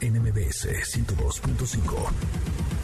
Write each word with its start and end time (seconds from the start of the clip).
NMBS 0.00 0.66
102.5. 0.66 2.75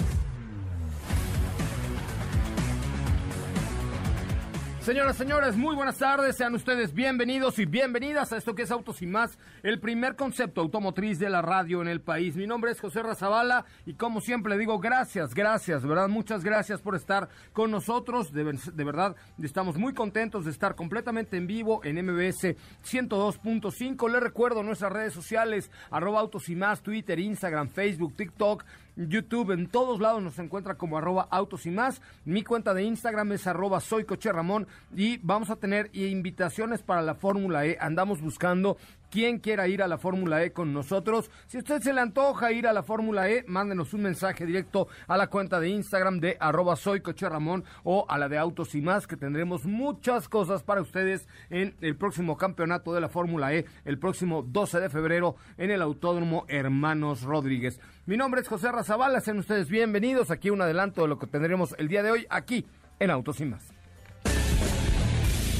Señoras, 4.82 5.16
señores, 5.16 5.56
muy 5.56 5.76
buenas 5.76 5.98
tardes. 5.98 6.36
Sean 6.36 6.56
ustedes 6.56 6.92
bienvenidos 6.92 7.60
y 7.60 7.66
bienvenidas 7.66 8.32
a 8.32 8.36
esto 8.36 8.56
que 8.56 8.62
es 8.62 8.70
Autos 8.72 9.00
y 9.00 9.06
Más, 9.06 9.38
el 9.62 9.78
primer 9.78 10.16
concepto 10.16 10.60
automotriz 10.60 11.20
de 11.20 11.30
la 11.30 11.40
radio 11.40 11.82
en 11.82 11.86
el 11.86 12.00
país. 12.00 12.34
Mi 12.34 12.48
nombre 12.48 12.72
es 12.72 12.80
José 12.80 13.00
Razabala 13.00 13.64
y 13.86 13.94
como 13.94 14.20
siempre 14.20 14.58
digo, 14.58 14.80
gracias, 14.80 15.34
gracias, 15.34 15.86
¿verdad? 15.86 16.08
Muchas 16.08 16.42
gracias 16.42 16.80
por 16.80 16.96
estar 16.96 17.28
con 17.52 17.70
nosotros. 17.70 18.32
De, 18.32 18.42
de 18.42 18.84
verdad, 18.84 19.14
estamos 19.40 19.76
muy 19.76 19.94
contentos 19.94 20.46
de 20.46 20.50
estar 20.50 20.74
completamente 20.74 21.36
en 21.36 21.46
vivo 21.46 21.80
en 21.84 22.04
MBS 22.04 22.56
102.5. 22.84 24.10
Les 24.10 24.20
recuerdo 24.20 24.64
nuestras 24.64 24.92
redes 24.92 25.12
sociales, 25.12 25.70
arroba 25.92 26.18
Autos 26.18 26.48
y 26.48 26.56
Más, 26.56 26.82
Twitter, 26.82 27.20
Instagram, 27.20 27.68
Facebook, 27.68 28.16
TikTok. 28.16 28.64
YouTube, 28.96 29.52
en 29.52 29.68
todos 29.68 30.00
lados 30.00 30.22
nos 30.22 30.38
encuentra 30.38 30.74
como 30.74 30.98
arroba 30.98 31.26
autos 31.30 31.66
y 31.66 31.70
más. 31.70 32.02
Mi 32.24 32.42
cuenta 32.42 32.74
de 32.74 32.82
Instagram 32.84 33.32
es 33.32 33.46
arroba 33.46 33.80
soy 33.80 34.04
coche 34.04 34.30
Ramón 34.32 34.66
y 34.94 35.18
vamos 35.18 35.50
a 35.50 35.56
tener 35.56 35.90
invitaciones 35.92 36.82
para 36.82 37.02
la 37.02 37.14
Fórmula 37.14 37.66
E. 37.66 37.76
Andamos 37.80 38.20
buscando 38.20 38.76
quien 39.12 39.40
quiera 39.40 39.68
ir 39.68 39.82
a 39.82 39.88
la 39.88 39.98
Fórmula 39.98 40.42
E 40.42 40.52
con 40.52 40.72
nosotros. 40.72 41.30
Si 41.46 41.58
usted 41.58 41.82
se 41.82 41.92
le 41.92 42.00
antoja 42.00 42.50
ir 42.50 42.66
a 42.66 42.72
la 42.72 42.82
Fórmula 42.82 43.28
E, 43.28 43.44
mándenos 43.46 43.92
un 43.92 44.02
mensaje 44.02 44.46
directo 44.46 44.88
a 45.06 45.18
la 45.18 45.26
cuenta 45.26 45.60
de 45.60 45.68
Instagram 45.68 46.18
de 46.18 46.38
arroba 46.40 46.76
soy 46.76 47.02
Ramón 47.20 47.62
o 47.84 48.06
a 48.08 48.16
la 48.16 48.30
de 48.30 48.38
Autos 48.38 48.74
y 48.74 48.80
más, 48.80 49.06
que 49.06 49.18
tendremos 49.18 49.66
muchas 49.66 50.30
cosas 50.30 50.62
para 50.62 50.80
ustedes 50.80 51.28
en 51.50 51.76
el 51.82 51.94
próximo 51.94 52.38
campeonato 52.38 52.94
de 52.94 53.02
la 53.02 53.10
Fórmula 53.10 53.52
E, 53.52 53.66
el 53.84 53.98
próximo 53.98 54.42
12 54.42 54.80
de 54.80 54.88
febrero 54.88 55.36
en 55.58 55.70
el 55.70 55.82
Autódromo 55.82 56.46
Hermanos 56.48 57.22
Rodríguez. 57.22 57.80
Mi 58.06 58.16
nombre 58.16 58.40
es 58.40 58.48
José 58.48 58.72
Razabala, 58.72 59.20
sean 59.20 59.38
ustedes 59.38 59.68
bienvenidos. 59.68 60.30
Aquí 60.30 60.48
un 60.48 60.62
adelanto 60.62 61.02
de 61.02 61.08
lo 61.08 61.18
que 61.18 61.26
tendremos 61.26 61.74
el 61.78 61.88
día 61.88 62.02
de 62.02 62.12
hoy 62.12 62.26
aquí 62.30 62.64
en 62.98 63.10
Autos 63.10 63.40
y 63.40 63.44
más. 63.44 63.81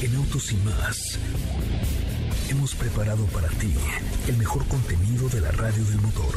En 0.03 0.13
Autos 0.17 0.51
y 0.51 0.57
más 0.57 1.17
hemos 2.49 2.75
preparado 2.75 3.25
para 3.27 3.47
ti 3.47 3.73
el 4.27 4.35
mejor 4.35 4.67
contenido 4.67 5.29
de 5.29 5.39
la 5.39 5.49
radio 5.51 5.81
del 5.85 6.01
motor. 6.01 6.35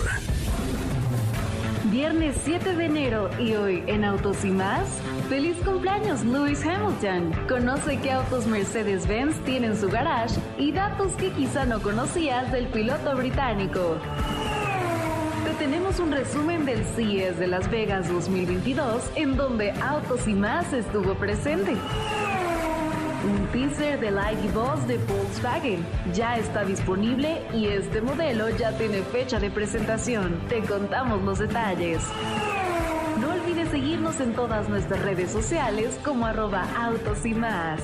Viernes 1.90 2.36
7 2.44 2.76
de 2.76 2.84
enero 2.84 3.28
y 3.40 3.56
hoy 3.56 3.82
en 3.88 4.04
Autos 4.04 4.44
y 4.44 4.52
más, 4.52 4.86
feliz 5.28 5.56
cumpleaños 5.64 6.22
Lewis 6.22 6.64
Hamilton. 6.64 7.32
Conoce 7.48 7.98
qué 7.98 8.12
autos 8.12 8.46
Mercedes-Benz 8.46 9.44
tienen 9.44 9.72
en 9.72 9.80
su 9.80 9.88
garage 9.88 10.36
y 10.58 10.70
datos 10.70 11.14
que 11.14 11.32
quizá 11.32 11.64
no 11.64 11.82
conocías 11.82 12.52
del 12.52 12.68
piloto 12.68 13.16
británico. 13.16 13.98
Te 15.44 15.54
tenemos 15.54 15.98
un 15.98 16.12
resumen 16.12 16.66
del 16.66 16.84
CES 16.84 17.40
de 17.40 17.48
Las 17.48 17.68
Vegas 17.68 18.08
2022 18.08 19.02
en 19.16 19.36
donde 19.36 19.72
Autos 19.72 20.28
y 20.28 20.34
más 20.34 20.72
estuvo 20.72 21.16
presente 21.16 21.74
un 23.26 23.46
teaser 23.48 23.98
del 24.00 24.16
Boss 24.54 24.86
de 24.86 24.98
Volkswagen. 24.98 25.84
Ya 26.14 26.36
está 26.36 26.64
disponible 26.64 27.42
y 27.52 27.66
este 27.66 28.00
modelo 28.00 28.48
ya 28.50 28.76
tiene 28.78 29.02
fecha 29.02 29.40
de 29.40 29.50
presentación. 29.50 30.38
Te 30.48 30.60
contamos 30.60 31.22
los 31.22 31.38
detalles. 31.38 32.02
No 33.20 33.30
olvides 33.30 33.70
seguirnos 33.70 34.20
en 34.20 34.34
todas 34.34 34.68
nuestras 34.68 35.02
redes 35.02 35.30
sociales 35.30 35.98
como 36.04 36.26
arroba 36.26 36.66
autos 36.78 37.24
y 37.26 37.34
más. 37.34 37.80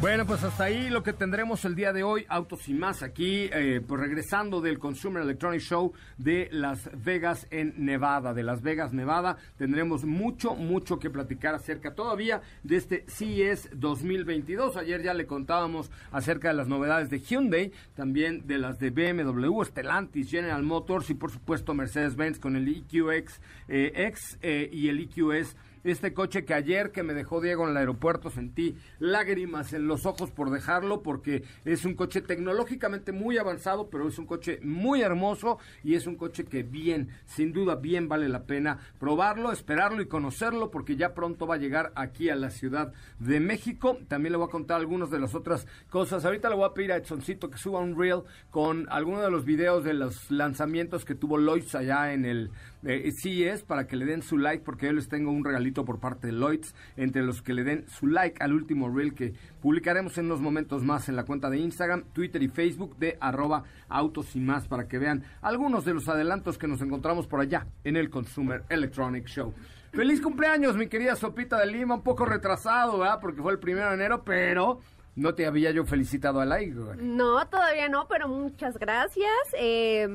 Bueno, 0.00 0.24
pues 0.24 0.42
hasta 0.44 0.64
ahí 0.64 0.88
lo 0.88 1.02
que 1.02 1.12
tendremos 1.12 1.66
el 1.66 1.74
día 1.74 1.92
de 1.92 2.02
hoy, 2.02 2.24
Autos 2.30 2.70
y 2.70 2.72
más, 2.72 3.02
aquí, 3.02 3.50
eh, 3.52 3.82
pues 3.86 4.00
regresando 4.00 4.62
del 4.62 4.78
Consumer 4.78 5.22
Electronic 5.22 5.60
Show 5.60 5.92
de 6.16 6.48
Las 6.52 6.88
Vegas 7.04 7.46
en 7.50 7.74
Nevada, 7.76 8.32
de 8.32 8.42
Las 8.42 8.62
Vegas, 8.62 8.94
Nevada. 8.94 9.36
Tendremos 9.58 10.06
mucho, 10.06 10.54
mucho 10.54 10.98
que 10.98 11.10
platicar 11.10 11.54
acerca 11.54 11.94
todavía 11.94 12.40
de 12.62 12.76
este 12.76 13.04
CES 13.08 13.68
2022. 13.74 14.78
Ayer 14.78 15.02
ya 15.02 15.12
le 15.12 15.26
contábamos 15.26 15.90
acerca 16.12 16.48
de 16.48 16.54
las 16.54 16.66
novedades 16.66 17.10
de 17.10 17.20
Hyundai, 17.20 17.70
también 17.94 18.46
de 18.46 18.56
las 18.56 18.78
de 18.78 18.88
BMW, 18.88 19.62
Stellantis, 19.64 20.30
General 20.30 20.62
Motors 20.62 21.10
y 21.10 21.14
por 21.14 21.30
supuesto 21.30 21.74
Mercedes-Benz 21.74 22.38
con 22.38 22.56
el 22.56 22.66
EQX 22.68 23.38
eh, 23.68 23.92
X 23.94 24.38
eh, 24.40 24.70
y 24.72 24.88
el 24.88 25.00
EQS 25.00 25.56
este 25.84 26.12
coche 26.12 26.44
que 26.44 26.54
ayer 26.54 26.92
que 26.92 27.02
me 27.02 27.14
dejó 27.14 27.40
Diego 27.40 27.64
en 27.64 27.70
el 27.70 27.76
aeropuerto 27.76 28.30
sentí 28.30 28.76
lágrimas 28.98 29.72
en 29.72 29.86
los 29.86 30.06
ojos 30.06 30.30
por 30.30 30.50
dejarlo 30.50 31.02
porque 31.02 31.44
es 31.64 31.84
un 31.84 31.94
coche 31.94 32.20
tecnológicamente 32.20 33.12
muy 33.12 33.38
avanzado, 33.38 33.88
pero 33.90 34.08
es 34.08 34.18
un 34.18 34.26
coche 34.26 34.60
muy 34.62 35.02
hermoso 35.02 35.58
y 35.82 35.94
es 35.94 36.06
un 36.06 36.16
coche 36.16 36.44
que 36.44 36.62
bien, 36.62 37.08
sin 37.26 37.52
duda 37.52 37.76
bien 37.76 38.08
vale 38.08 38.28
la 38.28 38.44
pena 38.44 38.78
probarlo, 38.98 39.52
esperarlo 39.52 40.02
y 40.02 40.06
conocerlo 40.06 40.70
porque 40.70 40.96
ya 40.96 41.14
pronto 41.14 41.46
va 41.46 41.56
a 41.56 41.58
llegar 41.58 41.92
aquí 41.94 42.28
a 42.28 42.36
la 42.36 42.50
Ciudad 42.50 42.92
de 43.18 43.40
México. 43.40 43.98
También 44.08 44.32
le 44.32 44.38
voy 44.38 44.48
a 44.48 44.50
contar 44.50 44.78
algunas 44.78 45.10
de 45.10 45.20
las 45.20 45.34
otras 45.34 45.66
cosas. 45.88 46.24
Ahorita 46.24 46.48
le 46.48 46.56
voy 46.56 46.66
a 46.66 46.74
pedir 46.74 46.92
a 46.92 46.96
Edsoncito 46.96 47.50
que 47.50 47.58
suba 47.58 47.80
un 47.80 47.98
reel 47.98 48.22
con 48.50 48.86
algunos 48.90 49.22
de 49.22 49.30
los 49.30 49.44
videos 49.44 49.84
de 49.84 49.94
los 49.94 50.30
lanzamientos 50.30 51.04
que 51.04 51.14
tuvo 51.14 51.38
Lois 51.38 51.74
allá 51.74 52.12
en 52.12 52.24
el 52.24 52.50
eh, 52.84 53.10
CES 53.12 53.62
para 53.62 53.86
que 53.86 53.96
le 53.96 54.06
den 54.06 54.22
su 54.22 54.38
like 54.38 54.64
porque 54.64 54.86
yo 54.86 54.92
les 54.92 55.08
tengo 55.08 55.30
un 55.30 55.44
regalito 55.44 55.84
por 55.84 56.00
parte 56.00 56.28
de 56.28 56.32
Lloyds, 56.32 56.74
entre 56.96 57.22
los 57.22 57.42
que 57.42 57.54
le 57.54 57.64
den 57.64 57.88
su 57.88 58.06
like 58.06 58.42
al 58.42 58.52
último 58.52 58.88
reel 58.88 59.14
que 59.14 59.34
publicaremos 59.60 60.16
en 60.18 60.26
unos 60.26 60.40
momentos 60.40 60.82
más 60.82 61.08
en 61.08 61.16
la 61.16 61.24
cuenta 61.24 61.50
de 61.50 61.58
Instagram, 61.58 62.04
Twitter 62.12 62.42
y 62.42 62.48
Facebook 62.48 62.96
de 62.96 63.16
arroba 63.20 63.64
autos 63.88 64.34
y 64.36 64.40
más 64.40 64.66
para 64.68 64.88
que 64.88 64.98
vean 64.98 65.24
algunos 65.42 65.84
de 65.84 65.94
los 65.94 66.08
adelantos 66.08 66.58
que 66.58 66.68
nos 66.68 66.80
encontramos 66.80 67.26
por 67.26 67.40
allá 67.40 67.66
en 67.84 67.96
el 67.96 68.10
Consumer 68.10 68.64
Electronic 68.68 69.26
Show. 69.26 69.52
Feliz 69.92 70.20
cumpleaños, 70.20 70.76
mi 70.76 70.86
querida 70.86 71.16
Sopita 71.16 71.58
de 71.58 71.66
Lima, 71.66 71.96
un 71.96 72.02
poco 72.02 72.24
retrasado, 72.24 72.98
¿verdad? 72.98 73.18
Porque 73.20 73.42
fue 73.42 73.52
el 73.52 73.58
primero 73.58 73.88
de 73.88 73.94
enero, 73.94 74.22
pero 74.24 74.80
no 75.16 75.34
te 75.34 75.46
había 75.46 75.72
yo 75.72 75.84
felicitado 75.84 76.40
al 76.40 76.52
aire. 76.52 76.76
No, 76.98 77.44
todavía 77.48 77.88
no, 77.88 78.06
pero 78.08 78.28
muchas 78.28 78.78
gracias. 78.78 79.28
Eh, 79.58 80.08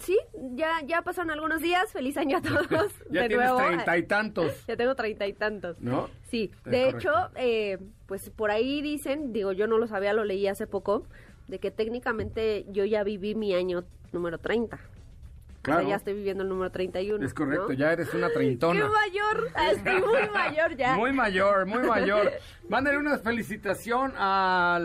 Sí, 0.00 0.18
ya, 0.54 0.80
ya 0.86 1.02
pasaron 1.02 1.30
algunos 1.30 1.60
días. 1.60 1.92
Feliz 1.92 2.16
año 2.16 2.38
a 2.38 2.42
todos. 2.42 2.92
ya 3.10 3.28
tienes 3.28 3.56
treinta 3.56 3.96
y 3.96 4.02
tantos. 4.04 4.52
Ya 4.68 4.76
tengo 4.76 4.94
treinta 4.94 5.26
y 5.26 5.32
tantos. 5.32 5.80
¿No? 5.80 6.08
Sí. 6.30 6.50
de 6.64 6.88
hecho, 6.88 7.10
eh, 7.36 7.78
pues 8.06 8.30
por 8.30 8.50
ahí 8.50 8.80
dicen, 8.82 9.32
digo, 9.32 9.52
yo 9.52 9.66
no 9.66 9.78
lo 9.78 9.86
sabía, 9.86 10.12
lo 10.12 10.24
leí 10.24 10.46
hace 10.46 10.66
poco, 10.66 11.06
de 11.48 11.58
que 11.58 11.70
técnicamente 11.70 12.64
yo 12.68 12.84
ya 12.84 13.02
viví 13.02 13.34
mi 13.34 13.54
año 13.54 13.84
número 14.12 14.38
30. 14.38 14.78
Claro. 15.62 15.88
ya 15.88 15.94
estoy 15.96 16.14
viviendo 16.14 16.42
el 16.42 16.48
número 16.48 16.70
31. 16.72 17.24
Es 17.24 17.32
correcto, 17.32 17.72
ya 17.72 17.92
eres 17.92 18.12
una 18.14 18.28
treintona. 18.30 18.80
¡Qué 18.82 18.88
mayor! 18.88 19.48
Estoy 19.70 20.00
muy 20.00 20.28
mayor 20.34 20.76
ya. 20.76 20.96
Muy 20.96 21.12
mayor, 21.12 21.66
muy 21.66 21.86
mayor. 21.86 22.32
Mándale 22.68 22.98
una 22.98 23.18
felicitación 23.18 24.12
a 24.16 24.80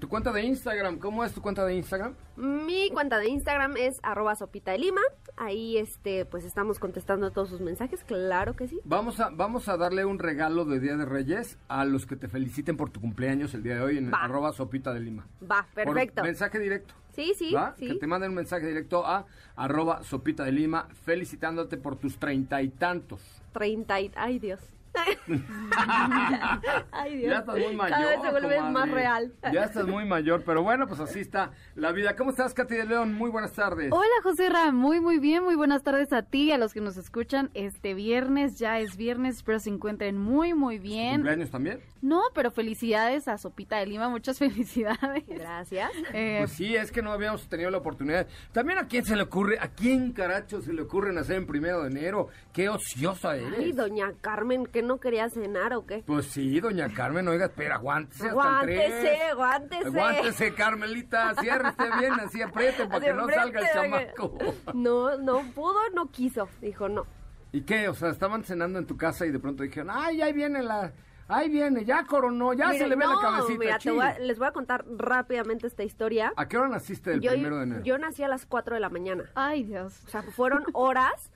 tu 0.00 0.08
cuenta 0.08 0.32
de 0.32 0.42
Instagram. 0.42 0.98
¿Cómo 0.98 1.24
es 1.24 1.32
tu 1.32 1.40
cuenta 1.40 1.64
de 1.64 1.74
Instagram? 1.74 2.14
Mi 2.36 2.90
cuenta 2.90 3.18
de 3.18 3.28
Instagram 3.28 3.76
es 3.76 4.00
arroba 4.02 4.34
sopita 4.34 4.72
de 4.72 4.78
lima. 4.78 5.00
Ahí 5.36 5.78
este 5.78 6.24
pues 6.24 6.44
estamos 6.44 6.78
contestando 6.78 7.30
todos 7.32 7.48
sus 7.48 7.60
mensajes, 7.60 8.04
claro 8.04 8.54
que 8.54 8.68
sí. 8.68 8.80
Vamos 8.84 9.18
a 9.20 9.30
vamos 9.30 9.68
a 9.68 9.76
darle 9.76 10.04
un 10.04 10.18
regalo 10.18 10.64
de 10.64 10.78
Día 10.78 10.96
de 10.96 11.04
Reyes 11.04 11.58
a 11.68 11.84
los 11.84 12.06
que 12.06 12.16
te 12.16 12.28
feliciten 12.28 12.76
por 12.76 12.90
tu 12.90 13.00
cumpleaños 13.00 13.52
el 13.54 13.62
día 13.62 13.74
de 13.74 13.80
hoy 13.80 13.98
en 13.98 14.14
arroba 14.14 14.52
sopita 14.52 14.92
de 14.92 15.00
lima. 15.00 15.26
Va, 15.42 15.66
perfecto. 15.74 16.22
mensaje 16.22 16.58
directo. 16.58 16.94
Sí, 17.14 17.32
sí, 17.36 17.54
Que 17.78 17.94
te 17.94 18.06
manden 18.06 18.30
un 18.30 18.36
mensaje 18.36 18.66
directo 18.66 19.06
a 19.06 19.26
arroba 19.54 20.02
sopita 20.02 20.44
de 20.44 20.52
lima 20.52 20.88
felicitándote 21.04 21.76
por 21.76 21.96
tus 21.96 22.18
treinta 22.18 22.60
y 22.60 22.68
tantos. 22.68 23.20
Treinta 23.52 24.00
y... 24.00 24.10
Ay, 24.16 24.40
Dios. 24.40 24.73
Ay, 26.92 27.16
Dios. 27.16 27.30
Ya 27.30 27.38
estás 27.38 27.58
muy 27.58 27.76
mayor. 27.76 27.98
Cada 27.98 28.10
vez 28.10 28.20
se 28.22 28.30
vuelve 28.30 28.60
más 28.62 28.90
real. 28.90 29.32
Ya 29.52 29.64
estás 29.64 29.86
muy 29.86 30.04
mayor, 30.04 30.42
pero 30.44 30.62
bueno, 30.62 30.86
pues 30.86 31.00
así 31.00 31.20
está 31.20 31.52
la 31.74 31.92
vida. 31.92 32.16
¿Cómo 32.16 32.30
estás, 32.30 32.54
Katy 32.54 32.74
de 32.74 32.84
León? 32.84 33.14
Muy 33.14 33.30
buenas 33.30 33.52
tardes. 33.52 33.90
Hola, 33.92 34.14
José 34.22 34.48
Ram. 34.48 34.76
Muy, 34.76 35.00
muy 35.00 35.18
bien. 35.18 35.42
Muy 35.44 35.56
buenas 35.56 35.82
tardes 35.82 36.12
a 36.12 36.22
ti, 36.22 36.52
a 36.52 36.58
los 36.58 36.72
que 36.72 36.80
nos 36.80 36.96
escuchan 36.96 37.50
este 37.54 37.94
viernes. 37.94 38.58
Ya 38.58 38.78
es 38.78 38.96
viernes, 38.96 39.36
espero 39.36 39.58
se 39.58 39.70
encuentren 39.70 40.18
muy, 40.18 40.54
muy 40.54 40.78
bien. 40.78 41.16
¿Cumpleaños 41.16 41.50
también? 41.50 41.80
No, 42.00 42.22
pero 42.34 42.50
felicidades 42.50 43.28
a 43.28 43.38
Sopita 43.38 43.78
de 43.78 43.86
Lima. 43.86 44.08
Muchas 44.08 44.38
felicidades. 44.44 45.26
Gracias. 45.26 45.90
Eh, 46.12 46.36
pues 46.40 46.52
sí, 46.52 46.76
es 46.76 46.92
que 46.92 47.02
no 47.02 47.12
habíamos 47.12 47.48
tenido 47.48 47.70
la 47.70 47.78
oportunidad. 47.78 48.26
También 48.52 48.78
a 48.78 48.86
quién 48.86 49.04
se 49.04 49.16
le 49.16 49.22
ocurre, 49.22 49.58
a 49.58 49.68
quién 49.68 50.12
caracho 50.12 50.60
se 50.60 50.72
le 50.72 50.82
ocurre 50.82 51.12
nacer 51.12 51.36
en 51.36 51.46
primero 51.46 51.82
de 51.82 51.90
enero. 51.90 52.28
Qué 52.52 52.68
ociosa 52.68 53.36
eres. 53.36 53.58
Ay, 53.58 53.72
doña 53.72 54.12
Carmen, 54.20 54.66
que 54.66 54.82
no 54.84 55.00
quería 55.00 55.28
cenar 55.28 55.74
o 55.74 55.86
qué? 55.86 56.04
Pues 56.06 56.26
sí, 56.26 56.60
doña 56.60 56.88
Carmen, 56.92 57.26
oiga, 57.28 57.46
espera, 57.46 57.76
aguántese 57.76 58.28
Aguántese, 58.28 59.22
aguántese. 59.22 59.86
Aguántese, 59.86 60.54
Carmelita, 60.54 61.34
ciérrese 61.40 61.84
bien, 61.98 62.12
así 62.12 62.42
apriete 62.42 62.86
para 62.86 63.00
que 63.00 63.12
no 63.12 63.28
salga 63.28 63.60
el 63.60 63.66
chamaco. 63.72 64.38
No, 64.74 65.18
no 65.18 65.42
pudo, 65.54 65.78
no 65.94 66.10
quiso, 66.10 66.48
dijo 66.60 66.88
no. 66.88 67.06
¿Y 67.52 67.62
qué? 67.62 67.88
O 67.88 67.94
sea, 67.94 68.10
estaban 68.10 68.44
cenando 68.44 68.78
en 68.78 68.86
tu 68.86 68.96
casa 68.96 69.26
y 69.26 69.30
de 69.30 69.38
pronto 69.38 69.62
dijeron, 69.62 69.90
ay, 69.92 70.22
ahí 70.22 70.32
viene 70.32 70.62
la... 70.62 70.92
Ahí 71.26 71.48
viene, 71.48 71.86
ya 71.86 72.04
coronó, 72.04 72.52
ya 72.52 72.72
se 72.72 72.86
le 72.86 72.96
ve 72.96 73.06
la 73.06 73.18
cabecita. 73.18 73.78
Mira, 73.90 74.18
les 74.18 74.38
voy 74.38 74.48
a 74.48 74.52
contar 74.52 74.84
rápidamente 74.86 75.66
esta 75.66 75.82
historia. 75.82 76.32
¿A 76.36 76.46
qué 76.46 76.58
hora 76.58 76.68
naciste 76.68 77.12
el 77.12 77.20
primero 77.20 77.56
de 77.56 77.62
enero? 77.62 77.82
Yo 77.82 77.96
nací 77.96 78.22
a 78.22 78.28
las 78.28 78.44
4 78.44 78.74
de 78.74 78.80
la 78.80 78.90
mañana. 78.90 79.24
Ay, 79.34 79.62
Dios. 79.62 80.02
O 80.06 80.10
sea, 80.10 80.22
fueron 80.22 80.64
horas 80.74 81.30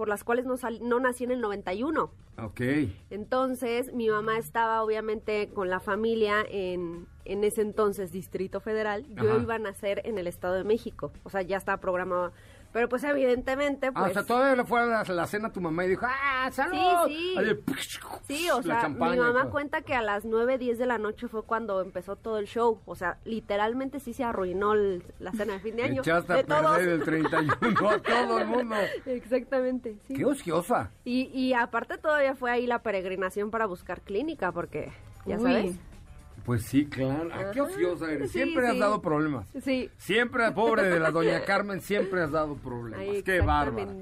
por 0.00 0.08
las 0.08 0.24
cuales 0.24 0.46
no, 0.46 0.54
no 0.80 0.98
nací 0.98 1.24
en 1.24 1.30
el 1.30 1.42
91. 1.42 2.10
Ok. 2.42 2.60
Entonces, 3.10 3.92
mi 3.92 4.08
mamá 4.08 4.38
estaba 4.38 4.82
obviamente 4.82 5.50
con 5.52 5.68
la 5.68 5.78
familia 5.78 6.36
en, 6.48 7.06
en 7.26 7.44
ese 7.44 7.60
entonces 7.60 8.10
Distrito 8.10 8.60
Federal. 8.60 9.04
Yo 9.14 9.38
iba 9.38 9.56
a 9.56 9.58
nacer 9.58 10.00
en 10.06 10.16
el 10.16 10.26
Estado 10.26 10.54
de 10.54 10.64
México. 10.64 11.12
O 11.22 11.28
sea, 11.28 11.42
ya 11.42 11.58
estaba 11.58 11.82
programado 11.82 12.32
pero 12.72 12.88
pues 12.88 13.02
evidentemente, 13.04 13.90
pues... 13.90 14.04
Ah, 14.04 14.08
o 14.10 14.12
sea, 14.12 14.24
todavía 14.24 14.56
le 14.56 14.64
fue 14.64 14.80
a 14.80 15.04
la, 15.04 15.26
cena 15.26 15.48
a 15.48 15.52
tu 15.52 15.60
mamá 15.60 15.84
y 15.84 15.88
dijo, 15.88 16.06
¡ah, 16.08 16.48
salud! 16.52 17.08
Sí, 17.08 17.34
sí. 17.36 17.98
sí, 18.28 18.50
o 18.50 18.62
sea, 18.62 18.88
mi 18.88 19.16
mamá 19.16 19.50
cuenta 19.50 19.82
que 19.82 19.94
a 19.94 20.02
las 20.02 20.24
9, 20.24 20.58
10 20.58 20.78
de 20.78 20.86
la 20.86 20.98
noche 20.98 21.26
fue 21.26 21.42
cuando 21.42 21.80
empezó 21.80 22.16
todo 22.16 22.38
el 22.38 22.46
show. 22.46 22.80
O 22.86 22.94
sea, 22.94 23.18
literalmente 23.24 23.98
sí 23.98 24.12
se 24.12 24.22
arruinó 24.22 24.74
la 24.74 25.32
cena 25.32 25.54
de 25.54 25.58
fin 25.60 25.76
de 25.76 25.82
año. 25.84 26.02
Echaste 26.02 26.32
de 26.32 26.40
a 26.40 26.44
perder 26.44 26.88
el 26.88 27.04
31 27.04 27.90
a 27.90 27.98
todo 27.98 28.38
el 28.38 28.46
mundo. 28.46 28.76
Exactamente, 29.06 29.98
sí. 30.06 30.14
¡Qué 30.14 30.24
ociosa! 30.24 30.90
Y, 31.04 31.24
y 31.36 31.54
aparte 31.54 31.98
todavía 31.98 32.36
fue 32.36 32.52
ahí 32.52 32.66
la 32.66 32.82
peregrinación 32.82 33.50
para 33.50 33.66
buscar 33.66 34.02
clínica, 34.02 34.52
porque, 34.52 34.92
ya 35.26 35.38
sabes... 35.38 35.76
Pues 36.44 36.62
sí, 36.64 36.86
claro. 36.86 37.32
¿A 37.34 37.50
qué 37.50 37.60
ociosa 37.60 38.10
eres? 38.10 38.32
Siempre 38.32 38.68
has 38.68 38.78
dado 38.78 39.00
problemas. 39.00 39.46
Sí. 39.62 39.90
Siempre, 39.98 40.50
pobre 40.52 40.88
de 40.88 41.00
la 41.00 41.10
doña 41.10 41.40
Carmen, 41.46 41.80
siempre 41.80 42.22
has 42.22 42.30
dado 42.30 42.56
problemas. 42.56 43.22
qué 43.24 43.40
bárbaro. 43.40 43.92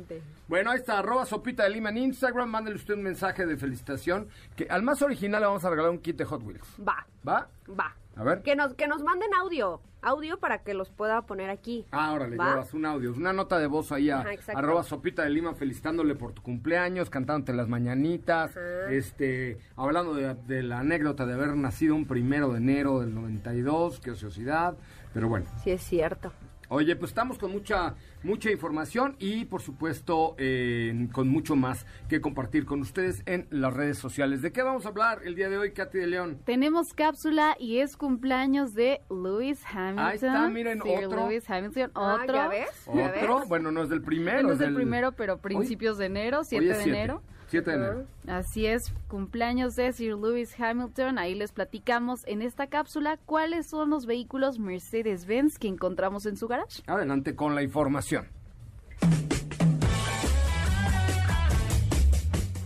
Bueno, 0.46 0.70
ahí 0.70 0.79
está, 0.79 0.99
arroba 0.99 1.26
sopita 1.26 1.64
de 1.64 1.70
lima 1.70 1.90
en 1.90 1.99
Instagram. 1.99 2.49
Mándele 2.49 2.76
usted 2.76 2.94
un 2.94 3.02
mensaje 3.02 3.44
de 3.44 3.56
felicitación. 3.56 4.29
Que 4.56 4.67
al 4.70 4.82
más 4.82 5.02
original 5.02 5.40
le 5.40 5.46
vamos 5.46 5.64
a 5.64 5.70
regalar 5.70 5.90
un 5.90 5.99
kit 5.99 6.17
de 6.17 6.25
Hot 6.25 6.43
Wheels. 6.43 6.67
Va. 6.87 7.06
¿Va? 7.26 7.49
Va. 7.79 7.94
A 8.17 8.25
ver. 8.25 8.43
Que 8.43 8.56
nos, 8.56 8.75
que 8.75 8.88
nos 8.88 9.02
manden 9.02 9.32
audio. 9.35 9.81
Audio 10.00 10.38
para 10.38 10.58
que 10.62 10.74
los 10.74 10.90
pueda 10.90 11.22
poner 11.22 11.50
aquí. 11.50 11.84
Ah, 11.90 12.12
órale, 12.12 12.36
llevas 12.36 12.72
un 12.72 12.86
audio. 12.86 13.12
Una 13.12 13.32
nota 13.32 13.58
de 13.58 13.66
voz 13.66 13.90
ahí 13.90 14.10
a 14.10 14.24
arroba 14.54 14.84
sopita 14.84 15.24
de 15.24 15.30
lima 15.30 15.54
felicitándole 15.54 16.14
por 16.14 16.32
tu 16.32 16.42
cumpleaños, 16.42 17.10
cantándote 17.10 17.52
las 17.52 17.68
mañanitas, 17.68 18.56
este, 18.90 19.58
hablando 19.76 20.14
de, 20.14 20.34
de, 20.34 20.62
la 20.62 20.80
anécdota 20.80 21.26
de 21.26 21.34
haber 21.34 21.56
nacido 21.56 21.94
un 21.94 22.06
primero 22.06 22.52
de 22.52 22.58
enero 22.58 23.00
del 23.00 23.14
92, 23.14 24.00
qué 24.00 24.12
ociosidad, 24.12 24.76
pero 25.12 25.28
bueno. 25.28 25.46
Sí, 25.64 25.72
es 25.72 25.82
cierto. 25.82 26.32
Oye, 26.68 26.96
pues 26.96 27.10
estamos 27.10 27.38
con 27.38 27.50
mucha 27.50 27.94
mucha 28.22 28.50
información 28.50 29.16
y 29.18 29.44
por 29.44 29.62
supuesto 29.62 30.34
eh, 30.38 31.08
con 31.12 31.28
mucho 31.28 31.56
más 31.56 31.86
que 32.08 32.20
compartir 32.20 32.66
con 32.66 32.80
ustedes 32.80 33.22
en 33.26 33.46
las 33.50 33.72
redes 33.72 33.98
sociales. 33.98 34.42
¿De 34.42 34.52
qué 34.52 34.62
vamos 34.62 34.84
a 34.84 34.90
hablar 34.90 35.20
el 35.24 35.34
día 35.34 35.48
de 35.48 35.56
hoy, 35.56 35.72
Katy 35.72 35.98
de 35.98 36.06
León? 36.06 36.38
Tenemos 36.44 36.92
cápsula 36.94 37.56
y 37.58 37.78
es 37.78 37.96
cumpleaños 37.96 38.74
de 38.74 39.00
Lewis 39.08 39.62
Hamilton. 39.72 40.04
Ahí 40.04 40.16
está, 40.16 40.48
miren, 40.48 40.82
otro. 40.82 41.28
Lewis 41.28 41.48
Hamilton, 41.48 41.90
ah, 41.94 42.18
otro. 42.22 42.34
¿ya 42.34 42.48
ves? 42.48 42.68
Otro, 42.86 43.44
bueno, 43.46 43.70
no 43.72 43.82
es 43.82 43.88
del 43.88 44.02
primero. 44.02 44.42
No 44.42 44.52
es 44.52 44.58
del, 44.58 44.74
primero, 44.74 45.12
pero 45.12 45.38
principios 45.38 45.96
de 45.96 46.06
enero, 46.06 46.44
7 46.44 46.64
de 46.64 46.82
enero. 46.82 47.22
7 47.24 47.38
de 47.50 47.74
enero. 47.74 48.06
Así 48.26 48.66
es, 48.66 48.92
cumpleaños 49.08 49.74
de 49.74 49.92
Sir 49.92 50.16
Lewis 50.16 50.54
Hamilton. 50.58 51.18
Ahí 51.18 51.34
les 51.34 51.52
platicamos 51.52 52.26
en 52.26 52.42
esta 52.42 52.66
cápsula 52.66 53.18
cuáles 53.24 53.68
son 53.68 53.90
los 53.90 54.06
vehículos 54.06 54.58
Mercedes-Benz 54.58 55.58
que 55.58 55.68
encontramos 55.68 56.26
en 56.26 56.36
su 56.36 56.46
garage. 56.46 56.82
Adelante 56.86 57.34
con 57.34 57.54
la 57.54 57.62
información. 57.62 58.26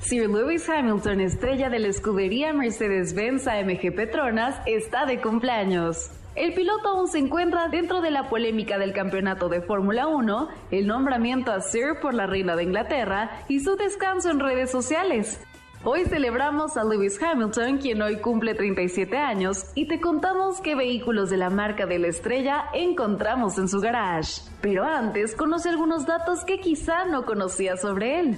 Sir 0.00 0.28
Lewis 0.28 0.68
Hamilton, 0.68 1.20
estrella 1.20 1.70
de 1.70 1.78
la 1.78 1.88
escudería 1.88 2.52
Mercedes-Benz 2.52 3.46
AMG 3.46 3.94
Petronas, 3.94 4.60
está 4.66 5.06
de 5.06 5.20
cumpleaños. 5.20 6.10
El 6.34 6.54
piloto 6.54 6.88
aún 6.88 7.08
se 7.08 7.18
encuentra 7.18 7.68
dentro 7.68 8.00
de 8.00 8.10
la 8.10 8.30
polémica 8.30 8.78
del 8.78 8.94
campeonato 8.94 9.50
de 9.50 9.60
Fórmula 9.60 10.06
1, 10.06 10.48
el 10.70 10.86
nombramiento 10.86 11.52
a 11.52 11.60
Sir 11.60 12.00
por 12.00 12.14
la 12.14 12.26
reina 12.26 12.56
de 12.56 12.62
Inglaterra 12.62 13.44
y 13.48 13.60
su 13.60 13.76
descanso 13.76 14.30
en 14.30 14.40
redes 14.40 14.70
sociales. 14.70 15.38
Hoy 15.84 16.04
celebramos 16.04 16.78
a 16.78 16.84
Lewis 16.84 17.20
Hamilton, 17.22 17.78
quien 17.78 18.00
hoy 18.00 18.16
cumple 18.16 18.54
37 18.54 19.18
años, 19.18 19.72
y 19.74 19.88
te 19.88 20.00
contamos 20.00 20.62
qué 20.62 20.74
vehículos 20.74 21.28
de 21.28 21.36
la 21.36 21.50
marca 21.50 21.84
de 21.84 21.98
la 21.98 22.08
estrella 22.08 22.66
encontramos 22.72 23.58
en 23.58 23.68
su 23.68 23.80
garage. 23.80 24.42
Pero 24.62 24.84
antes, 24.84 25.34
conoce 25.34 25.68
algunos 25.68 26.06
datos 26.06 26.44
que 26.46 26.60
quizá 26.60 27.04
no 27.04 27.26
conocías 27.26 27.80
sobre 27.82 28.20
él. 28.20 28.36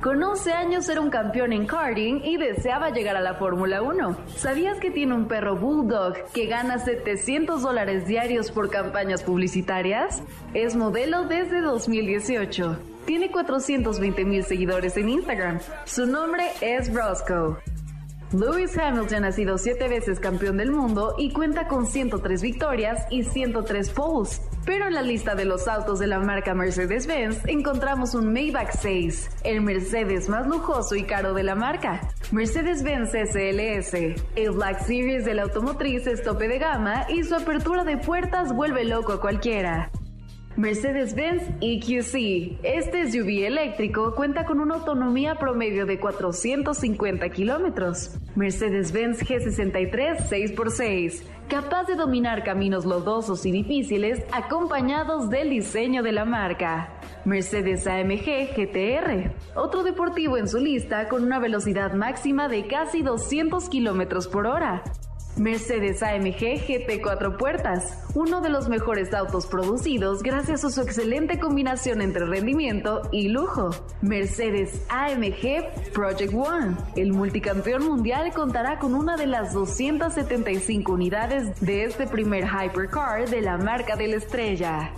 Con 0.00 0.22
11 0.22 0.52
años 0.52 0.88
era 0.88 1.00
un 1.00 1.08
campeón 1.08 1.52
en 1.52 1.66
karting 1.66 2.20
y 2.22 2.36
deseaba 2.36 2.90
llegar 2.90 3.16
a 3.16 3.20
la 3.20 3.34
Fórmula 3.34 3.80
1. 3.80 4.16
¿Sabías 4.36 4.78
que 4.78 4.90
tiene 4.90 5.14
un 5.14 5.26
perro 5.26 5.56
bulldog 5.56 6.14
que 6.34 6.46
gana 6.46 6.78
700 6.78 7.62
dólares 7.62 8.06
diarios 8.06 8.50
por 8.50 8.70
campañas 8.70 9.22
publicitarias? 9.22 10.22
Es 10.52 10.76
modelo 10.76 11.24
desde 11.24 11.62
2018. 11.62 12.78
Tiene 13.06 13.30
420 13.30 14.24
mil 14.24 14.44
seguidores 14.44 14.96
en 14.98 15.08
Instagram. 15.08 15.60
Su 15.86 16.06
nombre 16.06 16.44
es 16.60 16.92
Roscoe. 16.92 17.56
Lewis 18.32 18.76
Hamilton 18.76 19.24
ha 19.24 19.30
sido 19.30 19.56
siete 19.56 19.86
veces 19.86 20.18
campeón 20.18 20.56
del 20.56 20.72
mundo 20.72 21.14
y 21.16 21.32
cuenta 21.32 21.68
con 21.68 21.86
103 21.86 22.42
victorias 22.42 23.06
y 23.08 23.22
103 23.22 23.90
poles. 23.90 24.42
Pero 24.64 24.88
en 24.88 24.94
la 24.94 25.02
lista 25.02 25.36
de 25.36 25.44
los 25.44 25.68
autos 25.68 26.00
de 26.00 26.08
la 26.08 26.18
marca 26.18 26.52
Mercedes-Benz 26.52 27.46
encontramos 27.46 28.14
un 28.16 28.32
Maybach 28.32 28.72
6, 28.72 29.30
el 29.44 29.60
Mercedes 29.60 30.28
más 30.28 30.48
lujoso 30.48 30.96
y 30.96 31.04
caro 31.04 31.34
de 31.34 31.44
la 31.44 31.54
marca. 31.54 32.00
Mercedes-Benz 32.32 33.10
SLS, 33.10 33.94
el 34.34 34.50
Black 34.50 34.80
Series 34.80 35.24
de 35.24 35.34
la 35.34 35.42
automotriz 35.44 36.08
es 36.08 36.24
tope 36.24 36.48
de 36.48 36.58
gama 36.58 37.06
y 37.08 37.22
su 37.22 37.36
apertura 37.36 37.84
de 37.84 37.96
puertas 37.96 38.52
vuelve 38.52 38.84
loco 38.84 39.12
a 39.12 39.20
cualquiera. 39.20 39.92
Mercedes-Benz 40.56 41.42
EQC. 41.60 42.60
Este 42.62 43.12
SUV 43.12 43.44
eléctrico 43.44 44.14
cuenta 44.14 44.46
con 44.46 44.58
una 44.58 44.76
autonomía 44.76 45.34
promedio 45.34 45.84
de 45.84 46.00
450 46.00 47.28
kilómetros. 47.28 48.16
Mercedes-Benz 48.36 49.22
G63 49.22 50.30
6x6, 50.30 51.24
capaz 51.48 51.84
de 51.84 51.94
dominar 51.94 52.42
caminos 52.42 52.86
lodosos 52.86 53.44
y 53.44 53.52
difíciles 53.52 54.24
acompañados 54.32 55.28
del 55.28 55.50
diseño 55.50 56.02
de 56.02 56.12
la 56.12 56.24
marca. 56.24 57.00
Mercedes 57.26 57.86
AMG 57.86 58.54
GTR, 58.56 59.34
otro 59.56 59.82
deportivo 59.82 60.38
en 60.38 60.48
su 60.48 60.58
lista 60.58 61.08
con 61.08 61.22
una 61.22 61.38
velocidad 61.38 61.92
máxima 61.92 62.48
de 62.48 62.66
casi 62.66 63.02
200 63.02 63.68
kilómetros 63.68 64.26
por 64.26 64.46
hora. 64.46 64.82
Mercedes 65.36 66.02
AMG 66.02 66.64
GT 66.66 67.02
4 67.02 67.36
puertas, 67.36 67.98
uno 68.14 68.40
de 68.40 68.48
los 68.48 68.68
mejores 68.70 69.12
autos 69.12 69.46
producidos 69.46 70.22
gracias 70.22 70.64
a 70.64 70.70
su 70.70 70.80
excelente 70.80 71.38
combinación 71.38 72.00
entre 72.00 72.24
rendimiento 72.24 73.02
y 73.12 73.28
lujo. 73.28 73.70
Mercedes 74.00 74.80
AMG 74.88 75.92
Project 75.92 76.32
One, 76.32 76.76
el 76.96 77.12
multicampeón 77.12 77.84
mundial 77.84 78.32
contará 78.32 78.78
con 78.78 78.94
una 78.94 79.18
de 79.18 79.26
las 79.26 79.52
275 79.52 80.92
unidades 80.92 81.60
de 81.60 81.84
este 81.84 82.06
primer 82.06 82.44
hypercar 82.44 83.28
de 83.28 83.42
la 83.42 83.58
marca 83.58 83.94
de 83.94 84.08
la 84.08 84.16
estrella. 84.16 84.92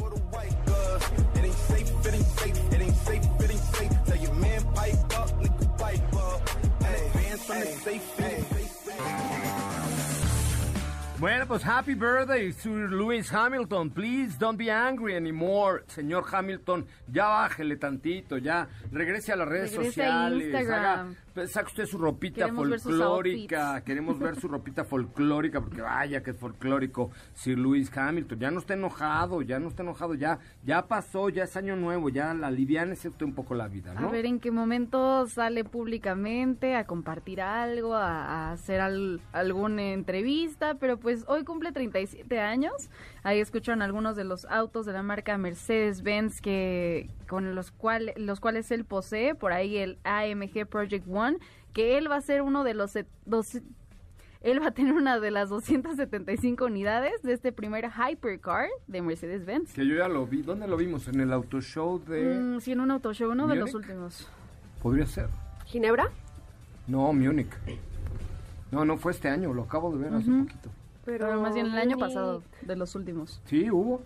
Bueno, 11.20 11.46
pues 11.48 11.64
happy 11.64 11.94
birthday, 11.94 12.52
Sir 12.52 12.90
Lewis 12.90 13.28
Hamilton. 13.32 13.90
Please 13.90 14.38
don't 14.38 14.56
be 14.56 14.70
angry 14.70 15.16
anymore. 15.16 15.82
Señor 15.88 16.24
Hamilton, 16.32 16.86
ya 17.12 17.26
bájele 17.26 17.76
tantito, 17.76 18.38
ya 18.38 18.68
regrese 18.92 19.32
a 19.32 19.36
las 19.36 19.48
redes 19.48 19.72
sociales. 19.72 20.54
Haga, 20.54 21.06
saca 21.46 21.68
usted 21.68 21.86
su 21.86 21.98
ropita 21.98 22.48
folclórica. 22.48 23.82
Queremos 23.84 24.18
ver 24.18 24.40
su 24.40 24.48
ropita 24.48 24.84
folclórica, 24.84 25.60
porque 25.60 25.80
vaya 25.80 26.22
que 26.22 26.30
es 26.30 26.36
folclórico. 26.36 27.10
Sir 27.34 27.58
Lewis 27.58 27.96
Hamilton, 27.96 28.38
ya 28.38 28.50
no 28.50 28.58
está 28.58 28.74
enojado, 28.74 29.42
ya 29.42 29.58
no 29.58 29.68
está 29.68 29.82
enojado, 29.82 30.14
ya, 30.14 30.38
ya 30.64 30.86
pasó, 30.86 31.28
ya 31.28 31.44
es 31.44 31.56
año 31.56 31.76
nuevo, 31.76 32.08
ya 32.08 32.34
la 32.34 32.50
livianese 32.50 33.08
usted 33.08 33.26
un 33.26 33.34
poco 33.34 33.54
la 33.54 33.68
vida, 33.68 33.94
¿no? 33.94 34.08
A 34.08 34.10
ver 34.10 34.26
en 34.26 34.40
qué 34.40 34.50
momento 34.50 35.26
sale 35.26 35.64
públicamente 35.64 36.74
a 36.74 36.86
compartir 36.86 37.40
algo, 37.40 37.94
a, 37.94 38.52
hacer 38.52 38.80
alguna 38.80 39.92
entrevista, 39.92 40.74
pero 40.74 40.98
pues 40.98 41.24
hoy 41.28 41.44
cumple 41.44 41.72
37 41.72 42.40
años. 42.40 42.90
Ahí 43.22 43.40
escuchan 43.40 43.82
algunos 43.82 44.16
de 44.16 44.24
los 44.24 44.44
autos 44.46 44.86
de 44.86 44.92
la 44.92 45.02
marca 45.02 45.36
Mercedes-Benz 45.38 46.40
que 46.40 47.10
con 47.28 47.54
los 47.54 47.70
cuales 47.70 48.18
los 48.18 48.40
cuales 48.40 48.70
él 48.72 48.84
posee, 48.84 49.34
por 49.34 49.52
ahí 49.52 49.76
el 49.76 49.98
AMG 50.04 50.66
Project 50.66 51.06
One, 51.08 51.38
que 51.72 51.98
él 51.98 52.10
va 52.10 52.16
a 52.16 52.20
ser 52.20 52.42
uno 52.42 52.64
de 52.64 52.74
los 52.74 52.98
dos, 53.26 53.60
él 54.40 54.62
va 54.62 54.68
a 54.68 54.70
tener 54.70 54.94
una 54.94 55.20
de 55.20 55.30
las 55.30 55.48
275 55.48 56.64
unidades 56.64 57.22
de 57.22 57.32
este 57.32 57.52
primer 57.52 57.90
hypercar 57.90 58.68
de 58.86 59.02
Mercedes-Benz. 59.02 59.72
Que 59.72 59.86
yo 59.86 59.96
ya 59.96 60.08
lo 60.08 60.26
vi. 60.26 60.42
¿Dónde 60.42 60.66
lo 60.66 60.76
vimos? 60.76 61.08
¿En 61.08 61.20
el 61.20 61.32
auto 61.32 61.60
show 61.60 62.02
de...? 62.04 62.34
Mm, 62.34 62.60
sí, 62.60 62.72
en 62.72 62.80
un 62.80 62.90
auto 62.90 63.12
show, 63.12 63.30
uno 63.30 63.46
de 63.46 63.56
los 63.56 63.74
últimos. 63.74 64.28
Podría 64.82 65.06
ser. 65.06 65.28
¿Ginebra? 65.66 66.08
No, 66.86 67.12
Múnich. 67.12 67.50
No, 68.70 68.84
no 68.84 68.96
fue 68.96 69.12
este 69.12 69.28
año, 69.28 69.52
lo 69.52 69.62
acabo 69.62 69.92
de 69.92 70.04
ver 70.04 70.14
hace 70.14 70.30
poquito. 70.30 70.70
Pero, 71.04 71.40
más 71.40 71.54
bien 71.54 71.66
el 71.66 71.78
año 71.78 71.98
pasado, 71.98 72.42
de 72.62 72.76
los 72.76 72.94
últimos. 72.94 73.40
Sí, 73.46 73.70
hubo. 73.70 74.02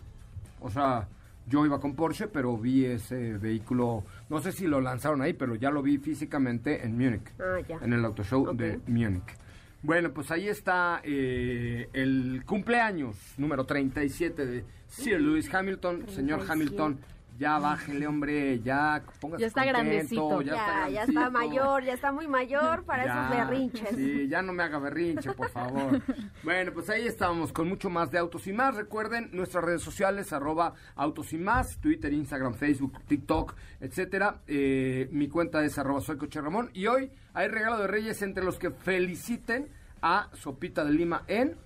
O 0.60 0.70
sea, 0.70 1.08
yo 1.46 1.66
iba 1.66 1.80
con 1.80 1.94
Porsche, 1.94 2.28
pero 2.28 2.56
vi 2.56 2.84
ese 2.84 3.38
vehículo, 3.38 4.04
no 4.28 4.40
sé 4.40 4.52
si 4.52 4.66
lo 4.66 4.80
lanzaron 4.80 5.22
ahí, 5.22 5.32
pero 5.32 5.54
ya 5.54 5.70
lo 5.70 5.82
vi 5.82 5.98
físicamente 5.98 6.84
en 6.84 6.96
Múnich, 6.96 7.32
ah, 7.40 7.78
en 7.80 7.92
el 7.92 8.04
auto 8.04 8.22
show 8.22 8.54
de 8.54 8.80
Múnich. 8.86 9.36
Bueno, 9.82 10.12
pues 10.12 10.30
ahí 10.30 10.46
está 10.46 11.00
eh, 11.02 11.88
el 11.92 12.44
cumpleaños 12.46 13.16
número 13.36 13.64
37 13.64 14.46
de 14.46 14.64
Sir 14.86 15.20
Lewis 15.20 15.52
Hamilton. 15.52 16.08
Señor 16.08 16.44
Hamilton, 16.48 16.98
ya 17.38 17.58
bájele, 17.58 18.06
hombre, 18.06 18.60
ya 18.60 19.02
póngase 19.20 19.40
Ya 19.40 19.46
está 19.46 19.64
grandecito. 19.64 20.42
Ya, 20.42 20.88
ya, 20.88 21.04
está 21.04 21.30
mayor, 21.30 21.82
ya 21.84 21.94
está 21.94 22.12
muy 22.12 22.28
mayor 22.28 22.84
para 22.84 23.04
esos 23.04 23.30
berrinches. 23.30 23.96
Sí, 23.96 24.28
ya 24.28 24.42
no 24.42 24.52
me 24.52 24.62
haga 24.62 24.78
berrinche, 24.78 25.32
por 25.32 25.48
favor. 25.48 26.00
bueno, 26.44 26.72
pues 26.72 26.88
ahí 26.90 27.06
estamos 27.06 27.52
con 27.52 27.68
mucho 27.68 27.90
más 27.90 28.10
de 28.10 28.18
Autos 28.18 28.46
y 28.46 28.52
Más. 28.52 28.74
Recuerden 28.76 29.30
nuestras 29.32 29.64
redes 29.64 29.82
sociales, 29.82 30.32
arroba 30.32 30.74
Autos 30.94 31.32
y 31.32 31.38
Más, 31.38 31.78
Twitter, 31.78 32.12
Instagram, 32.12 32.54
Facebook, 32.54 33.00
TikTok, 33.06 33.54
etcétera. 33.80 34.42
Eh, 34.46 35.08
mi 35.10 35.28
cuenta 35.28 35.64
es 35.64 35.78
arroba 35.78 36.00
soy 36.00 36.18
Coche 36.18 36.40
Ramón. 36.40 36.70
Y 36.74 36.86
hoy 36.86 37.10
hay 37.34 37.48
regalo 37.48 37.78
de 37.78 37.86
Reyes 37.86 38.22
entre 38.22 38.44
los 38.44 38.58
que 38.58 38.70
feliciten 38.70 39.68
a 40.02 40.28
Sopita 40.34 40.84
de 40.84 40.92
Lima 40.92 41.24
en 41.28 41.56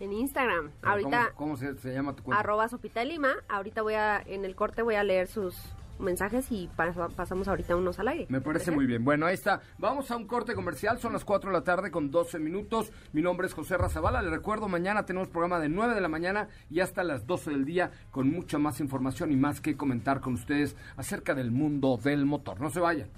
en 0.00 0.12
Instagram. 0.12 0.70
Ahorita. 0.82 1.32
¿Cómo, 1.36 1.56
se, 1.56 1.74
llama 1.92 2.14
tu 2.14 2.22
cuenta? 2.22 2.40
Arroba 2.40 2.68
Sopita 2.68 3.04
Lima. 3.04 3.32
Ahorita 3.48 3.82
voy 3.82 3.94
a, 3.94 4.20
en 4.20 4.44
el 4.44 4.54
corte 4.54 4.82
voy 4.82 4.94
a 4.96 5.04
leer 5.04 5.28
sus 5.28 5.56
mensajes 5.98 6.50
y 6.50 6.68
pasamos 6.76 7.48
ahorita 7.48 7.76
unos 7.76 7.98
al 7.98 8.08
aire. 8.08 8.26
Me 8.28 8.40
parece 8.40 8.70
muy 8.70 8.86
bien. 8.86 9.04
Bueno, 9.04 9.26
ahí 9.26 9.34
está. 9.34 9.60
Vamos 9.78 10.10
a 10.10 10.16
un 10.16 10.26
corte 10.26 10.54
comercial. 10.54 10.98
Son 10.98 11.12
las 11.12 11.24
4 11.24 11.50
de 11.50 11.56
la 11.56 11.64
tarde 11.64 11.90
con 11.90 12.10
12 12.10 12.38
minutos. 12.38 12.92
Mi 13.12 13.22
nombre 13.22 13.46
es 13.46 13.54
José 13.54 13.76
Razabala. 13.76 14.22
Le 14.22 14.30
recuerdo, 14.30 14.68
mañana 14.68 15.04
tenemos 15.04 15.28
programa 15.28 15.58
de 15.60 15.68
9 15.68 15.94
de 15.94 16.00
la 16.00 16.08
mañana 16.08 16.48
y 16.70 16.80
hasta 16.80 17.04
las 17.04 17.26
12 17.26 17.50
del 17.50 17.64
día 17.64 17.90
con 18.10 18.30
mucha 18.30 18.58
más 18.58 18.80
información 18.80 19.32
y 19.32 19.36
más 19.36 19.60
que 19.60 19.76
comentar 19.76 20.20
con 20.20 20.34
ustedes 20.34 20.76
acerca 20.96 21.34
del 21.34 21.50
mundo 21.50 21.98
del 22.02 22.26
motor. 22.26 22.60
No 22.60 22.70
se 22.70 22.80
vayan. 22.80 23.08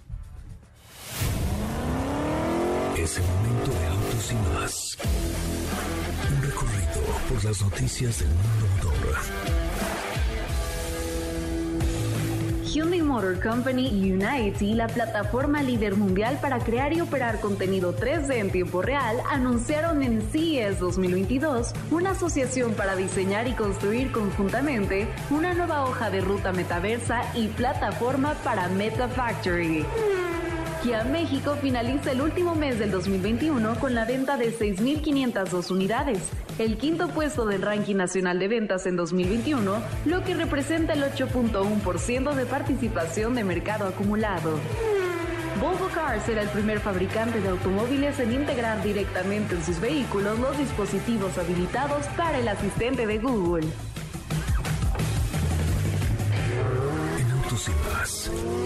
Es 2.96 3.18
el 3.18 3.24
momento 3.24 3.70
de 3.70 3.86
autos 3.86 4.32
y 4.32 4.54
más 4.54 4.98
por 7.28 7.44
las 7.44 7.60
noticias 7.62 8.20
del 8.20 8.28
mundo 8.28 8.66
motor. 8.76 9.16
Hyundai 12.64 13.00
Motor 13.00 13.40
Company 13.40 13.88
y 13.88 14.12
Unity, 14.12 14.74
la 14.74 14.86
plataforma 14.86 15.62
líder 15.62 15.96
mundial 15.96 16.38
para 16.42 16.58
crear 16.58 16.92
y 16.92 17.00
operar 17.00 17.40
contenido 17.40 17.96
3D 17.96 18.34
en 18.34 18.50
tiempo 18.50 18.82
real, 18.82 19.16
anunciaron 19.30 20.02
en 20.02 20.20
CES 20.30 20.78
2022 20.80 21.72
una 21.90 22.10
asociación 22.10 22.74
para 22.74 22.94
diseñar 22.94 23.48
y 23.48 23.52
construir 23.52 24.12
conjuntamente 24.12 25.08
una 25.30 25.54
nueva 25.54 25.84
hoja 25.84 26.10
de 26.10 26.20
ruta 26.20 26.52
metaversa 26.52 27.22
y 27.34 27.48
plataforma 27.48 28.34
para 28.44 28.68
Meta 28.68 29.08
Factory. 29.08 29.86
México 30.86 31.56
finaliza 31.60 32.12
el 32.12 32.20
último 32.20 32.54
mes 32.54 32.78
del 32.78 32.92
2021 32.92 33.74
con 33.80 33.94
la 33.94 34.04
venta 34.04 34.36
de 34.36 34.56
6.502 34.56 35.72
unidades, 35.72 36.30
el 36.60 36.78
quinto 36.78 37.08
puesto 37.08 37.44
del 37.44 37.62
ranking 37.62 37.96
nacional 37.96 38.38
de 38.38 38.46
ventas 38.46 38.86
en 38.86 38.94
2021, 38.94 39.82
lo 40.04 40.22
que 40.22 40.34
representa 40.34 40.92
el 40.92 41.02
8.1% 41.02 42.34
de 42.34 42.46
participación 42.46 43.34
de 43.34 43.42
mercado 43.42 43.88
acumulado. 43.88 44.60
Volvo 45.60 45.88
Cars 45.92 46.22
será 46.24 46.42
el 46.42 46.48
primer 46.50 46.78
fabricante 46.78 47.40
de 47.40 47.48
automóviles 47.48 48.20
en 48.20 48.32
integrar 48.32 48.80
directamente 48.84 49.56
en 49.56 49.64
sus 49.64 49.80
vehículos 49.80 50.38
los 50.38 50.56
dispositivos 50.56 51.36
habilitados 51.36 52.06
para 52.16 52.38
el 52.38 52.46
asistente 52.46 53.08
de 53.08 53.18
Google. 53.18 53.66
En 57.18 58.65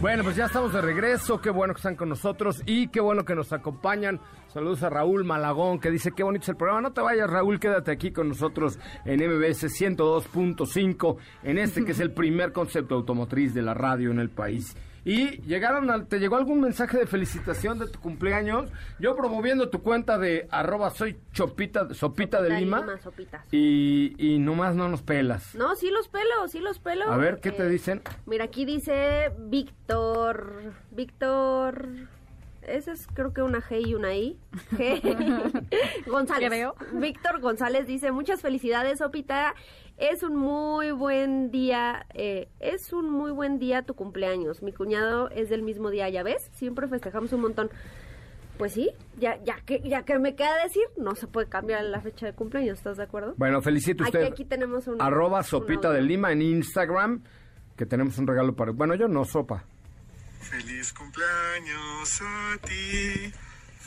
Bueno, 0.00 0.24
pues 0.24 0.36
ya 0.36 0.44
estamos 0.44 0.74
de 0.74 0.82
regreso. 0.82 1.40
Qué 1.40 1.48
bueno 1.48 1.72
que 1.72 1.78
están 1.78 1.96
con 1.96 2.10
nosotros 2.10 2.62
y 2.66 2.88
qué 2.88 3.00
bueno 3.00 3.24
que 3.24 3.34
nos 3.34 3.52
acompañan. 3.54 4.20
Saludos 4.48 4.82
a 4.82 4.90
Raúl 4.90 5.24
Malagón 5.24 5.80
que 5.80 5.90
dice 5.90 6.12
qué 6.14 6.22
bonito 6.22 6.42
es 6.42 6.50
el 6.50 6.56
programa. 6.56 6.82
No 6.82 6.92
te 6.92 7.00
vayas, 7.00 7.30
Raúl, 7.30 7.58
quédate 7.58 7.92
aquí 7.92 8.10
con 8.12 8.28
nosotros 8.28 8.78
en 9.06 9.20
MBS 9.20 9.64
102.5, 9.64 11.16
en 11.44 11.58
este 11.58 11.84
que 11.84 11.92
es 11.92 12.00
el 12.00 12.12
primer 12.12 12.52
concepto 12.52 12.94
automotriz 12.94 13.54
de 13.54 13.62
la 13.62 13.72
radio 13.72 14.10
en 14.10 14.18
el 14.18 14.28
país. 14.28 14.76
Y 15.06 15.40
llegaron 15.42 16.08
¿te 16.08 16.18
llegó 16.18 16.34
algún 16.34 16.60
mensaje 16.60 16.98
de 16.98 17.06
felicitación 17.06 17.78
de 17.78 17.86
tu 17.86 18.00
cumpleaños? 18.00 18.68
Yo 18.98 19.14
promoviendo 19.14 19.70
tu 19.70 19.80
cuenta 19.80 20.18
de 20.18 20.48
arroba 20.50 20.90
soy 20.90 21.16
chopita, 21.32 21.94
sopita 21.94 22.42
de 22.42 22.50
Lima. 22.58 22.84
y, 23.52 24.16
y 24.18 24.40
nomás 24.40 24.74
no 24.74 24.88
nos 24.88 25.02
pelas. 25.02 25.54
No, 25.54 25.76
sí 25.76 25.90
los 25.90 26.08
pelo, 26.08 26.48
sí 26.48 26.58
los 26.58 26.80
pelo. 26.80 27.04
A 27.04 27.16
ver, 27.18 27.38
¿qué 27.40 27.52
te 27.52 27.62
eh, 27.62 27.68
dicen? 27.68 28.02
Mira, 28.26 28.46
aquí 28.46 28.64
dice 28.64 29.30
Víctor, 29.38 30.72
Víctor... 30.90 31.86
Esa 32.66 32.92
es 32.92 33.06
creo 33.12 33.32
que 33.32 33.42
una 33.42 33.60
G 33.60 33.86
y 33.86 33.94
una 33.94 34.14
I. 34.14 34.38
González. 36.06 36.50
Víctor 36.92 37.40
González 37.40 37.86
dice, 37.86 38.10
muchas 38.12 38.42
felicidades, 38.42 38.98
Sopita. 38.98 39.54
Es 39.96 40.22
un 40.22 40.36
muy 40.36 40.90
buen 40.90 41.50
día, 41.50 42.06
eh, 42.12 42.48
es 42.60 42.92
un 42.92 43.10
muy 43.10 43.30
buen 43.30 43.58
día 43.58 43.82
tu 43.82 43.94
cumpleaños. 43.94 44.62
Mi 44.62 44.72
cuñado 44.72 45.30
es 45.30 45.48
del 45.48 45.62
mismo 45.62 45.90
día, 45.90 46.08
ya 46.10 46.22
ves, 46.22 46.50
siempre 46.52 46.86
festejamos 46.86 47.32
un 47.32 47.40
montón. 47.40 47.70
Pues 48.58 48.72
sí, 48.72 48.90
ya, 49.18 49.42
ya 49.42 49.56
que, 49.64 49.80
ya 49.80 50.02
que 50.02 50.18
me 50.18 50.34
queda 50.34 50.62
decir, 50.62 50.84
no 50.96 51.14
se 51.14 51.26
puede 51.26 51.48
cambiar 51.48 51.84
la 51.84 52.00
fecha 52.00 52.26
de 52.26 52.32
cumpleaños, 52.32 52.78
¿estás 52.78 52.96
de 52.96 53.04
acuerdo? 53.04 53.34
Bueno, 53.36 53.60
felicito 53.62 54.04
usted. 54.04 54.24
Aquí, 54.24 54.44
tenemos 54.44 54.86
un 54.86 55.00
arroba 55.00 55.42
sopita 55.42 55.90
de 55.90 56.02
Lima 56.02 56.32
en 56.32 56.42
Instagram, 56.42 57.22
que 57.76 57.86
tenemos 57.86 58.18
un 58.18 58.26
regalo 58.26 58.54
para. 58.54 58.72
Bueno, 58.72 58.94
yo 58.94 59.08
no 59.08 59.24
sopa. 59.24 59.64
Feliz 60.50 60.92
cumpleaños 60.92 62.20
a 62.22 62.56
ti. 62.66 63.32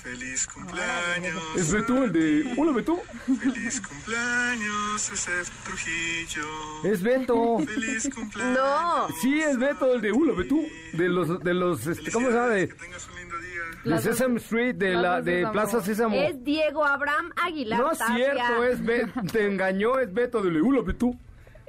Feliz 0.03 0.47
cumpleaños. 0.47 1.41
Es 1.57 1.71
Beto 1.71 2.03
el 2.05 2.11
de. 2.13 2.53
Hola 2.57 2.71
Beto. 2.71 3.01
Feliz 3.41 3.81
cumpleaños, 3.81 5.09
José 5.09 5.31
Trujillo. 5.65 6.47
Es 6.83 7.01
Beto. 7.01 7.59
Feliz 7.59 8.09
cumpleaños. 8.13 8.57
No. 8.57 9.07
Sí, 9.21 9.41
es 9.41 9.57
Beto 9.57 9.93
el 9.93 10.01
de 10.01 10.11
Hola 10.11 10.33
Beto. 10.33 10.55
De 10.93 11.09
los, 11.09 11.39
de 11.41 11.53
los, 11.53 11.85
este, 11.87 12.11
¿cómo 12.11 12.27
se 12.27 12.33
llama? 12.33 12.55
Que 12.55 12.67
tengas 12.67 13.07
un 13.09 13.15
lindo 13.17 13.37
día. 13.39 13.95
De 13.95 14.01
Sesame 14.01 14.37
Street, 14.37 14.75
de, 14.75 14.91
Plaza 14.91 15.01
la, 15.01 15.21
de 15.21 15.31
Sésamo. 15.35 15.51
Plaza 15.53 15.81
Sésamo. 15.81 16.15
Es 16.15 16.43
Diego 16.43 16.85
Abraham 16.85 17.31
Aguilar. 17.43 17.79
No 17.79 17.91
es 17.91 17.99
cierto, 18.15 18.63
es 18.65 18.83
Be- 18.85 19.07
te 19.31 19.47
engañó, 19.47 19.99
es 19.99 20.13
Beto 20.13 20.41
de 20.41 20.51
Leula, 20.51 20.81
Beto. 20.81 21.11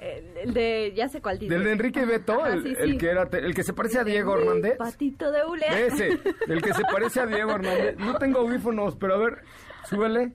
El, 0.01 0.37
el 0.39 0.55
de, 0.55 0.95
ya 0.97 1.11
sé 1.11 1.21
cuál 1.21 1.39
dice. 1.39 1.53
Del 1.53 1.63
de 1.65 1.73
Enrique 1.73 2.07
Beto, 2.07 2.43
Ajá, 2.43 2.55
el, 2.55 2.63
sí, 2.63 2.75
el 2.79 2.93
sí. 2.93 2.99
que 2.99 3.11
era 3.11 3.29
el 3.31 3.55
que 3.55 3.63
se 3.63 3.75
parece 3.75 3.99
a 3.99 4.05
Diego 4.05 4.35
Hernández. 4.35 4.79
Patito 4.79 5.31
de 5.31 5.45
hule. 5.45 5.87
Ese, 5.87 6.19
el 6.49 6.63
que 6.63 6.73
se 6.73 6.83
parece 6.85 7.21
a 7.21 7.27
Diego 7.27 7.51
Hernández. 7.53 7.99
No 7.99 8.17
tengo 8.17 8.39
audífonos, 8.39 8.97
pero 8.97 9.15
a 9.15 9.19
ver, 9.19 9.43
súbele. 9.89 10.33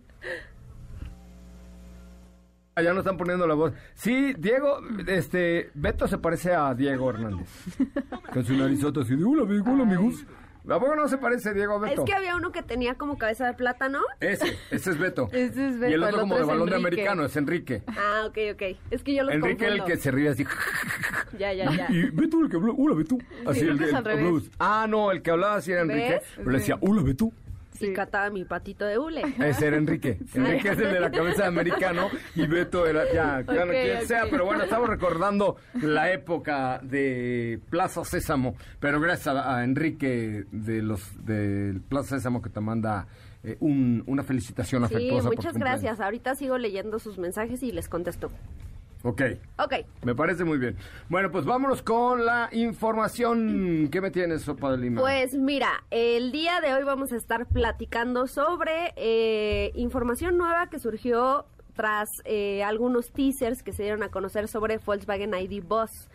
Ah, 2.76 2.84
ya 2.84 2.94
no 2.94 3.00
están 3.00 3.18
poniendo 3.18 3.48
la 3.48 3.56
voz. 3.56 3.74
Sí, 3.96 4.36
Diego, 4.38 4.80
este, 5.08 5.72
Beto 5.74 6.08
se 6.08 6.20
parece 6.20 6.54
a 6.54 6.76
Diego 6.76 7.10
Hernández. 7.10 7.50
Con 8.32 8.46
su 8.46 8.54
así 9.02 9.16
de, 9.16 9.24
hola, 9.24 9.44
amigo, 9.44 9.72
hola, 9.72 9.84
amigos. 9.84 10.26
¿A 10.68 10.80
poco 10.80 10.96
no 10.96 11.08
se 11.08 11.18
parece 11.18 11.54
Diego 11.54 11.74
a 11.74 11.86
Es 11.86 11.92
Beto? 11.92 12.06
que 12.06 12.14
había 12.14 12.36
uno 12.36 12.52
que 12.52 12.64
tenía 12.64 12.96
como 12.96 13.18
cabeza 13.18 13.46
de 13.46 13.54
plátano. 13.54 14.00
Ese, 14.20 14.58
ese 14.72 14.92
es 14.92 14.98
Beto. 14.98 15.28
Ese 15.32 15.68
es 15.70 15.76
Y 15.76 15.78
Beto, 15.80 15.94
el 15.96 16.04
otro 16.04 16.16
el 16.16 16.22
como 16.22 16.36
de 16.38 16.44
balón 16.44 16.70
de 16.70 16.76
americano, 16.76 17.26
es 17.26 17.36
Enrique. 17.36 17.84
Ah, 17.88 18.24
ok, 18.28 18.38
ok. 18.54 18.62
Es 18.92 19.04
que 19.04 19.14
yo 19.14 19.24
los 19.24 19.34
Enrique 19.36 19.66
el 19.66 19.72
confundo. 19.80 19.86
que 19.86 19.98
se 19.98 20.12
ríe 20.12 20.30
así. 20.30 20.46
Ya, 21.38 21.52
ya, 21.52 21.70
ya. 21.70 21.88
Y 21.90 22.10
Beto 22.12 22.40
el 22.42 22.50
que 22.50 22.56
habló, 22.56 22.74
hola 22.78 22.96
Beto. 22.96 23.18
Así 23.46 23.60
el 23.62 23.72
el- 23.82 23.94
habló- 23.96 24.42
Ah, 24.58 24.86
no, 24.90 25.12
el 25.12 25.22
que 25.22 25.32
hablaba 25.32 25.56
así 25.56 25.72
era 25.74 25.82
Enrique. 25.82 26.12
¿Ves? 26.12 26.24
Pero 26.38 26.50
le 26.52 26.58
decía, 26.60 26.78
hola 26.80 27.02
Beto. 27.04 27.30
Y 27.82 27.94
cataba 27.94 28.30
mi 28.30 28.46
patito 28.46 28.86
de 28.86 28.98
hule. 28.98 29.22
Ese 29.40 29.68
era 29.68 29.78
Enrique. 29.78 30.18
Enrique 30.34 30.70
es 30.70 30.78
el 30.80 30.94
de 30.94 31.00
la 31.00 31.12
cabeza 31.12 31.44
de 31.44 31.48
americano 31.48 32.10
y 32.36 32.46
Beto 32.48 32.86
era, 32.88 33.04
ya, 33.14 33.42
ya 33.42 33.66
no 33.66 33.72
Ok, 33.72 33.78
quien 33.84 34.08
sea, 34.08 34.24
pero 34.30 34.46
bueno, 34.46 34.64
estamos 34.64 34.90
recordando 34.90 35.58
la 35.82 36.12
época 36.12 36.80
de 36.84 37.60
Plaza 37.70 38.04
Sésamo, 38.06 38.56
pero 38.80 39.00
gracias 39.00 39.36
a, 39.36 39.58
a 39.58 39.64
Enrique 39.64 40.46
de 40.52 40.82
los 40.82 41.02
de 41.26 41.80
Plaza 41.90 42.16
Sésamo 42.18 42.42
que 42.42 42.50
te 42.50 42.60
manda 42.62 43.08
eh, 43.44 43.58
un- 43.60 44.04
una 44.08 44.24
felicitación 44.24 44.88
Sí, 44.88 44.96
afectuosa. 44.96 45.28
por 45.30 45.38
muchas 45.38 45.54
gracias. 45.58 46.00
Ahorita 46.00 46.36
sigo 46.36 46.58
leyendo 46.58 46.98
sus 47.00 47.18
mensajes 47.18 47.62
y 47.64 47.72
les 47.72 47.88
contesto. 47.90 48.32
Ok. 49.06 49.22
Ok. 49.60 49.74
Me 50.04 50.16
parece 50.16 50.44
muy 50.44 50.58
bien. 50.58 50.76
Bueno, 51.10 51.32
pues 51.32 51.46
vámonos 51.46 51.84
con 51.84 52.26
la 52.26 52.50
información. 52.52 53.88
¿Qué 53.92 54.02
me 54.02 54.10
tienes, 54.10 54.42
Sopa 54.42 54.72
de 54.72 54.80
Lima? 54.80 55.00
Pues 55.00 55.36
mira, 55.36 55.84
el 55.92 56.32
día 56.32 56.60
de 56.60 56.74
hoy 56.74 56.84
vamos 56.84 57.12
a 57.12 57.16
estar 57.16 57.46
platicando 57.46 58.26
sobre 58.26 58.94
eh, 58.96 59.72
información 59.76 60.38
nueva 60.38 60.72
que 60.72 60.80
surgió 60.80 61.46
tras 61.76 62.10
eh, 62.26 62.64
algunos 62.64 63.12
teasers 63.12 63.62
que 63.62 63.74
se 63.74 63.84
dieron 63.84 64.02
a 64.02 64.10
conocer 64.10 64.48
sobre 64.48 64.80
Volkswagen 64.80 65.36
ID 65.36 65.64
Boss. 65.64 66.10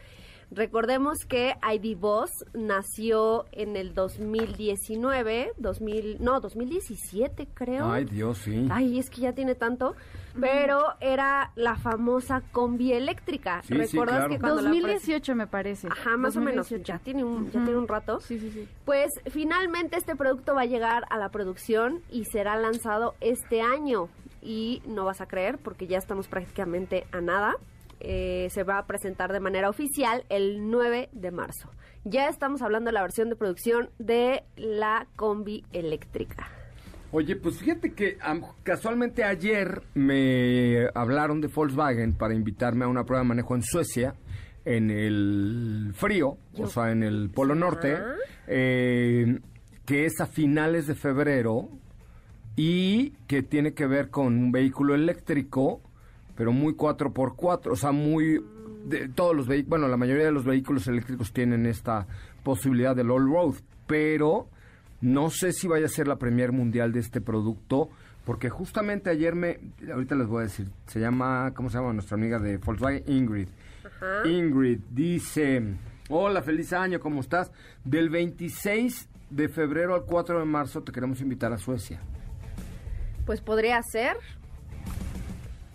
Recordemos 0.53 1.25
que 1.27 1.55
ID 1.73 1.97
Boss 1.97 2.31
nació 2.55 3.47
en 3.53 3.77
el 3.77 3.95
2019, 3.95 5.53
2000, 5.57 6.17
no, 6.21 6.41
2017 6.41 7.47
creo. 7.55 7.91
Ay, 7.91 8.05
Dios, 8.05 8.39
sí. 8.39 8.67
Ay, 8.71 8.99
es 8.99 9.11
que 9.11 9.21
ya 9.21 9.33
tiene 9.33 9.55
tanto. 9.55 9.95
Pero 10.41 10.81
era 11.01 11.51
la 11.57 11.77
famosa 11.77 12.43
combi 12.53 12.93
eléctrica. 12.93 13.63
Sí, 13.63 13.75
sí, 13.75 13.79
¿Recuerdas 13.79 14.17
claro. 14.17 14.31
que 14.33 14.39
cuando 14.41 14.63
la 14.63 14.71
pres- 14.71 14.81
2018 14.83 15.35
me 15.35 15.47
parece. 15.47 15.89
Ajá, 15.89 16.17
más 16.17 16.37
o 16.37 16.41
menos. 16.41 16.69
2018. 16.69 16.93
Ya 16.93 16.99
tiene 16.99 17.25
un, 17.25 17.47
ya 17.51 17.65
tiene 17.65 17.77
un 17.77 17.89
rato. 17.89 18.21
Sí, 18.21 18.39
sí, 18.39 18.51
sí. 18.51 18.69
Pues 18.85 19.11
finalmente 19.31 19.97
este 19.97 20.15
producto 20.17 20.55
va 20.55 20.63
a 20.63 20.67
llegar 20.67 21.05
a 21.11 21.19
la 21.19 21.31
producción 21.31 22.01
y 22.11 22.25
será 22.27 22.57
lanzado 22.57 23.15
este 23.21 23.61
año. 23.61 24.09
Y 24.43 24.83
no 24.87 25.05
vas 25.05 25.21
a 25.21 25.27
creer 25.27 25.59
porque 25.59 25.87
ya 25.87 25.99
estamos 25.99 26.27
prácticamente 26.29 27.07
a 27.13 27.21
nada. 27.21 27.57
Eh, 28.01 28.49
se 28.51 28.63
va 28.63 28.79
a 28.79 28.87
presentar 28.87 29.33
de 29.33 29.41
manera 29.41 29.69
oficial 29.69 30.25
el 30.29 30.71
9 30.71 31.11
de 31.13 31.31
marzo. 31.31 31.71
Ya 32.05 32.29
estamos 32.29 32.63
hablando 32.63 32.89
de 32.89 32.95
la 32.95 33.03
versión 33.03 33.29
de 33.29 33.37
producción 33.37 33.91
de 33.99 34.43
la 34.57 35.07
combi 35.17 35.65
eléctrica. 35.73 36.49
Oye, 37.13 37.37
pues 37.37 37.59
fíjate 37.59 37.93
que 37.93 38.19
casualmente 38.63 39.25
ayer 39.25 39.83
me 39.95 40.87
hablaron 40.95 41.41
de 41.41 41.49
Volkswagen 41.49 42.15
para 42.15 42.35
invitarme 42.35 42.85
a 42.85 42.89
una 42.89 43.05
prueba 43.05 43.25
de 43.25 43.29
manejo 43.29 43.57
en 43.57 43.63
Suecia, 43.63 44.15
en 44.65 44.91
el 44.91 45.93
frío, 45.95 46.39
o 46.57 46.67
sea, 46.69 46.93
en 46.93 47.03
el 47.03 47.31
Polo 47.31 47.57
Norte, 47.57 47.99
eh, 48.47 49.41
que 49.85 50.05
es 50.07 50.21
a 50.21 50.27
finales 50.27 50.87
de 50.87 50.95
febrero 50.95 51.69
y 52.55 53.11
que 53.27 53.43
tiene 53.43 53.75
que 53.75 53.87
ver 53.87 54.11
con 54.11 54.27
un 54.27 54.53
vehículo 54.53 54.95
eléctrico, 54.95 55.83
pero 56.41 56.53
muy 56.53 56.73
4x4, 56.73 57.71
o 57.71 57.77
sea, 57.77 57.93
muy... 57.93 58.43
De, 58.87 59.11
todos 59.11 59.37
los 59.37 59.47
vehículos, 59.47 59.69
bueno, 59.69 59.89
la 59.89 59.99
mayoría 59.99 60.25
de 60.25 60.33
los 60.33 60.47
vehículos 60.47 60.89
eléctricos 60.89 61.35
tienen 61.35 61.67
esta 61.67 62.07
posibilidad 62.43 62.97
del 62.97 63.11
all-road, 63.11 63.57
pero 63.87 64.49
no 65.03 65.29
sé 65.29 65.53
si 65.53 65.69
vaya 65.69 65.85
a 65.85 65.91
ser 65.91 66.09
la 66.09 66.17
premier 66.17 66.51
mundial 66.51 66.93
de 66.93 67.01
este 67.01 67.21
producto, 67.21 67.91
porque 68.25 68.49
justamente 68.49 69.11
ayer 69.11 69.35
me, 69.35 69.59
ahorita 69.93 70.15
les 70.15 70.29
voy 70.29 70.41
a 70.41 70.45
decir, 70.45 70.71
se 70.87 70.99
llama, 70.99 71.53
¿cómo 71.55 71.69
se 71.69 71.77
llama 71.77 71.93
nuestra 71.93 72.17
amiga 72.17 72.39
de 72.39 72.57
Volkswagen? 72.57 73.05
Ingrid. 73.07 73.49
Ingrid 74.25 74.81
dice, 74.91 75.63
hola, 76.09 76.41
feliz 76.41 76.73
año, 76.73 77.01
¿cómo 77.01 77.21
estás? 77.21 77.53
Del 77.85 78.09
26 78.09 79.11
de 79.29 79.49
febrero 79.51 79.95
al 79.95 80.07
4 80.07 80.39
de 80.39 80.47
marzo 80.47 80.83
te 80.83 80.91
queremos 80.91 81.21
invitar 81.21 81.53
a 81.53 81.59
Suecia. 81.59 82.01
Pues 83.27 83.43
podría 83.43 83.83
ser. 83.83 84.17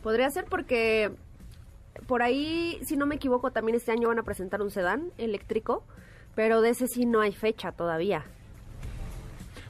Podría 0.05 0.29
ser 0.29 0.45
porque 0.45 1.09
por 2.05 2.21
ahí, 2.21 2.77
si 2.83 2.95
no 2.95 3.07
me 3.07 3.15
equivoco, 3.15 3.49
también 3.49 3.75
este 3.75 3.91
año 3.91 4.09
van 4.09 4.19
a 4.19 4.21
presentar 4.21 4.61
un 4.61 4.69
sedán 4.69 5.09
eléctrico, 5.17 5.83
pero 6.35 6.61
de 6.61 6.69
ese 6.69 6.87
sí 6.87 7.07
no 7.07 7.21
hay 7.21 7.33
fecha 7.33 7.71
todavía. 7.71 8.23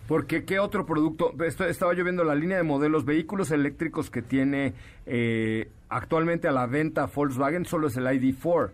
Porque 0.10 0.44
qué 0.44 0.60
otro 0.60 0.86
producto, 0.86 1.32
estaba 1.42 1.94
yo 1.94 2.04
viendo 2.04 2.26
la 2.26 2.36
línea 2.36 2.58
de 2.58 2.64
modelos, 2.64 3.06
vehículos 3.06 3.50
eléctricos 3.50 4.10
que 4.10 4.22
tiene 4.22 4.74
eh, 5.06 5.72
actualmente 5.88 6.50
a 6.50 6.52
la 6.52 6.68
venta 6.68 7.06
Volkswagen, 7.06 7.64
solo 7.64 7.88
es 7.88 7.96
el 7.96 8.04
ID4 8.04 8.72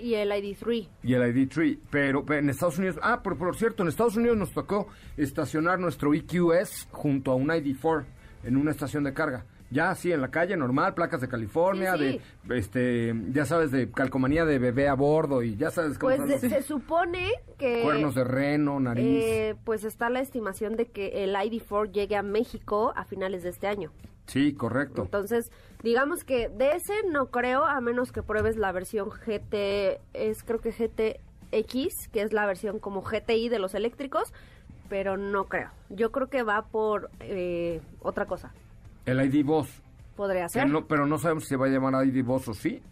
Y 0.00 0.14
el 0.14 0.32
ID3. 0.32 0.88
y 1.04 1.14
el 1.14 1.22
ID3, 1.22 1.78
pero 1.90 2.24
en 2.32 2.50
Estados 2.50 2.78
Unidos, 2.78 2.98
ah, 3.02 3.22
por, 3.22 3.38
por 3.38 3.54
cierto, 3.54 3.84
en 3.84 3.88
Estados 3.88 4.16
Unidos 4.16 4.36
nos 4.36 4.50
tocó 4.50 4.88
estacionar 5.16 5.78
nuestro 5.78 6.12
EQS 6.12 6.88
junto 6.90 7.30
a 7.30 7.36
un 7.36 7.50
ID4 7.50 8.04
en 8.42 8.56
una 8.56 8.72
estación 8.72 9.04
de 9.04 9.14
carga. 9.14 9.44
Ya 9.72 9.90
así 9.90 10.12
en 10.12 10.20
la 10.20 10.30
calle, 10.30 10.56
normal, 10.56 10.94
placas 10.94 11.20
de 11.20 11.28
California, 11.28 11.96
Sí, 11.96 12.12
sí. 12.12 12.20
de, 12.44 12.58
este, 12.58 13.14
ya 13.30 13.46
sabes, 13.46 13.70
de 13.70 13.90
calcomanía 13.90 14.44
de 14.44 14.58
bebé 14.58 14.88
a 14.88 14.94
bordo 14.94 15.42
y 15.42 15.56
ya 15.56 15.70
sabes 15.70 15.98
cómo 15.98 16.14
Pues 16.14 16.28
de- 16.42 16.48
se 16.50 16.62
supone 16.62 17.30
que... 17.58 17.82
cuernos 17.82 18.14
de 18.14 18.24
reno, 18.24 18.78
nariz. 18.80 19.04
eh, 19.24 19.54
pues 19.64 19.84
está 19.84 20.10
la 20.10 20.20
estimación 20.20 20.76
de 20.76 20.86
que 20.86 21.24
el 21.24 21.34
ID4 21.34 21.90
llegue 21.90 22.16
a 22.16 22.22
México 22.22 22.92
a 22.96 23.04
finales 23.04 23.42
de 23.42 23.48
este 23.48 23.66
año. 23.66 23.90
Sí, 24.26 24.52
correcto. 24.54 25.02
Entonces, 25.02 25.50
digamos 25.82 26.22
que 26.24 26.48
de 26.48 26.72
ese 26.76 26.92
no 27.10 27.26
creo, 27.30 27.64
a 27.64 27.80
menos 27.80 28.12
que 28.12 28.22
pruebes 28.22 28.56
la 28.56 28.70
versión 28.72 29.10
GT, 29.10 30.00
es 30.12 30.44
creo 30.44 30.60
que 30.60 30.70
GTX, 30.70 32.08
que 32.08 32.22
es 32.22 32.32
la 32.32 32.46
versión 32.46 32.78
como 32.78 33.02
GTI 33.02 33.48
de 33.48 33.58
los 33.58 33.74
eléctricos, 33.74 34.32
pero 34.88 35.16
no 35.16 35.46
creo. 35.48 35.70
Yo 35.88 36.12
creo 36.12 36.28
que 36.28 36.42
va 36.42 36.66
por 36.66 37.10
eh, 37.20 37.80
otra 38.00 38.26
cosa. 38.26 38.52
El 39.06 39.20
ID 39.24 39.44
Boss. 39.44 39.68
Podría 40.16 40.48
ser. 40.48 40.68
no- 40.68 40.86
pero 40.86 41.06
no 41.06 41.18
sabemos 41.18 41.44
si 41.44 41.50
se 41.50 41.56
va 41.56 41.66
a 41.66 41.68
llamar 41.70 42.06
ID 42.06 42.22
Boss 42.24 42.48
o 42.48 42.54
sí. 42.54 42.82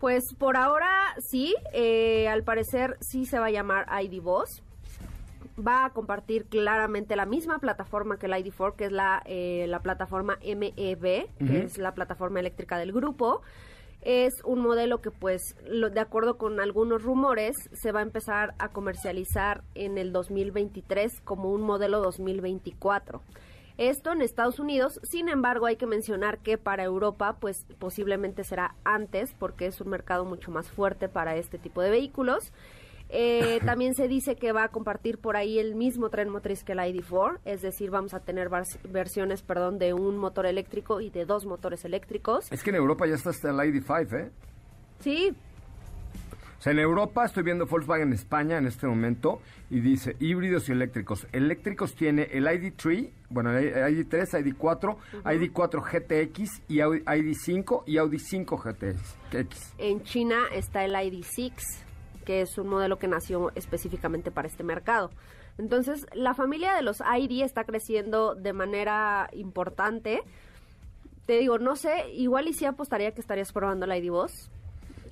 Pues 0.00 0.24
por 0.38 0.56
ahora 0.56 1.14
sí, 1.30 1.54
eh, 1.72 2.28
al 2.28 2.42
parecer 2.42 2.96
sí 3.00 3.24
se 3.26 3.38
va 3.38 3.46
a 3.46 3.50
llamar 3.50 3.86
ID 4.02 4.20
Boss. 4.20 4.62
Va 5.58 5.86
a 5.86 5.90
compartir 5.90 6.44
claramente 6.46 7.16
la 7.16 7.24
misma 7.24 7.58
plataforma 7.60 8.18
que 8.18 8.26
el 8.26 8.32
ID4, 8.32 8.74
que 8.76 8.84
es 8.86 8.92
la, 8.92 9.22
eh, 9.24 9.64
la 9.68 9.80
plataforma 9.80 10.38
MEB, 10.44 11.28
que 11.38 11.62
es 11.64 11.78
la 11.78 11.94
plataforma 11.94 12.40
eléctrica 12.40 12.76
del 12.78 12.92
grupo. 12.92 13.40
Es 14.02 14.34
un 14.44 14.60
modelo 14.60 15.00
que, 15.00 15.10
pues, 15.10 15.56
lo- 15.66 15.88
de 15.90 16.00
acuerdo 16.00 16.36
con 16.36 16.60
algunos 16.60 17.02
rumores, 17.02 17.56
se 17.72 17.90
va 17.90 18.00
a 18.00 18.02
empezar 18.02 18.54
a 18.58 18.68
comercializar 18.68 19.62
en 19.74 19.96
el 19.98 20.12
2023 20.12 21.20
como 21.24 21.50
un 21.50 21.62
modelo 21.62 22.00
2024. 22.00 23.22
Esto 23.78 24.10
en 24.12 24.22
Estados 24.22 24.58
Unidos, 24.58 24.98
sin 25.02 25.28
embargo, 25.28 25.66
hay 25.66 25.76
que 25.76 25.86
mencionar 25.86 26.38
que 26.38 26.56
para 26.56 26.82
Europa, 26.84 27.36
pues 27.40 27.66
posiblemente 27.78 28.42
será 28.42 28.74
antes, 28.84 29.34
porque 29.38 29.66
es 29.66 29.80
un 29.80 29.90
mercado 29.90 30.24
mucho 30.24 30.50
más 30.50 30.70
fuerte 30.70 31.08
para 31.08 31.36
este 31.36 31.58
tipo 31.58 31.82
de 31.82 31.90
vehículos. 31.90 32.52
Eh, 33.08 33.60
también 33.64 33.94
se 33.94 34.08
dice 34.08 34.34
que 34.34 34.50
va 34.50 34.64
a 34.64 34.68
compartir 34.68 35.18
por 35.18 35.36
ahí 35.36 35.58
el 35.60 35.74
mismo 35.76 36.08
tren 36.10 36.28
motriz 36.28 36.64
que 36.64 36.72
el 36.72 36.78
ID4, 36.78 37.38
es 37.44 37.62
decir, 37.62 37.90
vamos 37.90 38.14
a 38.14 38.20
tener 38.20 38.48
vers- 38.48 38.80
versiones, 38.90 39.42
perdón, 39.42 39.78
de 39.78 39.92
un 39.92 40.16
motor 40.16 40.44
eléctrico 40.46 41.00
y 41.00 41.10
de 41.10 41.24
dos 41.24 41.46
motores 41.46 41.84
eléctricos. 41.84 42.50
Es 42.50 42.64
que 42.64 42.70
en 42.70 42.76
Europa 42.76 43.06
ya 43.06 43.14
está 43.14 43.30
hasta 43.30 43.50
el 43.50 43.56
ID5, 43.56 44.12
¿eh? 44.26 44.30
Sí, 44.98 45.36
sea, 46.66 46.72
en 46.72 46.78
Europa 46.80 47.24
estoy 47.24 47.42
viendo 47.42 47.66
Volkswagen 47.66 48.12
España 48.12 48.58
en 48.58 48.66
este 48.66 48.86
momento 48.86 49.40
y 49.70 49.80
dice 49.80 50.16
híbridos 50.20 50.68
y 50.68 50.72
eléctricos. 50.72 51.26
Eléctricos 51.32 51.94
tiene 51.94 52.24
el 52.32 52.46
ID3, 52.46 53.10
bueno, 53.30 53.56
el 53.56 53.72
ID3, 53.74 54.54
ID4, 54.54 54.96
ID4 55.24 55.82
GTX 55.82 56.62
y 56.68 56.78
Audi- 56.78 57.04
ID5 57.04 57.84
y 57.86 57.98
Audi 57.98 58.18
5 58.18 58.56
GTX. 58.58 59.74
En 59.78 60.02
China 60.02 60.36
está 60.52 60.84
el 60.84 60.92
ID6, 60.94 61.52
que 62.24 62.40
es 62.42 62.58
un 62.58 62.68
modelo 62.68 62.98
que 62.98 63.08
nació 63.08 63.52
específicamente 63.54 64.30
para 64.30 64.48
este 64.48 64.62
mercado. 64.64 65.10
Entonces, 65.58 66.06
la 66.12 66.34
familia 66.34 66.74
de 66.74 66.82
los 66.82 67.00
ID 67.00 67.42
está 67.42 67.64
creciendo 67.64 68.34
de 68.34 68.52
manera 68.52 69.28
importante. 69.32 70.20
Te 71.26 71.38
digo, 71.38 71.58
no 71.58 71.76
sé, 71.76 72.10
igual 72.12 72.46
y 72.48 72.52
sí 72.52 72.66
apostaría 72.66 73.12
que 73.12 73.20
estarías 73.20 73.52
probando 73.52 73.86
la 73.86 73.96
ID 73.96 74.10
Voz. 74.10 74.50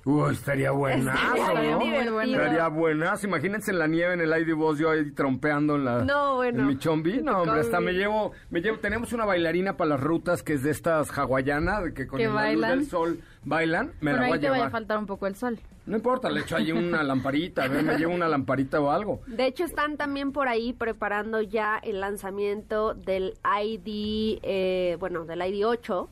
Uy, 0.07 0.33
estaría 0.33 0.69
buenazo, 0.69 1.35
Estaría 1.35 1.71
¿no? 2.05 2.21
Estaría 2.21 2.67
buenazo. 2.67 3.25
Imagínense 3.25 3.71
en 3.71 3.79
la 3.79 3.87
nieve 3.87 4.13
en 4.13 4.21
el 4.21 4.29
ID 4.39 4.53
Boss, 4.53 4.77
yo 4.77 4.91
ahí 4.91 5.09
trompeando 5.11 5.77
en 5.77 5.85
la 5.85 6.03
No, 6.03 6.35
bueno. 6.35 6.59
en 6.61 6.67
mi 6.67 6.77
chombi. 6.77 7.21
No, 7.23 7.41
hombre, 7.41 7.61
hasta 7.61 7.79
me 7.79 7.93
llevo, 7.93 8.31
me 8.51 8.61
llevo, 8.61 8.77
tenemos 8.77 9.13
una 9.13 9.25
bailarina 9.25 9.77
para 9.77 9.89
las 9.89 9.99
rutas 9.99 10.43
que 10.43 10.53
es 10.53 10.61
de 10.61 10.69
estas 10.69 11.09
hawaianas, 11.17 11.85
de 11.85 11.93
que 11.95 12.05
con 12.05 12.21
la 12.21 12.51
luz 12.51 12.67
del 12.67 12.85
sol 12.85 13.19
bailan. 13.43 13.93
Me 13.99 14.13
la 14.13 14.19
voy 14.19 14.27
ahí 14.27 14.33
a 14.33 14.39
te 14.41 14.49
vaya 14.51 14.65
a 14.67 14.69
faltar 14.69 14.99
un 14.99 15.07
poco 15.07 15.25
el 15.25 15.35
sol. 15.35 15.59
No 15.87 15.95
importa, 15.97 16.29
le 16.29 16.41
echo 16.41 16.55
ahí 16.55 16.71
una 16.71 17.01
lamparita, 17.03 17.63
a 17.63 17.67
ver, 17.67 17.83
me 17.83 17.97
llevo 17.97 18.13
una 18.13 18.27
lamparita 18.27 18.79
o 18.79 18.91
algo. 18.91 19.21
De 19.25 19.47
hecho, 19.47 19.63
están 19.63 19.97
también 19.97 20.33
por 20.33 20.47
ahí 20.47 20.71
preparando 20.73 21.41
ya 21.41 21.79
el 21.81 21.99
lanzamiento 21.99 22.93
del 22.93 23.33
ID, 23.43 24.37
eh, 24.43 24.97
bueno, 24.99 25.25
del 25.25 25.41
ID 25.41 25.65
8, 25.65 26.09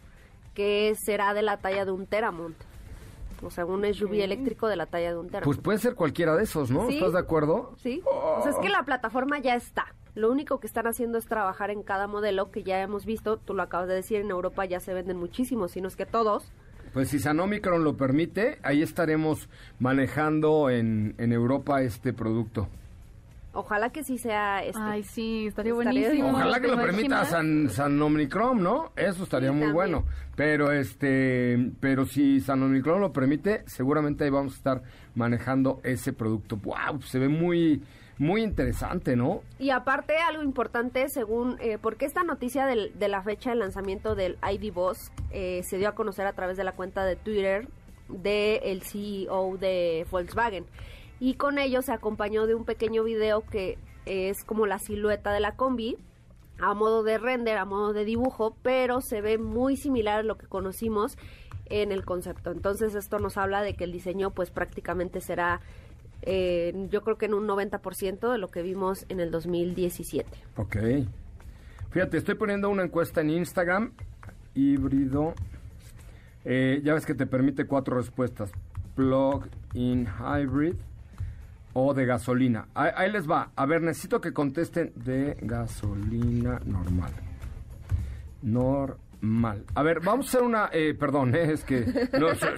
que 0.56 0.96
será 0.96 1.36
de 1.36 1.44
la 1.44 1.58
talla 1.58 1.86
de 1.86 1.92
un 1.92 2.08
Teramont. 2.08 2.56
O 3.46 3.50
sea, 3.50 3.66
un 3.66 3.84
SUV 3.94 4.22
eléctrico 4.22 4.68
de 4.68 4.76
la 4.76 4.86
talla 4.86 5.12
de 5.12 5.18
un 5.18 5.28
Teramont. 5.28 5.46
Pues 5.46 5.58
puede 5.58 5.78
ser 5.80 5.96
cualquiera 5.96 6.36
de 6.36 6.44
esos, 6.44 6.72
¿no? 6.72 6.88
Sí. 6.88 6.96
¿Estás 6.96 7.14
de 7.14 7.20
acuerdo? 7.20 7.76
Sí, 7.78 8.02
o 8.06 8.42
sea, 8.42 8.52
es 8.52 8.58
que 8.58 8.70
la 8.70 8.84
plataforma 8.84 9.40
ya 9.40 9.56
está. 9.56 9.94
Lo 10.16 10.32
único 10.32 10.60
que 10.60 10.68
están 10.68 10.86
haciendo 10.86 11.18
es 11.18 11.26
trabajar 11.26 11.72
en 11.72 11.82
cada 11.82 12.08
modelo 12.08 12.52
que 12.52 12.64
ya 12.64 12.82
hemos 12.82 13.06
visto, 13.06 13.38
tú 13.38 13.54
lo 13.54 13.64
acabas 13.64 13.88
de 13.88 13.96
decir, 13.96 14.22
en 14.22 14.30
Europa 14.30 14.64
ya 14.66 14.80
se 14.80 14.94
venden 14.94 15.18
muchísimos, 15.18 15.72
sino 15.72 15.88
es 15.88 15.96
que 15.96 16.06
todos. 16.06 16.52
Pues 16.94 17.10
si 17.10 17.18
San 17.18 17.40
Omicron 17.40 17.84
lo 17.84 17.98
permite, 17.98 18.60
ahí 18.62 18.84
estaremos 18.84 19.50
manejando 19.80 20.70
en, 20.70 21.16
en 21.18 21.32
Europa 21.32 21.82
este 21.82 22.14
producto. 22.14 22.68
Ojalá 23.54 23.92
que 23.92 24.04
sí 24.04 24.18
sea 24.18 24.64
este. 24.64 24.82
Ay, 24.82 25.04
sí, 25.04 25.46
estaría 25.48 25.74
Estaría 25.74 26.02
buenísimo. 26.10 26.30
Ojalá 26.32 26.60
que 26.60 26.68
lo 26.68 26.76
¿Te 26.78 26.84
permita? 26.84 27.24
San, 27.26 27.70
San 27.70 28.02
Omicron, 28.02 28.64
¿no? 28.64 28.92
Eso 28.96 29.24
estaría 29.24 29.50
Sí, 29.50 29.56
muy 29.56 29.68
también. 29.68 29.74
bueno. 29.76 30.06
Pero 30.36 30.72
este, 30.72 31.72
pero 31.80 32.06
si 32.06 32.42
San 32.42 32.64
Omicron 32.64 33.00
lo 33.00 33.14
permite, 33.14 33.64
seguramente 33.68 34.24
ahí 34.24 34.32
vamos 34.32 34.54
a 34.54 34.58
estar 34.58 34.82
manejando 35.14 35.80
ese 35.84 36.14
producto. 36.14 36.58
Wow, 36.58 37.04
se 37.04 37.20
ve 37.20 37.28
muy, 37.30 37.84
muy 38.18 38.42
interesante, 38.42 39.16
¿no? 39.16 39.42
Y 39.60 39.70
aparte, 39.70 40.18
algo 40.18 40.42
importante, 40.42 41.08
según, 41.10 41.58
eh, 41.60 41.78
porque 41.80 42.06
esta 42.06 42.24
noticia 42.24 42.66
del- 42.66 42.98
de 42.98 43.08
la 43.08 43.22
fecha 43.22 43.52
de 43.52 43.58
lanzamiento 43.58 44.16
del 44.16 44.38
ID 44.52 44.72
Boss 44.74 45.12
eh, 45.32 45.62
se 45.64 45.78
dio 45.78 45.90
a 45.90 45.92
conocer 45.94 46.26
a 46.26 46.34
través 46.34 46.58
de 46.58 46.64
la 46.64 46.72
cuenta 46.72 47.06
de 47.06 47.16
Twitter 47.16 47.68
del 48.10 48.82
CEO 48.82 49.58
de 49.58 50.06
Volkswagen. 50.10 50.66
Y 51.20 51.36
con 51.36 51.58
ello 51.58 51.82
se 51.82 51.92
acompañó 51.92 52.48
de 52.48 52.56
un 52.56 52.66
pequeño 52.66 53.04
video 53.04 53.42
que 53.42 53.78
es 54.06 54.44
como 54.44 54.66
la 54.66 54.80
silueta 54.80 55.32
de 55.32 55.40
la 55.40 55.56
combi, 55.56 55.98
a 56.60 56.74
modo 56.74 57.04
de 57.04 57.18
render, 57.18 57.58
a 57.58 57.66
modo 57.66 57.94
de 57.94 58.06
dibujo, 58.06 58.56
pero 58.62 59.02
se 59.02 59.22
ve 59.22 59.38
muy 59.38 59.78
similar 59.78 60.20
a 60.20 60.24
lo 60.24 60.38
que 60.38 60.48
conocimos 60.48 61.18
en 61.68 61.92
el 61.92 62.06
concepto. 62.06 62.52
Entonces 62.52 62.96
esto 62.96 63.20
nos 63.20 63.38
habla 63.38 63.62
de 63.62 63.76
que 63.76 63.86
el 63.86 63.92
diseño 63.92 64.32
pues 64.32 64.52
prácticamente 64.52 65.22
será 65.22 65.62
eh, 66.26 66.88
yo 66.90 67.02
creo 67.02 67.18
que 67.18 67.26
en 67.26 67.34
un 67.34 67.48
90% 67.48 68.32
de 68.32 68.38
lo 68.38 68.48
que 68.48 68.62
vimos 68.62 69.06
en 69.10 69.20
el 69.20 69.30
2017. 69.30 70.30
Ok. 70.56 70.78
Fíjate, 71.92 72.18
estoy 72.18 72.36
poniendo 72.36 72.70
una 72.70 72.84
encuesta 72.84 73.22
en 73.22 73.30
Instagram, 73.30 73.92
híbrido. 74.56 75.34
Eh, 76.46 76.82
ya 76.84 76.94
ves 76.94 77.06
que 77.06 77.14
te 77.14 77.28
permite 77.28 77.66
cuatro 77.66 77.98
respuestas. 77.98 78.52
Plug-in 78.96 80.08
hybrid 80.08 80.76
o 81.74 81.94
de 81.94 82.06
gasolina. 82.06 82.68
Ahí, 82.74 83.12
les 83.12 83.30
va. 83.30 83.52
A 83.56 83.66
ver, 83.66 83.82
necesito 83.82 84.22
que 84.22 84.32
contesten 84.32 84.94
de 84.96 85.38
gasolina 85.42 86.60
normal. 86.66 87.12
Normal. 88.42 89.64
A 89.74 89.84
ver, 89.84 90.02
vamos 90.02 90.26
a 90.26 90.30
hacer 90.30 90.42
una... 90.42 90.70
eh, 90.74 90.94
perdón, 91.00 91.34
eh, 91.34 91.54
es 91.54 91.64
que 91.64 91.86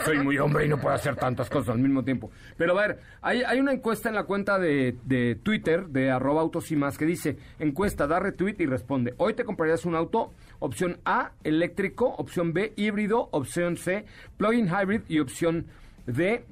soy 0.03 0.17
muy 0.23 0.39
hombre 0.39 0.65
y 0.65 0.67
no 0.67 0.79
puedo 0.79 0.95
hacer 0.95 1.15
tantas 1.15 1.47
cosas 1.47 1.75
al 1.75 1.79
mismo 1.79 2.03
tiempo. 2.03 2.31
Pero 2.57 2.75
a 2.75 2.87
ver, 2.87 2.99
hay, 3.21 3.43
hay 3.43 3.59
una 3.59 3.71
encuesta 3.71 4.09
en 4.09 4.15
la 4.15 4.23
cuenta 4.23 4.57
de, 4.57 4.97
de 5.03 5.35
Twitter, 5.35 5.85
de 5.89 6.09
arroba 6.09 6.41
autos 6.41 6.71
y 6.71 6.75
más, 6.75 6.97
que 6.97 7.05
dice, 7.05 7.37
encuesta, 7.59 8.07
da 8.07 8.19
retweet 8.19 8.55
y 8.57 8.65
responde. 8.65 9.13
Hoy 9.17 9.35
te 9.35 9.45
comprarías 9.45 9.85
un 9.85 9.93
auto, 9.93 10.31
opción 10.57 10.97
A, 11.05 11.33
eléctrico, 11.43 12.07
opción 12.17 12.51
B, 12.51 12.73
híbrido, 12.77 13.29
opción 13.31 13.77
C, 13.77 14.05
plug-in 14.37 14.67
hybrid 14.67 15.01
y 15.07 15.19
opción 15.19 15.67
D, 16.07 16.45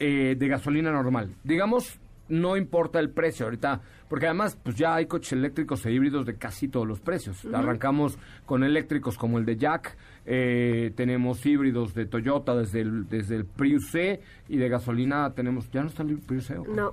eh, 0.00 0.34
de 0.36 0.48
gasolina 0.48 0.90
normal. 0.90 1.36
Digamos, 1.44 2.00
no 2.30 2.56
importa 2.56 2.98
el 2.98 3.10
precio 3.10 3.44
ahorita, 3.46 3.80
porque 4.08 4.26
además 4.26 4.56
pues 4.62 4.76
ya 4.76 4.94
hay 4.94 5.06
coches 5.06 5.32
eléctricos 5.34 5.84
e 5.84 5.92
híbridos 5.92 6.24
de 6.24 6.36
casi 6.36 6.68
todos 6.68 6.86
los 6.86 7.00
precios. 7.00 7.44
Arrancamos 7.52 8.18
con 8.46 8.64
eléctricos 8.64 9.18
como 9.18 9.38
el 9.38 9.44
de 9.44 9.56
Jack, 9.56 9.96
eh, 10.26 10.92
tenemos 10.96 11.44
híbridos 11.44 11.92
de 11.94 12.06
Toyota 12.06 12.54
desde 12.54 12.80
el, 12.80 13.08
desde 13.08 13.36
el 13.36 13.44
Prius 13.44 13.90
C 13.90 14.20
y 14.48 14.56
de 14.56 14.68
gasolina 14.68 15.32
tenemos, 15.34 15.70
¿ya 15.70 15.82
no 15.82 15.88
está 15.88 16.02
el 16.02 16.18
Prius 16.18 16.46
C? 16.46 16.56
No, 16.68 16.92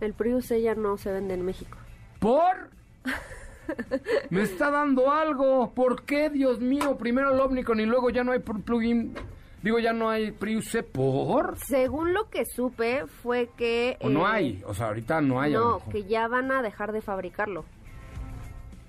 el 0.00 0.12
Prius 0.14 0.48
ya 0.48 0.74
no 0.76 0.96
se 0.96 1.10
vende 1.12 1.34
en 1.34 1.44
México. 1.44 1.76
¿Por? 2.20 2.70
Me 4.30 4.42
está 4.42 4.70
dando 4.70 5.10
algo. 5.12 5.72
¿Por 5.74 6.02
qué, 6.04 6.30
Dios 6.30 6.60
mío? 6.60 6.96
Primero 6.98 7.34
el 7.34 7.40
Omnicon 7.40 7.80
y 7.80 7.86
luego 7.86 8.10
ya 8.10 8.24
no 8.24 8.32
hay 8.32 8.38
pl- 8.38 8.60
plugin. 8.60 9.14
Digo, 9.62 9.78
ya 9.80 9.92
no 9.92 10.08
hay 10.08 10.30
Prius 10.30 10.66
C. 10.70 10.82
¿Por? 10.84 11.56
Según 11.66 12.14
lo 12.14 12.30
que 12.30 12.44
supe 12.44 13.06
fue 13.06 13.50
que... 13.56 13.96
O 14.00 14.08
no 14.08 14.20
eh, 14.20 14.30
hay. 14.30 14.62
O 14.66 14.72
sea, 14.74 14.86
ahorita 14.88 15.20
no 15.20 15.40
hay. 15.40 15.52
No, 15.52 15.80
que 15.90 16.04
ya 16.04 16.28
van 16.28 16.52
a 16.52 16.62
dejar 16.62 16.92
de 16.92 17.00
fabricarlo. 17.02 17.64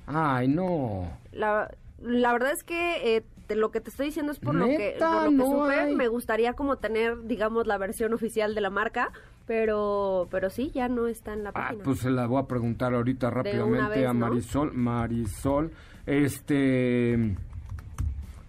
Ay, 0.06 0.48
no. 0.48 1.12
La, 1.32 1.70
la 2.02 2.34
verdad 2.34 2.52
es 2.52 2.64
que 2.64 3.16
eh, 3.18 3.24
te- 3.48 3.56
lo 3.56 3.72
que 3.72 3.82
te 3.82 3.90
estoy 3.90 4.08
diciendo 4.08 4.32
es 4.32 4.40
por 4.40 4.56
lo 4.56 4.66
que, 4.68 4.96
por 5.00 5.24
lo 5.24 5.30
que 5.30 5.36
no 5.36 5.46
supe. 5.64 5.74
hay. 5.80 5.96
Me 5.96 6.08
gustaría 6.08 6.54
como 6.54 6.78
tener, 6.78 7.24
digamos, 7.24 7.66
la 7.68 7.78
versión 7.78 8.14
oficial 8.14 8.54
de 8.56 8.62
la 8.62 8.70
marca, 8.70 9.12
pero, 9.48 10.28
pero 10.32 10.50
sí, 10.50 10.72
ya 10.74 10.88
no 10.88 11.08
está 11.08 11.34
en 11.34 11.44
la 11.44 11.50
Ah, 11.50 11.54
página. 11.54 11.84
pues 11.84 12.00
se 12.00 12.10
la 12.12 12.28
voy 12.28 12.42
a 12.42 12.48
preguntar 12.48 12.94
ahorita 12.94 13.30
rápidamente 13.32 14.00
vez, 14.02 14.08
a 14.08 14.14
¿no? 14.14 14.20
Marisol. 14.28 14.72
Marisol, 14.74 15.72
este. 16.06 17.36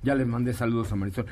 Ya 0.02 0.14
les 0.14 0.26
mandé 0.26 0.52
saludos 0.54 0.90
a 0.92 0.96
Marisol. 0.96 1.26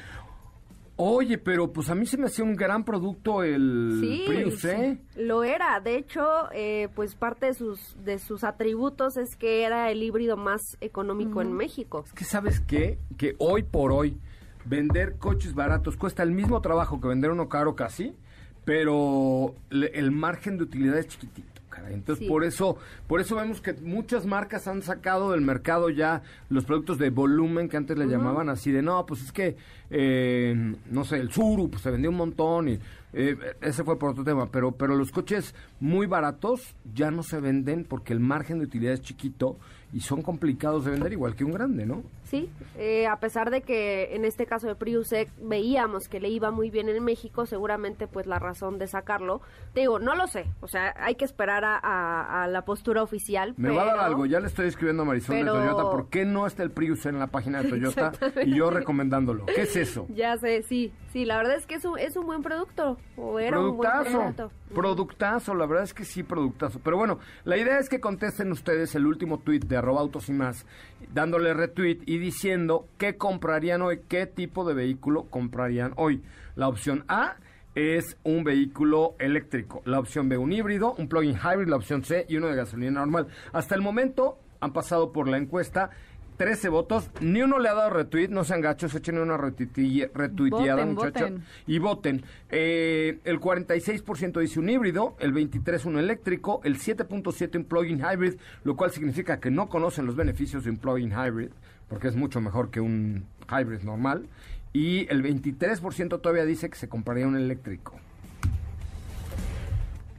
Oye, 1.00 1.38
pero 1.38 1.72
pues 1.72 1.90
a 1.90 1.94
mí 1.94 2.06
se 2.06 2.16
me 2.18 2.26
hacía 2.26 2.44
un 2.44 2.56
gran 2.56 2.84
producto 2.84 3.44
el 3.44 3.98
Sí, 4.00 4.24
Prius, 4.26 4.64
¿eh? 4.64 4.98
lo 5.16 5.44
era. 5.44 5.78
De 5.78 5.96
hecho, 5.96 6.50
eh, 6.52 6.88
pues 6.96 7.14
parte 7.14 7.46
de 7.46 7.54
sus 7.54 7.96
de 8.04 8.18
sus 8.18 8.42
atributos 8.42 9.16
es 9.16 9.36
que 9.36 9.62
era 9.62 9.92
el 9.92 10.02
híbrido 10.02 10.36
más 10.36 10.76
económico 10.80 11.40
en 11.40 11.52
México. 11.52 12.02
Es 12.04 12.12
que 12.12 12.24
sabes 12.24 12.58
qué? 12.58 12.98
Que 13.16 13.36
hoy 13.38 13.62
por 13.62 13.92
hoy 13.92 14.18
vender 14.64 15.18
coches 15.18 15.54
baratos 15.54 15.96
cuesta 15.96 16.24
el 16.24 16.32
mismo 16.32 16.60
trabajo 16.62 17.00
que 17.00 17.06
vender 17.06 17.30
uno 17.30 17.48
caro 17.48 17.76
casi, 17.76 18.16
pero 18.64 19.54
le- 19.70 19.92
el 19.98 20.10
margen 20.10 20.58
de 20.58 20.64
utilidad 20.64 20.98
es 20.98 21.06
chiquitito, 21.06 21.57
Entonces 21.90 22.24
Sí. 22.24 22.28
por 22.30 22.44
eso, 22.44 22.76
por 23.06 23.20
eso 23.20 23.36
vemos 23.36 23.60
que 23.60 23.72
muchas 23.74 24.26
marcas 24.26 24.66
han 24.68 24.82
sacado 24.82 25.32
del 25.32 25.40
mercado 25.42 25.90
ya 25.90 26.22
los 26.48 26.64
productos 26.64 26.98
de 26.98 27.10
volumen 27.10 27.68
que 27.68 27.76
antes 27.76 27.96
le 27.98 28.06
llamaban 28.06 28.48
así 28.48 28.70
de 28.72 28.82
no, 28.82 29.04
pues 29.06 29.22
es 29.22 29.32
que 29.32 29.56
eh, 29.90 30.74
no 30.90 31.04
sé, 31.04 31.16
el 31.16 31.30
Suru 31.30 31.70
pues 31.70 31.82
se 31.82 31.90
vendió 31.90 32.10
un 32.10 32.16
montón 32.16 32.68
y 32.68 32.78
eh, 33.14 33.36
ese 33.62 33.84
fue 33.84 33.98
por 33.98 34.10
otro 34.10 34.22
tema, 34.24 34.50
pero 34.50 34.72
pero 34.72 34.96
los 34.96 35.10
coches 35.12 35.54
muy 35.80 36.06
baratos 36.06 36.74
ya 36.94 37.10
no 37.10 37.22
se 37.22 37.40
venden 37.40 37.84
porque 37.84 38.12
el 38.12 38.20
margen 38.20 38.58
de 38.58 38.66
utilidad 38.66 38.92
es 38.94 39.00
chiquito 39.00 39.58
y 39.92 40.00
son 40.00 40.20
complicados 40.22 40.84
de 40.84 40.90
vender 40.90 41.12
igual 41.12 41.34
que 41.34 41.44
un 41.44 41.52
grande, 41.52 41.86
¿no? 41.86 42.02
Sí, 42.24 42.50
eh, 42.76 43.06
a 43.06 43.20
pesar 43.20 43.50
de 43.50 43.62
que 43.62 44.14
en 44.14 44.26
este 44.26 44.44
caso 44.44 44.66
de 44.66 44.74
Prius 44.74 45.10
X 45.12 45.32
veíamos 45.40 46.08
que 46.10 46.20
le 46.20 46.28
iba 46.28 46.50
muy 46.50 46.68
bien 46.70 46.90
en 46.90 47.02
México, 47.02 47.46
seguramente 47.46 48.06
pues 48.06 48.26
la 48.26 48.38
razón 48.38 48.78
de 48.78 48.86
sacarlo, 48.86 49.40
te 49.72 49.80
digo, 49.80 49.98
no 49.98 50.14
lo 50.14 50.26
sé, 50.26 50.44
o 50.60 50.68
sea, 50.68 50.94
hay 50.98 51.14
que 51.14 51.24
esperar 51.24 51.64
a, 51.64 51.78
a- 51.78 52.42
a 52.44 52.46
la 52.48 52.66
postura 52.66 53.02
oficial. 53.02 53.54
Me 53.56 53.68
pero, 53.70 53.76
va 53.76 53.82
a 53.82 53.86
dar 53.96 53.98
algo, 54.00 54.26
ya 54.26 54.40
le 54.40 54.46
estoy 54.48 54.66
escribiendo 54.66 55.04
a 55.04 55.06
Marisol 55.06 55.36
pero- 55.36 55.54
de 55.54 55.60
Toyota, 55.60 55.82
¿por 55.90 56.08
qué 56.10 56.26
no 56.26 56.46
está 56.46 56.62
el 56.62 56.70
Prius 56.70 57.06
en 57.06 57.18
la 57.18 57.28
página 57.28 57.62
de 57.62 57.68
Toyota? 57.70 58.12
y 58.44 58.54
yo 58.54 58.70
recomendándolo. 58.70 59.46
¿Qué 59.46 59.62
es 59.62 59.74
eso? 59.76 60.06
Ya 60.14 60.36
sé, 60.36 60.62
sí, 60.64 60.92
sí, 61.12 61.24
la 61.24 61.36
verdad 61.38 61.56
es 61.56 61.64
que 61.66 61.76
es 61.76 61.84
un, 61.86 61.98
es 61.98 62.14
un 62.16 62.26
buen 62.26 62.42
producto, 62.42 62.98
o 63.16 63.38
era 63.38 63.58
un 63.58 63.76
buen 63.76 63.90
producto. 64.04 64.50
Productazo, 64.74 65.54
la 65.54 65.66
verdad 65.66 65.84
es 65.84 65.94
que 65.94 66.04
sí, 66.04 66.22
productazo. 66.22 66.80
Pero 66.82 66.96
bueno, 66.96 67.18
la 67.44 67.56
idea 67.56 67.78
es 67.78 67.88
que 67.88 68.00
contesten 68.00 68.52
ustedes 68.52 68.94
el 68.94 69.06
último 69.06 69.38
tweet 69.38 69.60
de 69.60 69.76
arroba 69.76 70.00
autos 70.00 70.28
y 70.28 70.32
más, 70.32 70.66
dándole 71.12 71.54
retweet 71.54 72.00
y 72.06 72.18
diciendo 72.18 72.86
qué 72.98 73.16
comprarían 73.16 73.82
hoy, 73.82 74.00
qué 74.08 74.26
tipo 74.26 74.64
de 74.64 74.74
vehículo 74.74 75.24
comprarían 75.24 75.92
hoy. 75.96 76.22
La 76.56 76.68
opción 76.68 77.04
A 77.08 77.36
es 77.74 78.16
un 78.24 78.44
vehículo 78.44 79.14
eléctrico, 79.18 79.82
la 79.84 80.00
opción 80.00 80.28
B 80.28 80.36
un 80.36 80.52
híbrido, 80.52 80.94
un 80.98 81.08
plug-in 81.08 81.36
hybrid, 81.36 81.68
la 81.68 81.76
opción 81.76 82.02
C 82.02 82.26
y 82.28 82.36
uno 82.36 82.48
de 82.48 82.56
gasolina 82.56 83.00
normal. 83.00 83.28
Hasta 83.52 83.74
el 83.74 83.82
momento 83.82 84.38
han 84.60 84.72
pasado 84.72 85.12
por 85.12 85.28
la 85.28 85.36
encuesta 85.36 85.90
13 86.38 86.68
votos. 86.70 87.10
Ni 87.20 87.42
uno 87.42 87.58
le 87.58 87.68
ha 87.68 87.74
dado 87.74 87.90
retweet, 87.90 88.28
no 88.28 88.44
sean 88.44 88.60
gachos, 88.62 88.94
echen 88.94 89.18
una 89.18 89.36
retuiteada, 89.36 90.86
muchachos. 90.86 91.32
Y 91.66 91.78
voten. 91.78 92.22
Eh, 92.48 93.18
el 93.24 93.40
46% 93.40 94.40
dice 94.40 94.60
un 94.60 94.70
híbrido, 94.70 95.16
el 95.18 95.34
23% 95.34 95.84
un 95.86 95.98
eléctrico, 95.98 96.60
el 96.64 96.78
7.7% 96.78 97.56
un 97.56 97.64
plug-in 97.64 97.98
hybrid, 98.00 98.36
lo 98.64 98.76
cual 98.76 98.92
significa 98.92 99.40
que 99.40 99.50
no 99.50 99.68
conocen 99.68 100.06
los 100.06 100.16
beneficios 100.16 100.64
de 100.64 100.70
un 100.70 100.78
plug-in 100.78 101.10
hybrid, 101.10 101.50
porque 101.88 102.08
es 102.08 102.16
mucho 102.16 102.40
mejor 102.40 102.70
que 102.70 102.80
un 102.80 103.26
hybrid 103.50 103.82
normal. 103.82 104.28
Y 104.72 105.10
el 105.12 105.22
23% 105.24 106.20
todavía 106.20 106.44
dice 106.44 106.70
que 106.70 106.76
se 106.76 106.88
compraría 106.88 107.26
un 107.26 107.36
eléctrico. 107.36 107.96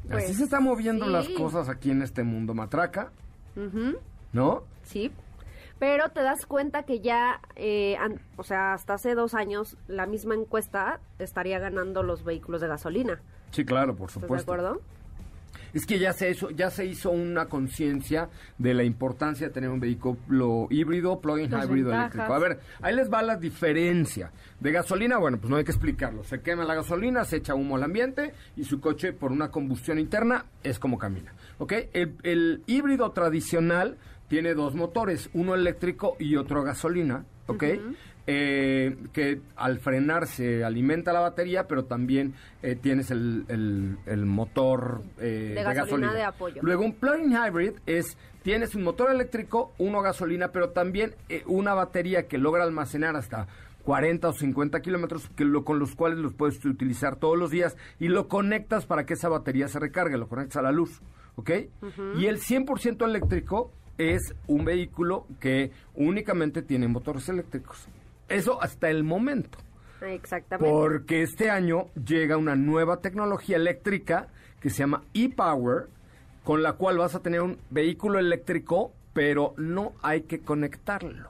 Así 0.09 0.25
Pues, 0.25 0.37
se 0.37 0.43
están 0.43 0.63
moviendo 0.63 1.05
sí. 1.05 1.11
las 1.11 1.29
cosas 1.29 1.69
aquí 1.69 1.91
en 1.91 2.01
este 2.01 2.23
mundo 2.23 2.53
matraca, 2.53 3.11
Ujú, 3.55 3.97
¿no? 4.33 4.63
Sí. 4.83 5.11
Pero 5.79 6.09
te 6.09 6.21
das 6.21 6.45
cuenta 6.45 6.83
que 6.83 6.99
ya, 6.99 7.39
eh, 7.55 7.95
an- 7.97 8.19
o 8.35 8.43
sea, 8.43 8.73
hasta 8.73 8.95
hace 8.95 9.15
dos 9.15 9.33
años, 9.33 9.77
la 9.87 10.05
misma 10.05 10.35
encuesta 10.35 10.99
estaría 11.19 11.57
ganando 11.59 12.03
los 12.03 12.23
vehículos 12.25 12.59
de 12.61 12.67
gasolina. 12.67 13.21
Sí, 13.51 13.63
claro, 13.65 13.95
por 13.95 14.09
¿Estás 14.09 14.21
de 14.21 14.27
supuesto. 14.27 14.53
acuerdo? 14.53 14.81
Es 15.71 15.85
que 15.85 15.99
ya 15.99 16.13
se 16.13 16.31
hizo, 16.31 16.49
ya 16.49 16.71
se 16.71 16.85
hizo 16.85 17.11
una 17.11 17.45
conciencia 17.45 18.29
de 18.57 18.73
la 18.73 18.83
importancia 18.83 19.47
de 19.47 19.53
tener 19.53 19.69
un 19.69 19.79
vehículo 19.79 20.67
híbrido, 20.71 21.19
plug-in 21.21 21.53
híbrido 21.53 21.93
eléctrico. 21.93 22.33
A 22.33 22.39
ver, 22.39 22.59
ahí 22.81 22.95
les 22.95 23.11
va 23.11 23.21
la 23.21 23.35
diferencia. 23.35 24.31
De 24.59 24.71
gasolina, 24.71 25.17
bueno, 25.19 25.37
pues 25.37 25.49
no 25.51 25.57
hay 25.57 25.63
que 25.63 25.71
explicarlo. 25.71 26.23
Se 26.23 26.41
quema 26.41 26.63
la 26.65 26.73
gasolina, 26.73 27.23
se 27.23 27.37
echa 27.37 27.53
humo 27.53 27.75
al 27.75 27.83
ambiente 27.83 28.33
y 28.57 28.63
su 28.63 28.81
coche 28.81 29.13
por 29.13 29.31
una 29.31 29.49
combustión 29.51 29.99
interna 29.99 30.45
es 30.63 30.79
como 30.79 30.97
camina. 30.97 31.33
¿Ok? 31.59 31.73
El, 31.93 32.15
el 32.23 32.63
híbrido 32.65 33.11
tradicional 33.11 33.97
tiene 34.29 34.53
dos 34.53 34.75
motores, 34.75 35.29
uno 35.33 35.55
eléctrico 35.55 36.15
y 36.19 36.35
otro 36.37 36.63
gasolina. 36.63 37.25
¿Ok? 37.47 37.63
Eh, 38.31 38.95
que 39.11 39.41
al 39.55 39.79
frenar 39.79 40.27
se 40.27 40.63
alimenta 40.63 41.11
la 41.11 41.19
batería, 41.19 41.67
pero 41.67 41.85
también 41.85 42.35
eh, 42.61 42.75
tienes 42.75 43.09
el, 43.09 43.45
el- 43.47 43.97
el 44.05 44.25
motor 44.27 45.01
eh, 45.17 45.53
De 45.55 45.63
gasolina 45.63 46.13
de 46.13 46.23
apoyo. 46.23 46.61
Luego 46.61 46.83
un 46.85 46.93
plug-in 46.93 47.31
hybrid 47.31 47.71
es, 47.87 48.17
tienes 48.43 48.75
un 48.75 48.83
motor 48.83 49.09
eléctrico, 49.09 49.73
uno 49.79 50.01
gasolina, 50.03 50.49
pero 50.51 50.69
también 50.69 51.15
eh, 51.29 51.41
una 51.47 51.73
batería 51.73 52.27
que 52.27 52.37
logra 52.37 52.63
almacenar 52.65 53.15
hasta 53.15 53.47
40 53.83 54.27
o 54.29 54.33
50 54.33 54.79
kilómetros, 54.81 55.27
que 55.35 55.43
lo- 55.45 55.65
con 55.65 55.79
los 55.79 55.95
cuales 55.95 56.19
los 56.19 56.35
puedes 56.35 56.63
utilizar 56.63 57.15
todos 57.15 57.35
los 57.35 57.49
días 57.49 57.77
y 57.99 58.09
lo 58.09 58.27
conectas 58.27 58.85
para 58.85 59.07
que 59.07 59.15
esa 59.15 59.29
batería 59.29 59.67
se 59.69 59.79
recargue, 59.79 60.19
lo 60.19 60.27
conectas 60.27 60.57
a 60.57 60.61
la 60.61 60.71
luz, 60.71 61.01
¿ok? 61.35 61.49
Y 62.19 62.27
el 62.27 62.37
100% 62.39 63.05
eléctrico 63.05 63.71
es 63.99 64.33
un 64.47 64.65
vehículo 64.65 65.27
que 65.39 65.71
únicamente 65.93 66.61
tiene 66.63 66.87
motores 66.87 67.27
eléctricos. 67.29 67.87
Eso 68.29 68.61
hasta 68.63 68.89
el 68.89 69.03
momento. 69.03 69.59
Exactamente. 70.01 70.71
Porque 70.71 71.21
este 71.21 71.49
año 71.49 71.87
llega 71.93 72.37
una 72.37 72.55
nueva 72.55 73.01
tecnología 73.01 73.57
eléctrica 73.57 74.27
que 74.61 74.69
se 74.69 74.79
llama 74.79 75.03
e-Power, 75.13 75.87
con 76.45 76.63
la 76.63 76.73
cual 76.73 76.97
vas 76.97 77.15
a 77.15 77.21
tener 77.21 77.41
un 77.41 77.57
vehículo 77.69 78.19
eléctrico, 78.19 78.93
pero 79.13 79.53
no 79.57 79.93
hay 80.01 80.21
que 80.21 80.39
conectarlo. 80.39 81.29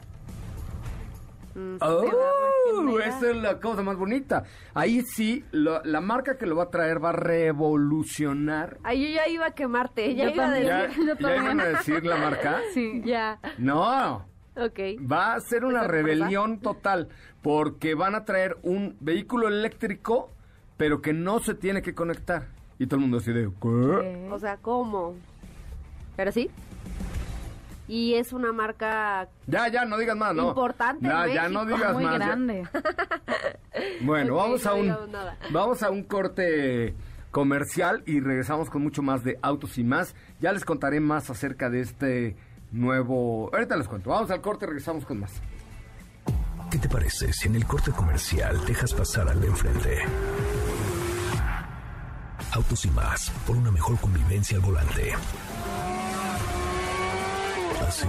¡Oh! 1.81 2.99
esa 2.99 3.29
es 3.31 3.35
la 3.37 3.59
cosa 3.59 3.81
más 3.81 3.97
bonita. 3.97 4.43
Ahí 4.73 5.01
sí, 5.01 5.43
lo- 5.51 5.81
la 5.83 6.01
marca 6.01 6.37
que 6.37 6.45
lo 6.45 6.55
va 6.55 6.63
a 6.63 6.69
traer 6.69 7.03
va 7.03 7.09
a 7.09 7.13
revolucionar. 7.13 8.77
Ay, 8.83 9.01
yo 9.03 9.15
ya 9.15 9.27
iba 9.27 9.45
a 9.47 9.51
quemarte, 9.51 10.15
ya 10.15 10.25
Yo 10.25 10.31
iba 10.35 10.45
a 10.45 10.51
también. 10.53 10.67
decir. 10.77 10.89
¿Ya, 10.89 10.95
yo 10.97 11.03
ya 11.05 11.15
también. 11.15 11.43
iban 11.43 11.59
a 11.59 11.65
decir 11.65 12.05
la 12.05 12.17
marca? 12.17 12.59
Sí. 12.73 13.01
Ya, 13.05 13.39
No, 13.57 14.25
ok. 14.55 14.79
va 15.11 15.33
a 15.35 15.39
ser 15.41 15.65
una 15.65 15.81
sorpresa. 15.81 16.03
rebelión 16.07 16.59
total, 16.59 17.09
porque 17.41 17.95
van 17.95 18.15
a 18.15 18.25
traer 18.25 18.57
un 18.63 18.95
vehículo 18.99 19.47
eléctrico, 19.47 20.31
pero 20.77 21.01
que 21.01 21.13
no 21.13 21.39
se 21.39 21.55
tiene 21.55 21.81
que 21.81 21.93
conectar. 21.95 22.47
Y 22.77 22.85
todo 22.87 22.95
el 22.97 23.01
mundo 23.01 23.17
así 23.17 23.33
de, 23.33 23.49
¿qué? 23.61 24.27
O 24.31 24.39
sea, 24.39 24.57
¿cómo? 24.57 25.15
Pero 26.15 26.31
sí. 26.31 26.49
Y 27.89 28.13
es 28.13 28.33
una 28.33 28.53
marca 28.53 29.27
Ya, 29.47 29.67
ya, 29.67 29.83
no 29.83 29.97
digas 29.97 30.15
más, 30.15 30.35
¿no? 30.35 30.49
Importante 30.49 31.07
Ya, 31.07 31.25
ya 31.27 31.49
no 31.49 31.65
digas 31.65 31.93
Muy 31.93 32.05
más. 32.05 32.15
grande. 32.15 32.63
Bueno, 34.01 34.35
Ok, 34.35 34.41
vamos 34.41 34.65
a 34.65 34.69
no 34.69 34.75
un 34.75 34.81
digamos 34.83 35.09
nada. 35.09 35.37
vamos 35.51 35.83
a 35.83 35.89
un 35.89 36.03
corte 36.03 36.93
comercial 37.31 38.03
y 38.05 38.19
regresamos 38.19 38.69
con 38.69 38.81
mucho 38.83 39.01
más 39.01 39.23
de 39.23 39.37
autos 39.41 39.77
y 39.77 39.83
más. 39.83 40.15
Ya 40.39 40.51
les 40.51 40.65
contaré 40.65 40.99
más 40.99 41.29
acerca 41.29 41.69
de 41.69 41.81
este 41.81 42.35
nuevo. 42.71 43.49
Ahorita 43.53 43.75
les 43.75 43.87
cuento. 43.87 44.09
Vamos 44.11 44.29
al 44.31 44.41
corte, 44.41 44.65
regresamos 44.67 45.05
con 45.05 45.19
más. 45.21 45.31
¿Qué 46.71 46.77
te 46.77 46.87
parece 46.89 47.33
si 47.33 47.47
en 47.47 47.55
el 47.55 47.65
corte 47.65 47.91
comercial 47.91 48.63
dejas 48.67 48.93
pasar 48.93 49.27
al 49.29 49.41
de 49.41 49.47
enfrente? 49.47 49.97
Autos 52.53 52.85
y 52.85 52.91
más, 52.91 53.29
por 53.47 53.55
una 53.57 53.71
mejor 53.71 53.97
convivencia 53.99 54.57
al 54.57 54.63
volante. 54.63 55.13
¿Así? 57.89 58.07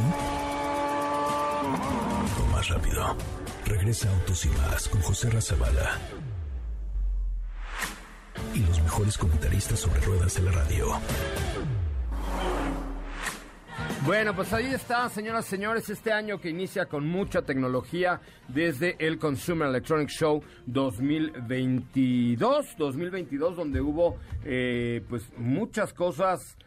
O 2.39 2.53
más 2.53 2.69
rápido. 2.69 3.17
Regresa 3.65 4.11
Autos 4.11 4.45
y 4.45 4.51
más 4.51 4.87
con 4.91 5.01
José 5.01 5.31
Razabala. 5.31 5.99
Y 8.53 8.59
los 8.59 8.83
mejores 8.83 9.17
comentaristas 9.17 9.79
sobre 9.79 10.03
ruedas 10.03 10.35
de 10.35 10.43
la 10.43 10.53
radio. 10.53 10.87
Bueno, 14.05 14.37
pues 14.37 14.53
ahí 14.53 14.67
está, 14.67 15.09
señoras 15.09 15.47
y 15.47 15.49
señores, 15.49 15.89
este 15.89 16.13
año 16.13 16.39
que 16.39 16.51
inicia 16.51 16.85
con 16.85 17.09
mucha 17.09 17.41
tecnología 17.41 18.21
desde 18.49 18.97
el 18.99 19.19
Consumer 19.19 19.69
Electronic 19.69 20.11
Show 20.11 20.43
2022, 20.67 22.77
2022, 22.77 23.57
donde 23.57 23.81
hubo 23.81 24.19
eh, 24.45 25.03
pues 25.09 25.33
muchas 25.39 25.95
cosas 25.95 26.59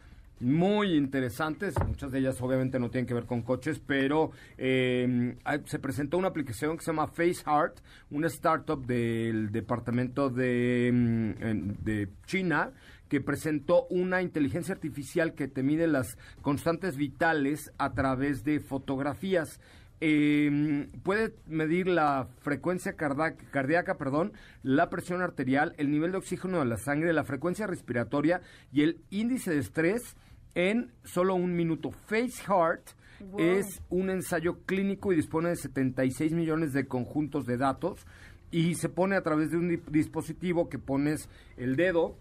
muy 0.44 0.94
interesantes, 0.94 1.74
muchas 1.86 2.12
de 2.12 2.18
ellas 2.20 2.40
obviamente 2.40 2.78
no 2.78 2.90
tienen 2.90 3.06
que 3.06 3.14
ver 3.14 3.24
con 3.24 3.42
coches, 3.42 3.80
pero 3.84 4.30
hay- 4.58 5.62
se 5.64 5.78
presentó 5.78 6.18
una 6.18 6.28
aplicación 6.28 6.76
que 6.76 6.84
se 6.84 6.90
llama 6.92 7.06
FaceHeart, 7.08 7.80
una 8.10 8.26
startup 8.28 8.84
del 8.86 9.50
departamento 9.50 10.28
de, 10.30 10.88
en- 10.88 11.76
de 11.82 12.08
China, 12.26 12.70
que 13.08 13.20
presentó 13.20 13.86
una 13.90 14.22
inteligencia 14.22 14.74
artificial 14.74 15.34
que 15.34 15.48
te 15.48 15.62
mide 15.62 15.86
las 15.86 16.18
constantes 16.42 16.96
vitales 16.96 17.72
a 17.78 17.92
través 17.92 18.44
de 18.44 18.60
fotografías. 18.60 19.60
Eh, 20.00 20.88
puede 21.02 21.34
medir 21.46 21.86
la 21.86 22.26
frecuencia 22.40 22.94
cardíaca, 22.94 23.96
perdón, 23.96 24.32
la 24.62 24.90
presión 24.90 25.22
arterial, 25.22 25.74
el 25.78 25.90
nivel 25.90 26.10
de 26.12 26.18
oxígeno 26.18 26.58
de 26.58 26.66
la 26.66 26.76
sangre, 26.76 27.12
la 27.12 27.24
frecuencia 27.24 27.66
respiratoria 27.66 28.40
y 28.72 28.82
el 28.82 28.98
índice 29.10 29.52
de 29.52 29.60
estrés 29.60 30.16
en 30.54 30.90
solo 31.02 31.34
un 31.34 31.54
minuto. 31.54 31.90
Face 31.90 32.42
Heart 32.46 32.90
es 33.38 33.80
un 33.90 34.10
ensayo 34.10 34.58
clínico 34.66 35.12
y 35.12 35.16
dispone 35.16 35.48
de 35.50 35.56
76 35.56 36.32
millones 36.32 36.72
de 36.72 36.86
conjuntos 36.86 37.46
de 37.46 37.56
datos 37.56 38.06
y 38.50 38.74
se 38.74 38.88
pone 38.88 39.16
a 39.16 39.22
través 39.22 39.50
de 39.50 39.56
un 39.56 39.68
di- 39.68 39.80
dispositivo 39.90 40.68
que 40.68 40.78
pones 40.78 41.28
el 41.56 41.76
dedo 41.76 42.16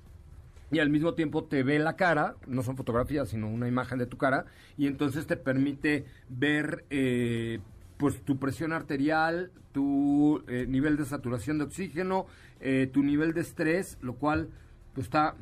y 0.72 0.80
al 0.80 0.90
mismo 0.90 1.14
tiempo 1.14 1.44
te 1.44 1.62
ve 1.62 1.78
la 1.78 1.96
cara, 1.96 2.36
no 2.48 2.64
son 2.64 2.78
fotografías, 2.78 3.30
sino 3.30 3.48
una 3.48 3.68
imagen 3.68 4.00
de 4.00 4.08
tu 4.08 4.18
cara, 4.18 4.46
y 4.76 4.88
entonces 4.88 5.28
te 5.28 5.38
permite 5.38 6.06
ver 6.30 6.86
eh, 6.90 7.60
pues 7.98 8.24
tu 8.24 8.40
presión 8.40 8.74
arterial, 8.74 9.52
tu 9.72 10.44
eh, 10.48 10.66
nivel 10.68 10.98
de 10.98 11.06
saturación 11.06 11.60
de 11.60 11.66
oxígeno, 11.66 12.26
eh, 12.60 12.90
tu 12.92 13.04
nivel 13.04 13.34
de 13.34 13.42
estrés, 13.42 14.00
lo 14.02 14.16
cual 14.16 14.50
pues 14.96 15.06
está 15.06 15.36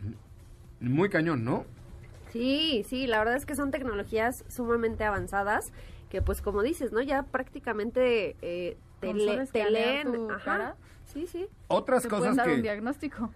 muy 0.81 1.07
cañón, 1.07 1.45
¿no? 1.45 1.65
Sí, 2.31 2.85
sí, 2.87 3.07
la 3.07 3.19
verdad 3.19 3.35
es 3.35 3.45
que 3.45 3.55
son 3.55 3.71
tecnologías 3.71 4.43
sumamente 4.47 5.03
avanzadas 5.03 5.71
que 6.09 6.21
pues 6.21 6.41
como 6.41 6.61
dices, 6.61 6.91
¿no? 6.91 7.01
Ya 7.01 7.23
prácticamente 7.23 8.35
eh, 8.41 8.77
te, 8.99 9.13
le- 9.13 9.45
te 9.47 9.69
leen. 9.69 10.11
tu 10.11 10.29
Ajá. 10.31 10.43
cara. 10.43 10.75
Sí, 11.05 11.25
sí. 11.27 11.47
Otras 11.67 12.03
Te 12.03 12.09
cosas 12.09 12.35
dar 12.35 12.47
que... 12.47 12.55
un 12.55 12.61
diagnóstico. 12.61 13.31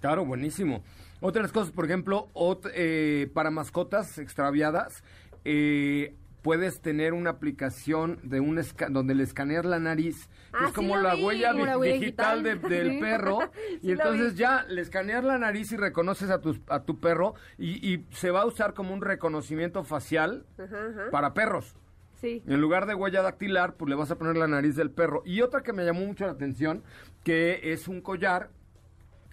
Claro, 0.00 0.24
buenísimo. 0.24 0.82
Otras 1.20 1.50
cosas, 1.52 1.72
por 1.72 1.84
ejemplo, 1.86 2.28
ot- 2.34 2.70
eh, 2.74 3.30
para 3.32 3.50
mascotas 3.50 4.18
extraviadas, 4.18 5.02
eh, 5.44 6.14
puedes 6.46 6.80
tener 6.80 7.12
una 7.12 7.30
aplicación 7.30 8.20
de 8.22 8.38
un 8.38 8.56
esca- 8.58 8.88
donde 8.88 9.16
le 9.16 9.24
escaneas 9.24 9.64
la 9.64 9.80
nariz, 9.80 10.28
Ah, 10.52 10.58
es 10.62 10.68
sí 10.68 10.74
como 10.76 10.96
la 10.96 11.16
huella 11.16 11.50
Como 11.50 11.64
vi- 11.64 11.68
la 11.70 11.76
huella 11.78 11.94
digital, 11.94 12.42
de- 12.44 12.54
del 12.54 13.00
perro, 13.00 13.38
Sí 13.68 13.78
y 13.82 13.90
entonces 13.90 14.36
ya 14.36 14.64
le 14.68 14.80
escaneas 14.80 15.24
la 15.24 15.38
nariz 15.38 15.72
y 15.72 15.76
reconoces 15.76 16.30
a, 16.30 16.40
tus, 16.40 16.60
a 16.68 16.84
tu 16.84 17.00
perro, 17.00 17.34
y, 17.58 17.84
y 17.94 18.06
se 18.12 18.30
va 18.30 18.42
a 18.42 18.46
usar 18.46 18.74
como 18.74 18.94
un 18.94 19.02
reconocimiento 19.02 19.82
facial 19.82 20.46
Ajá, 20.56 20.86
ajá. 20.90 21.10
para 21.10 21.34
perros. 21.34 21.74
Sí. 22.20 22.42
En 22.46 22.60
lugar 22.60 22.86
de 22.86 22.94
huella 22.94 23.22
dactilar, 23.22 23.74
pues 23.74 23.90
le 23.90 23.96
vas 23.96 24.10
a 24.12 24.16
poner 24.16 24.36
la 24.36 24.46
nariz 24.46 24.76
del 24.76 24.90
perro. 24.92 25.22
Y 25.26 25.42
otra 25.42 25.62
que 25.62 25.72
me 25.74 25.84
llamó 25.84 26.06
mucho 26.06 26.24
la 26.26 26.32
atención, 26.32 26.82
que 27.24 27.72
es 27.72 27.88
un 27.88 28.00
collar 28.00 28.50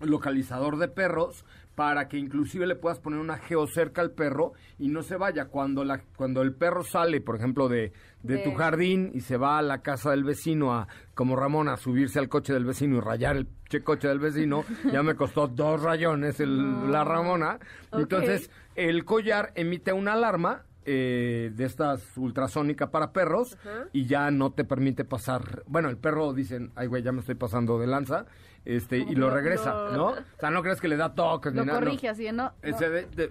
localizador 0.01 0.77
de 0.77 0.87
perros 0.89 1.45
para 1.75 2.07
que 2.07 2.17
inclusive 2.17 2.67
le 2.67 2.75
puedas 2.75 2.99
poner 2.99 3.19
una 3.19 3.37
geocerca 3.37 4.01
al 4.01 4.11
perro 4.11 4.53
y 4.77 4.89
no 4.89 5.01
se 5.01 5.17
vaya. 5.17 5.45
Cuando, 5.45 5.83
la, 5.83 6.01
cuando 6.15 6.41
el 6.41 6.53
perro 6.53 6.83
sale, 6.83 7.21
por 7.21 7.35
ejemplo, 7.35 7.67
de, 7.67 7.93
de, 8.21 8.37
tu 8.39 8.53
jardín 8.53 9.11
y 9.13 9.21
se 9.21 9.37
va 9.37 9.57
a 9.57 9.61
la 9.61 9.81
casa 9.81 10.11
del 10.11 10.23
vecino, 10.23 10.73
a 10.73 10.87
como 11.15 11.35
Ramón, 11.35 11.69
a 11.69 11.77
subirse 11.77 12.19
al 12.19 12.29
coche 12.29 12.53
del 12.53 12.65
vecino 12.65 12.97
y 12.97 12.99
rayar 12.99 13.35
el 13.37 13.47
coche 13.83 14.07
del 14.07 14.19
vecino, 14.19 14.63
ya 14.91 15.01
me 15.01 15.15
costó 15.15 15.47
dos 15.47 15.81
rayones 15.81 16.39
el, 16.39 16.91
la 16.91 17.03
Ramona. 17.03 17.59
Entonces, 17.91 18.51
el 18.75 19.03
collar 19.05 19.51
emite 19.55 19.93
una 19.93 20.13
alarma 20.13 20.65
eh, 20.85 21.51
de 21.55 21.65
estas 21.65 22.17
ultrasónica 22.17 22.91
para 22.91 23.13
perros 23.13 23.57
y 23.93 24.05
ya 24.05 24.31
no 24.31 24.51
te 24.51 24.63
permite 24.63 25.05
pasar. 25.05 25.63
Bueno, 25.67 25.89
el 25.89 25.97
perro 25.97 26.33
dicen, 26.33 26.71
ay 26.75 26.87
güey, 26.87 27.03
ya 27.03 27.11
me 27.11 27.19
estoy 27.19 27.35
pasando 27.35 27.79
de 27.79 27.87
lanza, 27.87 28.25
este 28.65 28.97
y 28.97 29.15
lo 29.15 29.29
regresa, 29.29 29.89
¿no? 29.91 30.07
O 30.07 30.39
sea, 30.39 30.49
no 30.49 30.61
crees 30.61 30.79
que 30.79 30.87
le 30.87 30.95
da 30.95 31.13
toques 31.13 31.53
ni 31.53 31.65
nada. 31.65 31.79
corrige 31.79 32.09
así, 32.09 32.31
¿no? 32.31 32.53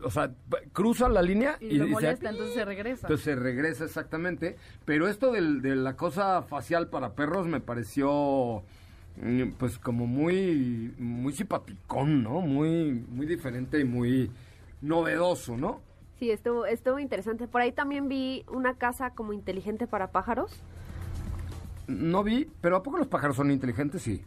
o 0.02 0.10
sea, 0.10 0.30
cruza 0.72 1.08
la 1.08 1.22
línea 1.22 1.56
y, 1.60 1.76
lo 1.76 1.88
molesta, 1.88 2.30
entonces 2.30 2.54
se 2.54 2.64
regresa. 2.64 3.06
Entonces 3.06 3.24
se 3.24 3.34
regresa 3.34 3.84
exactamente. 3.84 4.56
Pero 4.84 5.08
esto 5.08 5.32
del, 5.32 5.62
de 5.62 5.76
la 5.76 5.96
cosa 5.96 6.42
facial 6.42 6.88
para 6.88 7.14
perros 7.14 7.46
me 7.46 7.60
pareció 7.60 8.62
mm, 9.16 9.52
pues 9.58 9.78
como 9.78 10.06
muy 10.06 10.94
muy 10.98 11.32
simpaticón, 11.32 12.22
¿no? 12.22 12.40
Muy 12.40 12.92
muy 12.92 13.26
diferente 13.26 13.78
y 13.80 13.84
muy 13.84 14.30
novedoso, 14.82 15.56
¿no? 15.56 15.91
Sí, 16.22 16.30
estuvo, 16.30 16.66
estuvo 16.66 17.00
interesante. 17.00 17.48
Por 17.48 17.62
ahí 17.62 17.72
también 17.72 18.08
vi 18.08 18.44
una 18.46 18.74
casa 18.74 19.10
como 19.10 19.32
inteligente 19.32 19.88
para 19.88 20.12
pájaros. 20.12 20.62
No 21.88 22.22
vi, 22.22 22.48
pero 22.60 22.76
¿a 22.76 22.84
poco 22.84 22.98
los 22.98 23.08
pájaros 23.08 23.34
son 23.34 23.50
inteligentes? 23.50 24.02
Sí. 24.02 24.24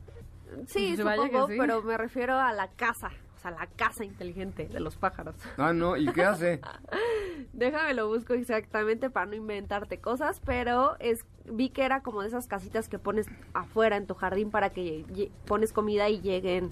Sí, 0.68 0.98
supongo, 0.98 1.48
pero 1.48 1.82
me 1.84 1.98
refiero 1.98 2.38
a 2.38 2.52
la 2.52 2.68
casa. 2.68 3.12
O 3.38 3.40
sea, 3.40 3.52
la 3.52 3.68
casa 3.78 4.04
inteligente 4.04 4.68
de 4.68 4.82
los 4.82 4.98
pájaros. 4.98 5.36
Ah, 5.58 5.72
no, 5.72 5.96
¿y 5.96 6.12
qué 6.12 6.26
hace? 6.26 6.60
Déjame 7.54 7.94
lo 7.94 8.10
busco 8.10 8.34
exactamente 8.34 9.10
para 9.10 9.28
no 9.28 9.36
inventarte 9.36 9.98
cosas, 10.00 10.42
pero 10.44 10.98
es 11.00 11.26
vi 11.46 11.70
que 11.70 11.86
era 11.86 12.02
como 12.02 12.24
de 12.24 12.28
esas 12.28 12.48
casitas 12.48 12.90
que 12.90 13.00
pones 13.00 13.28
afuera 13.54 13.96
en 13.96 14.06
tu 14.06 14.16
jardín 14.16 14.52
para 14.52 14.72
que 14.72 15.32
pones 15.46 15.72
comida 15.72 16.10
y 16.10 16.20
lleguen 16.20 16.72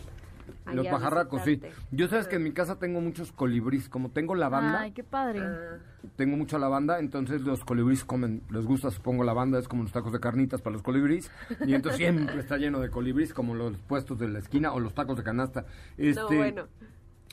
los 0.65 0.87
pajarracos, 0.87 1.43
sí. 1.43 1.61
Yo 1.91 2.07
sabes 2.07 2.27
que 2.27 2.37
en 2.37 2.43
mi 2.43 2.51
casa 2.51 2.77
tengo 2.77 3.01
muchos 3.01 3.31
colibríes, 3.31 3.89
como 3.89 4.09
tengo 4.09 4.35
lavanda. 4.35 4.81
Ay, 4.81 4.91
qué 4.91 5.03
padre. 5.03 5.39
Ah. 5.41 5.77
Tengo 6.15 6.37
mucha 6.37 6.57
lavanda, 6.57 6.99
entonces 6.99 7.41
los 7.41 7.63
colibríes 7.63 8.03
comen, 8.03 8.41
les 8.49 8.65
gusta, 8.65 8.91
supongo, 8.91 9.23
lavanda, 9.23 9.59
es 9.59 9.67
como 9.67 9.83
los 9.83 9.91
tacos 9.91 10.11
de 10.13 10.19
carnitas 10.19 10.61
para 10.61 10.73
los 10.73 10.83
colibríes. 10.83 11.31
Y 11.65 11.73
entonces 11.73 11.97
siempre 11.97 12.39
está 12.39 12.57
lleno 12.57 12.79
de 12.79 12.89
colibríes, 12.89 13.33
como 13.33 13.55
los 13.55 13.77
puestos 13.77 14.19
de 14.19 14.27
la 14.27 14.39
esquina 14.39 14.73
o 14.73 14.79
los 14.79 14.93
tacos 14.93 15.17
de 15.17 15.23
canasta. 15.23 15.65
Este, 15.97 16.37
bueno. 16.37 16.67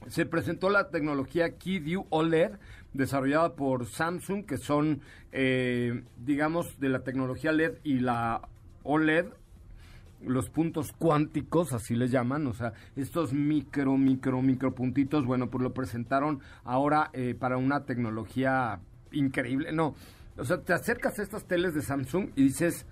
Se 0.06 0.24
presentó 0.24 0.70
la 0.70 0.88
tecnología 0.88 1.58
KeyView 1.58 2.06
OLED, 2.08 2.52
desarrollada 2.94 3.54
por 3.54 3.86
Samsung, 3.86 4.46
que 4.46 4.56
son, 4.56 5.02
eh, 5.32 6.04
digamos, 6.24 6.80
de 6.80 6.88
la 6.88 7.00
tecnología 7.00 7.52
LED 7.52 7.74
y 7.84 8.00
la 8.00 8.48
OLED 8.82 9.26
los 10.24 10.50
puntos 10.50 10.92
cuánticos, 10.92 11.72
así 11.72 11.94
les 11.94 12.10
llaman, 12.10 12.46
o 12.46 12.52
sea, 12.52 12.72
estos 12.96 13.32
micro, 13.32 13.96
micro, 13.96 14.42
micro 14.42 14.74
puntitos, 14.74 15.24
bueno, 15.24 15.50
pues 15.50 15.62
lo 15.62 15.72
presentaron 15.72 16.40
ahora 16.64 17.10
eh, 17.12 17.34
para 17.38 17.56
una 17.56 17.84
tecnología 17.84 18.80
increíble. 19.12 19.72
No, 19.72 19.94
o 20.36 20.44
sea, 20.44 20.58
te 20.62 20.72
acercas 20.72 21.18
a 21.18 21.22
estas 21.22 21.44
teles 21.46 21.74
de 21.74 21.82
Samsung 21.82 22.30
y 22.36 22.44
dices, 22.44 22.86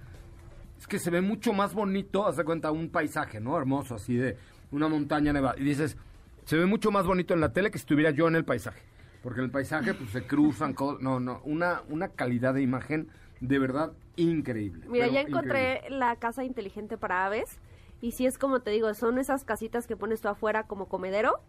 es 0.79 0.87
que 0.87 0.99
se 0.99 1.11
ve 1.11 1.21
mucho 1.21 1.53
más 1.53 1.75
bonito, 1.75 2.27
haz 2.27 2.37
de 2.37 2.45
cuenta, 2.45 2.71
un 2.71 2.88
paisaje, 2.91 3.41
¿no? 3.41 3.57
Hermoso, 3.59 3.97
así 3.97 4.17
de 4.17 4.37
una 4.71 4.88
montaña 4.88 5.33
nevada. 5.33 5.57
Y 5.59 5.64
dices, 5.64 5.97
se 6.45 6.57
ve 6.57 6.67
mucho 6.67 6.91
más 6.91 7.07
bonito 7.07 7.35
en 7.35 7.41
la 7.41 7.53
tele 7.53 7.71
que 7.71 7.79
si 7.79 7.83
estuviera 7.83 8.11
yo 8.11 8.29
en 8.29 8.37
el 8.37 8.45
paisaje. 8.45 8.83
Porque 9.23 9.41
en 9.41 9.47
el 9.47 9.51
paisaje, 9.51 9.95
pues 9.95 10.11
se 10.11 10.27
cruzan, 10.27 10.75
no, 11.01 11.21
no, 11.21 11.41
una, 11.45 11.83
una 11.88 12.09
calidad 12.09 12.55
de 12.55 12.62
imagen 12.62 13.09
de 13.41 13.59
verdad 13.59 13.93
increíble. 14.19 14.87
Mira, 14.89 15.07
ya 15.09 15.21
encontré 15.21 15.83
la 15.89 16.17
casa 16.17 16.45
inteligente 16.45 16.99
para 16.99 17.27
aves 17.27 17.61
y 18.01 18.13
si 18.13 18.27
es 18.27 18.39
como 18.39 18.61
te 18.61 18.71
digo, 18.71 18.93
son 18.95 19.19
esas 19.19 19.45
casitas 19.45 19.87
que 19.87 19.97
pones 19.97 20.21
tú 20.21 20.29
afuera 20.29 20.65
como 20.65 20.87
comedero 20.87 21.41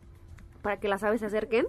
para 0.61 0.79
que 0.79 0.87
las 0.87 1.03
aves 1.03 1.19
se 1.19 1.27
acerquen 1.27 1.67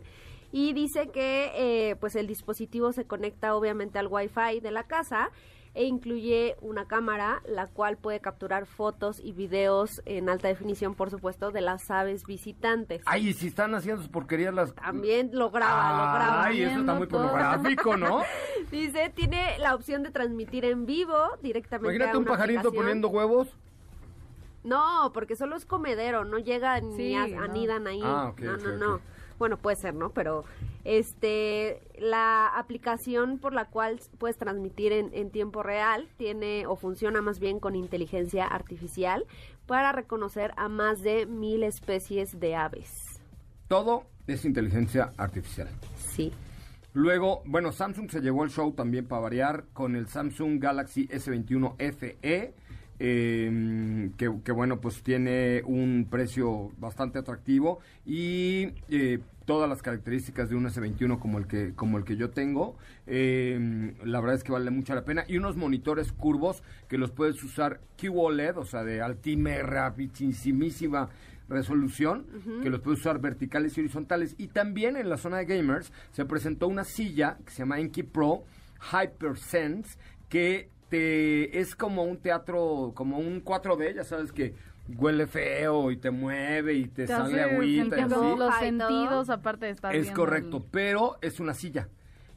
y 0.52 0.72
dice 0.72 1.08
que 1.08 1.52
eh, 1.54 1.96
pues 1.96 2.16
el 2.16 2.26
dispositivo 2.26 2.92
se 2.92 3.04
conecta 3.04 3.54
obviamente 3.54 3.98
al 3.98 4.08
wifi 4.08 4.60
de 4.60 4.70
la 4.70 4.84
casa 4.84 5.30
e 5.74 5.84
incluye 5.84 6.56
una 6.60 6.86
cámara 6.86 7.42
la 7.46 7.68
cual 7.68 7.96
puede 7.96 8.20
capturar 8.20 8.66
fotos 8.66 9.20
y 9.20 9.32
videos 9.32 10.02
en 10.04 10.28
alta 10.28 10.48
definición, 10.48 10.94
por 10.94 11.10
supuesto, 11.10 11.50
de 11.50 11.60
las 11.60 11.90
aves 11.90 12.26
visitantes. 12.26 13.02
Ay, 13.06 13.28
y 13.28 13.32
si 13.32 13.48
están 13.48 13.74
haciendo 13.74 14.02
sus 14.02 14.10
porquerías 14.10 14.52
las... 14.52 14.74
También 14.74 15.30
lo 15.32 15.50
graba, 15.50 15.90
lo 15.92 16.18
graba. 16.18 16.44
Ay, 16.44 16.62
eso 16.62 16.80
está 16.80 16.94
muy 16.94 17.06
pornográfico, 17.06 17.96
¿no? 17.96 18.22
Dice, 18.70 19.10
tiene 19.14 19.58
la 19.58 19.74
opción 19.74 20.02
de 20.02 20.10
transmitir 20.10 20.64
en 20.64 20.86
vivo 20.86 21.16
directamente 21.42 21.94
Imagínate 21.94 22.18
un 22.18 22.24
pajarito 22.24 22.72
poniendo 22.72 23.08
huevos. 23.08 23.48
No, 24.62 25.10
porque 25.14 25.36
solo 25.36 25.56
es 25.56 25.64
comedero, 25.64 26.24
no 26.24 26.38
llega 26.38 26.80
ni 26.80 27.14
anidan 27.14 27.86
ahí. 27.86 28.00
Ah, 28.02 28.34
no, 28.38 28.56
no, 28.56 28.76
no. 28.76 29.00
Bueno, 29.40 29.56
puede 29.56 29.76
ser, 29.76 29.94
¿no? 29.94 30.10
Pero 30.10 30.44
este, 30.84 31.80
la 31.98 32.46
aplicación 32.58 33.38
por 33.38 33.54
la 33.54 33.64
cual 33.64 33.98
puedes 34.18 34.36
transmitir 34.36 34.92
en, 34.92 35.30
tiempo 35.30 35.62
real 35.62 36.06
tiene 36.18 36.66
o 36.66 36.76
funciona 36.76 37.22
más 37.22 37.40
bien 37.40 37.58
con 37.58 37.74
inteligencia 37.74 38.44
artificial 38.44 39.24
para 39.66 39.92
reconocer 39.92 40.52
a 40.58 40.68
más 40.68 41.00
de 41.00 41.24
mil 41.24 41.62
especies 41.62 42.38
de 42.38 42.54
aves. 42.54 42.92
Todo 43.66 44.04
es 44.26 44.44
inteligencia 44.44 45.10
artificial. 45.16 45.68
Sí. 45.96 46.34
Luego, 46.92 47.40
bueno, 47.46 47.72
Samsung 47.72 48.10
se 48.10 48.20
llevó 48.20 48.44
el 48.44 48.50
show 48.50 48.74
también 48.74 49.06
para 49.06 49.22
variar 49.22 49.64
con 49.72 49.96
el 49.96 50.06
Samsung 50.06 50.60
Galaxy 50.60 51.08
S21 51.08 51.76
FE. 51.94 52.52
Em, 53.02 54.12
que, 54.12 54.52
bueno, 54.52 54.78
pues 54.78 55.02
tiene 55.02 55.62
un 55.64 56.06
precio 56.10 56.70
bastante 56.76 57.18
atractivo 57.18 57.78
y 58.04 58.74
eh, 58.90 59.20
todas 59.46 59.70
las 59.70 59.80
características 59.80 60.50
de 60.50 60.56
un 60.56 60.66
S21 60.66 61.18
como 61.18 61.38
el 61.38 61.46
que, 61.46 61.72
como 61.74 61.96
el 61.96 62.04
que 62.04 62.16
yo 62.16 62.28
tengo. 62.28 62.76
Em, 63.06 63.94
la 64.04 64.20
verdad 64.20 64.36
es 64.36 64.44
que 64.44 64.52
vale 64.52 64.70
mucho 64.70 64.94
la 64.94 65.06
pena. 65.06 65.24
Y 65.26 65.38
unos 65.38 65.56
monitores 65.56 66.12
curvos 66.12 66.62
que 66.88 66.98
los 66.98 67.10
puedes 67.10 67.42
usar 67.42 67.80
QOLED, 67.98 68.58
o 68.58 68.66
sea, 68.66 68.84
de 68.84 69.00
altísima, 69.00 69.50
rapidísima 69.62 71.08
resolución, 71.48 72.26
que 72.62 72.68
los 72.68 72.80
puedes 72.80 73.00
usar 73.00 73.18
verticales 73.18 73.78
y 73.78 73.80
horizontales. 73.80 74.34
Y 74.36 74.48
también 74.48 74.98
en 74.98 75.08
la 75.08 75.16
zona 75.16 75.38
de 75.38 75.46
gamers 75.46 75.90
se 76.12 76.26
presentó 76.26 76.68
una 76.68 76.84
silla 76.84 77.38
que 77.46 77.50
se 77.50 77.60
llama 77.60 77.80
Enki 77.80 78.02
Pro 78.02 78.44
HyperSense, 78.92 79.98
que 80.28 80.68
te, 80.90 81.60
es 81.60 81.74
como 81.74 82.02
un 82.02 82.18
teatro, 82.18 82.92
como 82.94 83.18
un 83.18 83.42
4D, 83.42 83.94
ya 83.94 84.04
sabes 84.04 84.32
que 84.32 84.54
huele 84.98 85.26
feo 85.26 85.90
y 85.90 85.96
te 85.96 86.10
mueve 86.10 86.74
y 86.74 86.88
te, 86.88 87.06
sale 87.06 87.40
agüita. 87.42 87.98
Y 87.98 88.02
así. 88.02 88.14
los 88.36 88.54
sentidos 88.56 89.30
aparte 89.30 89.66
de 89.66 89.72
estar 89.72 89.94
Es 89.94 90.10
correcto, 90.10 90.66
pero 90.70 91.16
es 91.22 91.40
una 91.40 91.54
silla. 91.54 91.88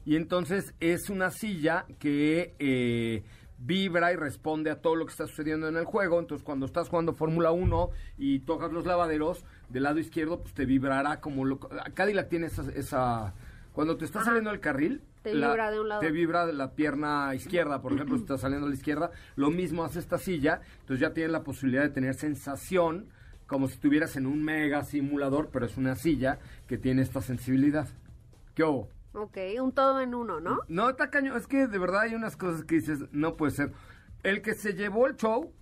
Y 0.06 0.16
entonces 0.16 0.74
es 0.80 1.10
una 1.10 1.30
silla 1.30 1.86
que 1.98 2.54
eh, 2.58 3.24
vibra 3.58 4.12
y 4.12 4.16
responde 4.16 4.70
a 4.70 4.80
todo 4.80 4.94
lo 4.94 5.06
que 5.06 5.12
está 5.12 5.26
sucediendo 5.26 5.68
en 5.68 5.76
el 5.76 5.84
juego. 5.84 6.20
Entonces 6.20 6.44
cuando 6.44 6.66
estás 6.66 6.88
jugando 6.88 7.14
Fórmula 7.14 7.50
1 7.50 7.90
y 8.18 8.40
tocas 8.40 8.70
los 8.70 8.86
lavaderos, 8.86 9.44
del 9.68 9.82
lado 9.82 9.98
izquierdo 9.98 10.40
pues 10.40 10.54
te 10.54 10.64
vibrará 10.64 11.20
como... 11.20 11.44
Lo, 11.44 11.58
Cadillac 11.58 12.28
tiene 12.28 12.46
esa... 12.46 12.62
esa 12.74 13.34
cuando 13.72 13.96
te 13.96 14.04
está 14.04 14.22
saliendo 14.22 14.52
el 14.52 14.60
carril, 14.60 15.02
te 15.24 15.32
vibra 15.32 15.70
de 15.70 15.80
un 15.80 15.88
lado. 15.88 16.00
Te 16.02 16.10
vibra 16.10 16.46
la 16.52 16.74
pierna 16.74 17.34
izquierda, 17.34 17.80
por 17.80 17.94
ejemplo, 17.94 18.16
si 18.16 18.22
está 18.22 18.36
saliendo 18.36 18.66
a 18.66 18.68
la 18.68 18.74
izquierda. 18.74 19.10
Lo 19.36 19.50
mismo 19.50 19.82
hace 19.82 19.98
esta 19.98 20.18
silla. 20.18 20.60
Entonces 20.80 21.00
ya 21.00 21.14
tienes 21.14 21.32
la 21.32 21.42
posibilidad 21.42 21.82
de 21.82 21.88
tener 21.88 22.14
sensación 22.14 23.08
como 23.46 23.66
si 23.68 23.74
estuvieras 23.74 24.16
en 24.16 24.26
un 24.26 24.44
mega 24.44 24.84
simulador, 24.84 25.48
pero 25.50 25.64
es 25.64 25.78
una 25.78 25.94
silla 25.96 26.38
que 26.66 26.76
tiene 26.76 27.00
esta 27.00 27.22
sensibilidad. 27.22 27.88
¿Qué 28.54 28.64
hubo? 28.64 28.88
Ok, 29.14 29.38
un 29.62 29.72
todo 29.72 30.00
en 30.00 30.14
uno, 30.14 30.40
¿no? 30.40 30.58
No, 30.68 30.90
está 30.90 31.08
caño. 31.08 31.36
Es 31.36 31.46
que 31.46 31.68
de 31.68 31.78
verdad 31.78 32.02
hay 32.02 32.14
unas 32.14 32.36
cosas 32.36 32.64
que 32.64 32.76
dices, 32.76 33.06
no 33.10 33.36
puede 33.36 33.52
ser. 33.52 33.72
El 34.22 34.42
que 34.42 34.52
se 34.52 34.74
llevó 34.74 35.06
el 35.06 35.16
show 35.16 35.52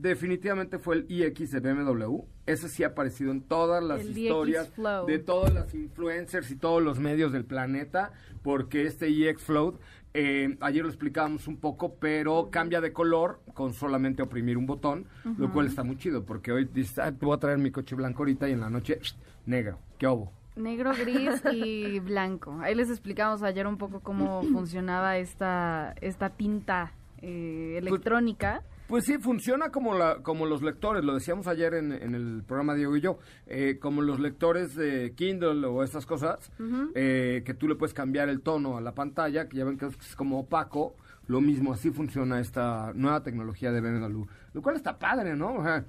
definitivamente 0.00 0.78
fue 0.78 0.96
el 0.96 1.06
iX 1.08 1.50
de 1.50 1.60
BMW. 1.60 2.20
Ese 2.46 2.68
sí 2.68 2.84
ha 2.84 2.88
aparecido 2.88 3.30
en 3.30 3.42
todas 3.42 3.82
las 3.82 4.04
historias 4.04 4.70
de 5.06 5.18
todas 5.18 5.52
las 5.52 5.74
influencers 5.74 6.50
y 6.50 6.56
todos 6.56 6.82
los 6.82 6.98
medios 6.98 7.32
del 7.32 7.44
planeta, 7.44 8.12
porque 8.42 8.86
este 8.86 9.10
iX 9.10 9.42
Flow, 9.42 9.78
eh, 10.14 10.56
ayer 10.60 10.82
lo 10.82 10.88
explicábamos 10.88 11.46
un 11.48 11.58
poco, 11.58 11.94
pero 11.96 12.48
cambia 12.50 12.80
de 12.80 12.92
color 12.92 13.40
con 13.54 13.74
solamente 13.74 14.22
oprimir 14.22 14.56
un 14.56 14.66
botón, 14.66 15.06
lo 15.36 15.52
cual 15.52 15.66
está 15.66 15.82
muy 15.82 15.98
chido, 15.98 16.24
porque 16.24 16.52
hoy 16.52 16.64
dices, 16.64 16.98
ah, 16.98 17.12
voy 17.20 17.36
a 17.36 17.38
traer 17.38 17.58
mi 17.58 17.70
coche 17.70 17.94
blanco 17.94 18.22
ahorita 18.22 18.48
y 18.48 18.52
en 18.52 18.60
la 18.60 18.70
noche, 18.70 18.98
negro, 19.46 19.78
¿qué 19.98 20.06
hubo? 20.06 20.32
Negro, 20.56 20.92
gris 20.92 21.42
y 21.52 22.00
blanco. 22.00 22.58
Ahí 22.62 22.74
les 22.74 22.90
explicamos 22.90 23.42
ayer 23.42 23.66
un 23.66 23.78
poco 23.78 24.00
cómo 24.00 24.42
funcionaba 24.52 25.18
esta, 25.18 25.94
esta 26.00 26.30
tinta 26.30 26.92
eh, 27.20 27.76
electrónica. 27.78 28.62
Pues 28.64 28.77
sí, 29.04 29.18
funciona 29.18 29.70
como 29.70 29.94
la, 29.94 30.22
como 30.22 30.46
los 30.46 30.62
lectores, 30.62 31.04
lo 31.04 31.14
decíamos 31.14 31.46
ayer 31.46 31.74
en, 31.74 31.92
en 31.92 32.14
el 32.14 32.42
programa 32.42 32.74
Diego 32.74 32.96
y 32.96 33.00
yo, 33.02 33.18
eh, 33.46 33.78
como 33.80 34.00
los 34.00 34.18
lectores 34.18 34.74
de 34.74 35.12
Kindle 35.14 35.66
o 35.66 35.82
estas 35.82 36.06
cosas, 36.06 36.50
eh, 36.94 37.42
que 37.44 37.52
tú 37.54 37.68
le 37.68 37.74
puedes 37.74 37.92
cambiar 37.92 38.28
el 38.30 38.40
tono 38.40 38.78
a 38.78 38.80
la 38.80 38.92
pantalla, 38.94 39.48
que 39.48 39.58
ya 39.58 39.64
ven 39.64 39.76
que 39.76 39.86
es 39.86 40.16
como 40.16 40.40
opaco, 40.40 40.96
lo 41.26 41.42
mismo, 41.42 41.74
así 41.74 41.90
funciona 41.90 42.40
esta 42.40 42.92
nueva 42.94 43.22
tecnología 43.22 43.70
de 43.72 43.82
BMW, 43.82 44.24
lo 44.54 44.62
cual 44.62 44.76
está 44.76 44.98
padre, 44.98 45.36
¿no? 45.36 45.56
O 45.56 45.62
sea, 45.62 45.84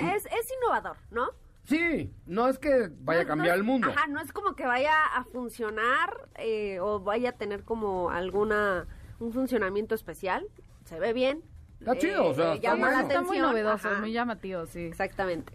Eh, 0.00 0.14
es, 0.14 0.26
es 0.26 0.52
innovador, 0.56 0.96
¿no? 1.10 1.26
sí, 1.64 2.12
no 2.26 2.48
es 2.48 2.60
que 2.60 2.92
vaya 3.00 3.22
a 3.22 3.26
cambiar 3.26 3.56
no 3.56 3.60
el 3.60 3.64
mundo. 3.64 3.88
Ajá, 3.88 4.06
no 4.06 4.20
es 4.20 4.32
como 4.32 4.54
que 4.54 4.64
vaya 4.66 4.94
a 5.16 5.24
funcionar 5.24 6.28
eh, 6.36 6.78
o 6.78 7.00
vaya 7.00 7.30
a 7.30 7.32
tener 7.32 7.64
como 7.64 8.10
alguna 8.10 8.86
un 9.18 9.32
funcionamiento 9.32 9.96
especial. 9.96 10.46
Se 10.84 11.00
ve 11.00 11.12
bien. 11.12 11.42
Está 11.80 11.96
chido, 11.98 12.26
o 12.28 12.34
sea, 12.34 12.54
está 12.54 12.70
llama 12.70 12.90
la 12.90 13.02
bueno. 13.02 13.08
Está 13.08 13.20
muy 13.20 13.36
atención, 13.36 13.48
novedoso, 13.48 13.88
ajá. 13.88 14.00
muy 14.00 14.12
llamativo, 14.12 14.66
sí. 14.66 14.80
Exactamente. 14.80 15.52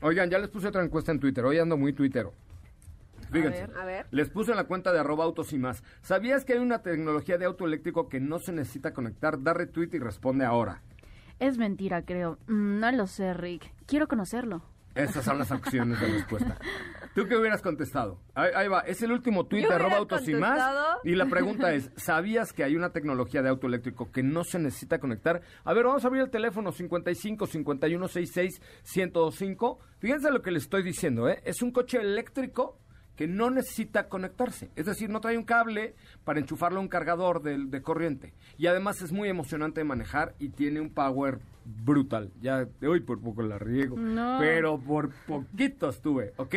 Oigan, 0.00 0.30
ya 0.30 0.38
les 0.38 0.48
puse 0.48 0.68
otra 0.68 0.82
encuesta 0.84 1.12
en 1.12 1.20
Twitter, 1.20 1.44
hoy 1.44 1.58
ando 1.58 1.76
muy 1.76 1.92
tuitero. 1.92 2.32
Fíjense. 3.30 3.66
ver. 3.66 3.76
A 3.76 3.84
ver. 3.84 4.06
Les 4.10 4.30
puse 4.30 4.52
en 4.52 4.56
la 4.56 4.64
cuenta 4.64 4.92
de 4.92 5.00
arroba 5.00 5.24
autos 5.24 5.52
y 5.52 5.58
más. 5.58 5.82
¿Sabías 6.02 6.44
que 6.44 6.54
hay 6.54 6.60
una 6.60 6.82
tecnología 6.82 7.36
de 7.36 7.44
auto 7.44 7.66
eléctrico 7.66 8.08
que 8.08 8.20
no 8.20 8.38
se 8.38 8.52
necesita 8.52 8.94
conectar? 8.94 9.42
Da 9.42 9.52
retweet 9.52 9.90
y 9.92 9.98
responde 9.98 10.44
ahora. 10.44 10.80
Es 11.38 11.58
mentira, 11.58 12.02
creo. 12.02 12.38
Mm, 12.46 12.80
no 12.80 12.92
lo 12.92 13.06
sé, 13.06 13.34
Rick. 13.34 13.72
Quiero 13.86 14.08
conocerlo. 14.08 14.62
Esas 14.94 15.24
son 15.24 15.38
las 15.38 15.50
opciones 15.52 16.00
de 16.00 16.06
respuesta. 16.08 16.56
¿Tú 17.18 17.26
qué 17.26 17.36
hubieras 17.36 17.62
contestado? 17.62 18.20
Ahí, 18.34 18.50
ahí 18.54 18.68
va, 18.68 18.80
es 18.80 19.02
el 19.02 19.10
último 19.10 19.48
Yo 19.48 19.68
de 19.68 19.74
arroba 19.74 19.96
autos 19.96 20.28
y 20.28 20.34
más. 20.34 20.60
Y 21.02 21.16
la 21.16 21.26
pregunta 21.30 21.72
es, 21.74 21.90
¿sabías 21.96 22.52
que 22.52 22.62
hay 22.62 22.76
una 22.76 22.90
tecnología 22.90 23.42
de 23.42 23.48
auto 23.48 23.66
eléctrico 23.66 24.12
que 24.12 24.22
no 24.22 24.44
se 24.44 24.60
necesita 24.60 25.00
conectar? 25.00 25.40
A 25.64 25.74
ver, 25.74 25.84
vamos 25.84 26.04
a 26.04 26.06
abrir 26.06 26.22
el 26.22 26.30
teléfono 26.30 26.70
55 26.70 27.46
51 27.46 28.08
66 28.08 28.60
1025. 28.84 29.80
Fíjense 29.98 30.30
lo 30.30 30.42
que 30.42 30.52
les 30.52 30.62
estoy 30.62 30.84
diciendo, 30.84 31.28
¿eh? 31.28 31.42
Es 31.44 31.60
un 31.60 31.72
coche 31.72 31.98
eléctrico 31.98 32.78
que 33.18 33.26
no 33.26 33.50
necesita 33.50 34.08
conectarse. 34.08 34.70
Es 34.76 34.86
decir, 34.86 35.10
no 35.10 35.20
trae 35.20 35.36
un 35.36 35.42
cable 35.42 35.96
para 36.22 36.38
enchufarlo 36.38 36.78
a 36.78 36.82
un 36.82 36.88
cargador 36.88 37.42
de, 37.42 37.58
de 37.66 37.82
corriente. 37.82 38.32
Y 38.58 38.68
además 38.68 39.02
es 39.02 39.10
muy 39.10 39.28
emocionante 39.28 39.80
de 39.80 39.84
manejar 39.84 40.36
y 40.38 40.50
tiene 40.50 40.80
un 40.80 40.90
power 40.90 41.40
brutal. 41.64 42.30
Ya 42.40 42.64
de 42.64 42.86
hoy 42.86 43.00
por 43.00 43.20
poco 43.20 43.42
la 43.42 43.58
riego. 43.58 43.96
No. 43.98 44.36
Pero 44.38 44.78
por 44.78 45.10
poquito 45.26 45.88
estuve, 45.88 46.32
¿ok? 46.36 46.54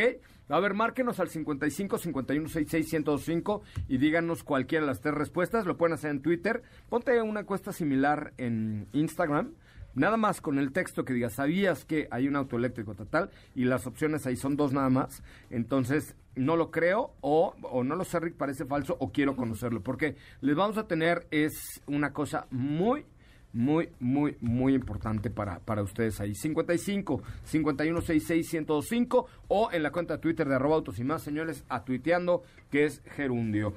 A 0.50 0.60
ver, 0.60 0.74
márquenos 0.74 1.18
al 1.18 1.30
55 1.30 1.98
51 1.98 2.48
66 2.48 2.92
1025 2.92 3.62
y 3.88 3.98
díganos 3.98 4.44
cualquiera 4.44 4.84
de 4.84 4.92
las 4.92 5.00
tres 5.00 5.14
respuestas. 5.14 5.66
Lo 5.66 5.76
pueden 5.76 5.94
hacer 5.94 6.12
en 6.12 6.22
Twitter. 6.22 6.62
Ponte 6.88 7.20
una 7.22 7.40
encuesta 7.40 7.72
similar 7.72 8.34
en 8.36 8.86
Instagram. 8.92 9.54
Nada 9.94 10.16
más 10.16 10.40
con 10.40 10.58
el 10.58 10.72
texto 10.72 11.04
que 11.04 11.12
diga, 11.12 11.28
¿sabías 11.28 11.84
que 11.84 12.08
hay 12.12 12.28
un 12.28 12.36
auto 12.36 12.56
eléctrico 12.56 12.94
total? 12.94 13.30
Y 13.54 13.64
las 13.64 13.86
opciones 13.86 14.26
ahí 14.26 14.36
son 14.36 14.56
dos 14.56 14.72
nada 14.72 14.88
más. 14.88 15.22
Entonces, 15.50 16.14
no 16.36 16.56
lo 16.56 16.70
creo 16.70 17.14
o, 17.20 17.54
o 17.62 17.84
no 17.84 17.96
lo 17.96 18.04
sé, 18.04 18.20
Rick, 18.20 18.36
parece 18.36 18.64
falso 18.64 18.96
o 18.98 19.12
quiero 19.12 19.36
conocerlo. 19.36 19.82
Porque 19.82 20.16
les 20.40 20.56
vamos 20.56 20.78
a 20.78 20.86
tener 20.86 21.26
es 21.30 21.82
una 21.86 22.12
cosa 22.12 22.46
muy, 22.50 23.04
muy, 23.52 23.90
muy, 24.00 24.36
muy 24.40 24.74
importante 24.74 25.30
para, 25.30 25.60
para 25.60 25.82
ustedes 25.82 26.20
ahí. 26.20 26.34
55 26.34 27.22
51 27.44 28.00
66 28.00 28.52
1025 28.52 29.26
o 29.48 29.70
en 29.72 29.82
la 29.82 29.90
cuenta 29.92 30.14
de 30.14 30.20
Twitter 30.20 30.48
de 30.48 30.54
arroba 30.54 30.76
autos 30.76 30.98
y 30.98 31.04
más, 31.04 31.22
señores, 31.22 31.64
a 31.68 31.84
tuiteando 31.84 32.42
que 32.70 32.84
es 32.84 33.02
gerundio. 33.04 33.74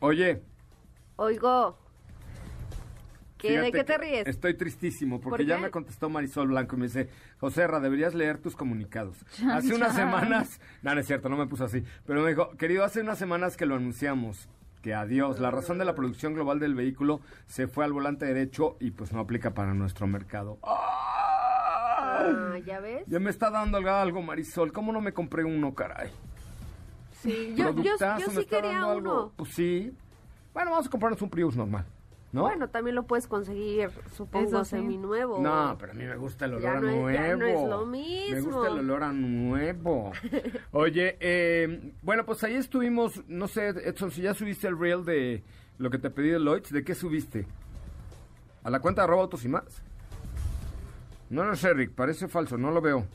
Oye, 0.00 0.42
Oigo. 1.16 1.76
¿Qué, 3.40 3.52
¿De 3.52 3.58
Fíjate 3.58 3.72
qué 3.72 3.84
te 3.84 3.98
ríes? 3.98 4.26
Estoy 4.26 4.54
tristísimo 4.54 5.20
porque 5.20 5.44
¿Por 5.44 5.46
ya 5.46 5.58
me 5.58 5.70
contestó 5.70 6.08
Marisol 6.08 6.48
Blanco 6.48 6.76
y 6.76 6.80
me 6.80 6.86
dice, 6.86 7.08
José 7.38 7.66
Ra, 7.66 7.80
deberías 7.80 8.14
leer 8.14 8.38
tus 8.38 8.56
comunicados. 8.56 9.16
Chan, 9.36 9.50
hace 9.50 9.74
unas 9.74 9.94
chan. 9.94 10.08
semanas, 10.08 10.60
no, 10.82 10.94
no 10.94 11.00
es 11.00 11.06
cierto, 11.06 11.28
no 11.28 11.36
me 11.36 11.46
puso 11.46 11.64
así, 11.64 11.82
pero 12.06 12.22
me 12.22 12.30
dijo, 12.30 12.50
querido, 12.56 12.84
hace 12.84 13.00
unas 13.00 13.18
semanas 13.18 13.56
que 13.56 13.66
lo 13.66 13.76
anunciamos, 13.76 14.48
que 14.82 14.94
adiós, 14.94 15.40
la 15.40 15.50
razón 15.50 15.78
de 15.78 15.84
la 15.84 15.94
producción 15.94 16.34
global 16.34 16.58
del 16.58 16.74
vehículo 16.74 17.20
se 17.46 17.66
fue 17.68 17.84
al 17.84 17.92
volante 17.92 18.26
derecho 18.26 18.76
y 18.80 18.90
pues 18.92 19.12
no 19.12 19.20
aplica 19.20 19.52
para 19.52 19.74
nuestro 19.74 20.06
mercado. 20.06 20.58
Ah, 20.62 22.56
¿Ya 22.64 22.80
ves? 22.80 23.04
Ya 23.06 23.18
me 23.20 23.30
está 23.30 23.50
dando 23.50 23.78
algo, 23.78 24.22
Marisol, 24.22 24.72
¿cómo 24.72 24.92
no 24.92 25.00
me 25.00 25.12
compré 25.12 25.44
uno, 25.44 25.74
caray? 25.74 26.10
Sí, 27.22 27.54
yo, 27.54 27.74
yo, 27.74 27.96
yo 27.98 28.30
sí 28.30 28.46
quería 28.46 28.86
uno. 28.86 29.32
Pues 29.36 29.50
sí. 29.54 29.92
Bueno, 30.54 30.70
vamos 30.70 30.86
a 30.86 30.90
comprarnos 30.90 31.20
un 31.22 31.30
Prius 31.30 31.56
normal, 31.56 31.84
¿no? 32.32 32.42
Bueno, 32.42 32.68
también 32.68 32.94
lo 32.94 33.04
puedes 33.04 33.26
conseguir, 33.26 33.90
supongo, 34.14 34.64
sí. 34.64 34.70
seminuevo. 34.76 35.40
No, 35.40 35.76
pero 35.78 35.92
a 35.92 35.94
mí 35.94 36.04
me 36.04 36.16
gusta 36.16 36.44
el 36.44 36.52
olor 36.54 36.62
Ya 36.62 36.72
a 36.76 36.80
no 36.80 36.88
es- 36.88 36.94
nuevo. 36.96 37.10
ya 37.10 37.36
no 37.36 37.46
es 37.46 37.68
lo 37.68 37.86
Me 37.86 37.98
mismo. 37.98 38.50
gusta 38.52 38.68
el 38.72 38.78
olor 38.78 39.02
a 39.02 39.12
nuevo. 39.12 40.12
Oye, 40.72 41.16
eh, 41.20 41.92
bueno, 42.02 42.24
pues 42.24 42.42
ahí 42.44 42.54
estuvimos, 42.54 43.22
no 43.28 43.48
sé, 43.48 43.68
Edson, 43.68 44.10
si 44.10 44.22
ya 44.22 44.34
subiste 44.34 44.68
el 44.68 44.78
reel 44.78 45.04
de 45.04 45.42
lo 45.78 45.90
que 45.90 45.98
te 45.98 46.10
pedí 46.10 46.28
de 46.30 46.38
Lloyds, 46.38 46.70
¿de 46.72 46.84
qué 46.84 46.94
subiste? 46.94 47.46
¿A 48.62 48.70
la 48.70 48.80
cuenta 48.80 49.02
de 49.02 49.04
arroba 49.06 49.22
autos 49.22 49.44
y 49.44 49.48
más? 49.48 49.82
No 51.30 51.44
lo 51.44 51.54
sé, 51.56 51.72
Rick, 51.74 51.92
parece 51.92 52.28
falso, 52.28 52.58
no 52.58 52.70
lo 52.70 52.80
veo. 52.80 53.06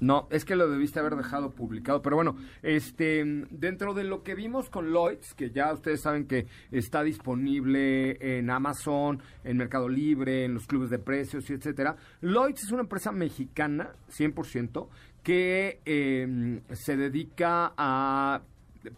No, 0.00 0.28
es 0.30 0.44
que 0.44 0.56
lo 0.56 0.68
debiste 0.68 1.00
haber 1.00 1.16
dejado 1.16 1.52
publicado. 1.52 2.02
Pero 2.02 2.16
bueno, 2.16 2.36
este, 2.62 3.24
dentro 3.50 3.94
de 3.94 4.04
lo 4.04 4.22
que 4.22 4.34
vimos 4.34 4.68
con 4.70 4.90
Lloyds, 4.92 5.34
que 5.34 5.50
ya 5.50 5.72
ustedes 5.72 6.02
saben 6.02 6.26
que 6.26 6.46
está 6.70 7.02
disponible 7.02 8.38
en 8.38 8.50
Amazon, 8.50 9.22
en 9.44 9.56
Mercado 9.56 9.88
Libre, 9.88 10.44
en 10.44 10.54
los 10.54 10.66
clubes 10.66 10.90
de 10.90 10.98
precios 10.98 11.48
y 11.50 11.54
etcétera. 11.54 11.96
Lloyds 12.20 12.64
es 12.64 12.72
una 12.72 12.82
empresa 12.82 13.12
mexicana, 13.12 13.94
100%, 14.10 14.88
que 15.22 15.80
eh, 15.84 16.60
se 16.72 16.96
dedica 16.96 17.72
a 17.76 18.42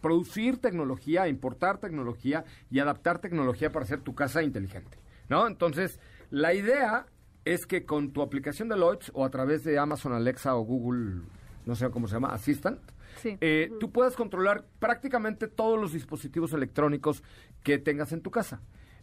producir 0.01 0.57
tecnología, 0.57 1.27
importar 1.27 1.79
tecnología 1.79 2.45
y 2.69 2.79
adaptar 2.79 3.19
tecnología 3.19 3.71
para 3.71 3.85
hacer 3.85 4.01
tu 4.01 4.13
casa 4.13 4.43
inteligente, 4.43 4.97
¿no? 5.29 5.47
Entonces, 5.47 5.99
la 6.29 6.53
idea 6.53 7.07
es 7.45 7.65
que 7.65 7.85
con 7.85 8.11
tu 8.11 8.21
aplicación 8.21 8.69
de 8.69 8.77
Lloyds 8.77 9.11
o 9.13 9.25
a 9.25 9.29
través 9.29 9.63
de 9.63 9.77
Amazon 9.79 10.13
Alexa 10.13 10.55
o 10.55 10.61
Google, 10.61 11.21
no 11.65 11.75
sé 11.75 11.89
cómo 11.89 12.07
se 12.07 12.15
llama, 12.15 12.33
Assistant, 12.33 12.79
Sí. 13.21 13.37
eh, 13.41 13.71
tú 13.79 13.91
puedas 13.91 14.15
controlar 14.15 14.65
prácticamente 14.79 15.47
todos 15.47 15.79
los 15.79 15.91
dispositivos 15.93 16.53
electrónicos 16.53 17.23
que 17.63 17.77
tengas 17.79 18.11
en 18.11 18.21
tu 18.21 18.29
casa. 18.31 18.61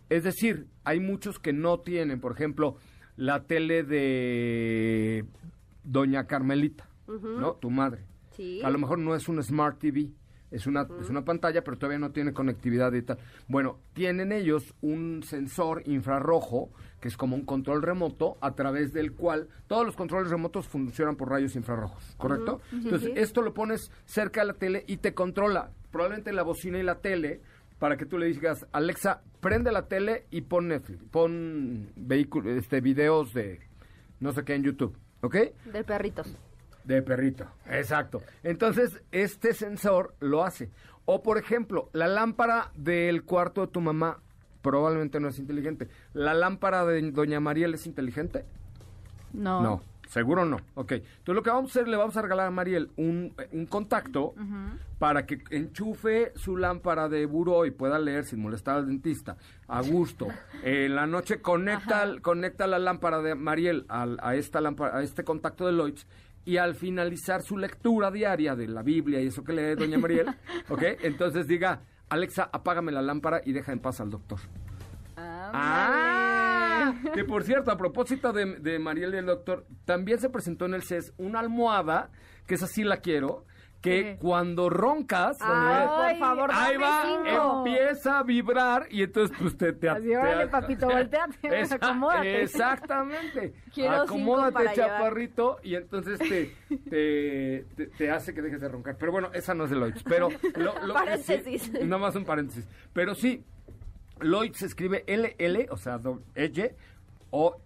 Es 0.09 0.22
decir, 0.24 0.68
hay 0.84 1.01
muchos 1.01 1.39
que 1.39 1.53
no 1.53 1.80
tienen, 1.80 2.20
por 2.20 2.32
ejemplo, 2.32 2.76
la 3.16 3.45
tele 3.45 3.82
de 3.82 5.24
Doña 5.82 6.26
Carmelita, 6.26 6.89
¿no? 7.09 7.55
Tu 7.55 7.70
madre. 7.70 8.05
Sí. 8.32 8.61
A 8.62 8.70
lo 8.70 8.78
mejor 8.78 8.99
no 8.99 9.14
es 9.14 9.28
un 9.28 9.43
Smart 9.43 9.78
TV, 9.78 10.11
es 10.57 10.67
una, 10.67 10.89
es 11.01 11.11
una 11.11 11.25
pantalla, 11.25 11.63
pero 11.63 11.77
todavía 11.77 11.99
no 11.99 12.13
tiene 12.13 12.33
conectividad 12.33 12.93
y 12.95 13.03
tal. 13.03 13.19
Bueno, 13.47 13.79
tienen 13.93 14.33
ellos 14.33 14.75
un 14.81 15.23
sensor 15.23 15.83
infrarrojo, 15.85 16.71
que 17.01 17.09
es 17.09 17.17
como 17.17 17.37
un 17.37 17.45
control 17.45 17.83
remoto, 17.83 18.39
a 18.41 18.55
través 18.55 18.93
del 18.95 19.13
cual 19.13 19.49
todos 19.67 19.85
los 19.85 19.97
controles 19.97 20.31
remotos 20.31 20.67
funcionan 20.67 21.17
por 21.17 21.29
rayos 21.29 21.57
infrarrojos, 21.57 22.15
¿correcto? 22.17 22.61
Entonces, 22.73 23.13
esto 23.17 23.43
lo 23.43 23.53
pones 23.53 23.91
cerca 24.07 24.41
de 24.41 24.47
la 24.47 24.55
tele 24.55 24.85
y 24.87 24.97
te 24.97 25.13
controla, 25.13 25.71
probablemente 25.93 26.33
la 26.33 26.43
bocina 26.43 26.79
y 26.79 26.83
la 26.83 27.01
tele, 27.01 27.43
para 27.79 27.99
que 27.99 28.07
tú 28.07 28.17
le 28.17 28.27
digas, 28.27 28.67
Alexa, 28.73 29.21
prende 29.41 29.71
la 29.71 29.89
tele 29.89 30.27
y 30.31 30.41
pon 30.41 30.69
Netflix, 30.69 31.05
pon 31.11 31.93
vehículo, 31.97 32.51
este, 32.51 32.81
videos 32.81 33.35
de 33.35 33.61
no 34.21 34.33
sé 34.33 34.43
qué 34.45 34.55
en 34.55 34.63
YouTube, 34.63 34.97
¿ok? 35.21 35.37
De 35.71 35.85
perritos. 35.85 36.35
De 36.87 37.03
perrito, 37.03 37.47
exacto. 37.68 38.22
Entonces, 38.43 39.01
este 39.12 39.53
sensor 39.55 40.14
lo 40.20 40.45
hace. 40.45 40.70
O, 41.05 41.22
por 41.22 41.37
ejemplo, 41.39 41.89
la 41.93 42.07
lámpara 42.09 42.70
del 42.76 43.24
cuarto 43.24 43.61
de 43.62 43.66
tu 43.68 43.80
mamá 43.80 44.20
probablemente 44.62 45.20
no 45.20 45.28
es 45.28 45.39
inteligente. 45.39 45.89
¿La 46.14 46.32
lámpara 46.34 46.84
de 46.87 47.11
Doña 47.12 47.41
Mariel 47.41 47.74
es 47.74 47.87
inteligente? 47.87 48.45
No. 49.32 49.61
No, 49.62 49.82
seguro 50.09 50.45
no. 50.45 50.57
Ok. 50.74 50.93
Entonces, 50.93 51.34
lo 51.34 51.43
que 51.43 51.51
vamos 51.51 51.70
a 51.70 51.72
hacer, 51.80 51.89
le 51.89 51.97
vamos 51.97 52.16
a 52.16 52.22
regalar 52.22 52.47
a 52.47 52.51
Mariel 52.51 52.91
un, 52.97 53.34
un 53.53 53.66
contacto 53.66 54.34
para 54.99 55.26
que 55.26 55.43
enchufe 55.51 56.32
su 56.37 56.57
lámpara 56.57 57.09
de 57.09 57.26
buró 57.26 57.66
y 57.66 57.70
pueda 57.70 57.99
leer 57.99 58.24
sin 58.24 58.41
molestar 58.41 58.76
al 58.76 58.87
dentista. 58.87 59.37
A 59.68 59.82
gusto. 59.82 60.28
En 60.64 60.95
la 60.97 61.07
noche 61.07 61.41
conecta, 61.41 62.05
conecta 62.22 62.66
la 62.66 62.78
lámpara 62.78 63.20
de 63.22 63.34
Mariel 63.34 63.84
al- 63.89 64.18
a, 64.22 64.34
esta 64.34 64.61
lámpara, 64.61 64.97
a 64.99 65.03
este 65.03 65.22
contacto 65.22 65.66
de 65.66 65.72
Lloyds 65.72 66.07
y 66.47 66.57
al 66.57 66.77
finalizar 66.77 67.43
su 67.43 67.59
lectura 67.59 68.11
diaria 68.11 68.55
de 68.55 68.69
la 68.69 68.83
Biblia 68.83 69.21
y 69.21 69.27
eso 69.27 69.45
que 69.45 69.53
lee 69.53 69.75
Doña 69.75 69.99
Mariel, 69.99 70.29
¿ok? 70.71 70.83
Entonces 71.03 71.47
diga, 71.47 71.83
Alexa, 72.09 72.49
apágame 72.53 72.93
la 72.93 73.03
lámpara 73.03 73.43
y 73.45 73.53
deja 73.53 73.73
en 73.73 73.81
paz 73.81 74.01
al 74.01 74.11
doctor. 74.11 74.39
Ah, 75.17 76.95
que 77.15 77.25
por 77.25 77.43
cierto, 77.43 77.73
a 77.73 77.77
propósito 77.77 78.33
de, 78.33 78.61
de 78.61 78.79
Mariel 78.79 79.15
y 79.15 79.19
el 79.19 79.27
doctor, 79.27 79.67
también 79.85 80.21
se 80.21 80.31
presentó 80.31 80.67
en 80.67 80.75
el 80.75 80.85
CES 80.85 81.13
una 81.19 81.41
almohada, 81.41 82.11
que 82.47 82.55
esa 82.55 82.69
sí 82.69 82.85
la 82.85 82.99
quiero, 82.99 83.45
que 83.91 84.16
cuando 84.20 84.68
roncas, 84.70 85.39
Ay, 85.41 85.49
Manuel, 85.49 85.89
por 85.89 86.18
favor, 86.18 86.51
ahí 86.53 86.72
dame 86.74 86.84
va, 86.84 87.03
cinco. 87.30 87.64
empieza 87.66 88.18
a 88.18 88.22
vibrar 88.22 88.87
y 88.91 89.03
entonces 89.03 89.37
pues 89.41 89.57
te... 89.57 89.72
te 89.72 89.89
Así, 89.89 90.14
órale, 90.14 90.47
papito, 90.49 90.87
volteate, 90.89 91.37
Esa- 91.61 91.74
acomódate. 91.76 92.43
Exactamente. 92.43 93.53
Quiero 93.72 93.93
cinco 93.93 94.03
Acomódate, 94.05 94.53
para 94.53 94.72
chaparrito, 94.74 95.59
y 95.62 95.74
entonces 95.74 96.18
te, 96.18 96.55
te, 96.91 97.66
te, 97.76 97.87
te 97.87 98.11
hace 98.11 98.34
que 98.34 98.43
dejes 98.43 98.61
de 98.61 98.68
roncar. 98.68 98.97
Pero 98.99 99.12
bueno, 99.12 99.30
esa 99.32 99.55
no 99.55 99.64
es 99.64 99.70
de 99.70 99.76
Lloyds. 99.76 100.03
Pero 100.05 100.28
lo, 100.57 100.87
lo 100.87 100.95
que 101.05 101.18
sí- 101.18 101.32
Paréntesis. 101.32 101.72
nada 101.84 101.99
más 101.99 102.14
un 102.16 102.24
paréntesis. 102.24 102.66
Pero 102.93 103.14
sí, 103.14 103.45
Lloyds 104.20 104.59
se 104.59 104.66
escribe 104.66 105.05
LL, 105.07 105.68
o 105.70 105.76
sea, 105.76 105.99
do- 105.99 106.22
L, 106.34 106.74
o 107.30 107.57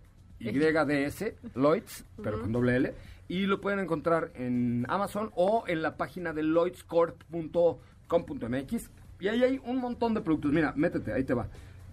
YDS, 0.41 1.35
Lloyds, 1.55 2.05
pero 2.23 2.41
con 2.41 2.51
doble 2.53 2.77
L. 2.77 2.95
Y 3.31 3.47
lo 3.47 3.61
pueden 3.61 3.79
encontrar 3.79 4.33
en 4.35 4.85
Amazon 4.89 5.31
o 5.37 5.63
en 5.69 5.83
la 5.83 5.97
página 5.97 6.33
de 6.33 6.43
lloydscorp.com.mx. 6.43 8.91
Y 9.21 9.29
ahí 9.29 9.45
hay 9.45 9.61
un 9.65 9.79
montón 9.79 10.15
de 10.15 10.21
productos. 10.21 10.51
Mira, 10.51 10.73
métete, 10.75 11.13
ahí 11.13 11.23
te 11.23 11.35
va. 11.35 11.47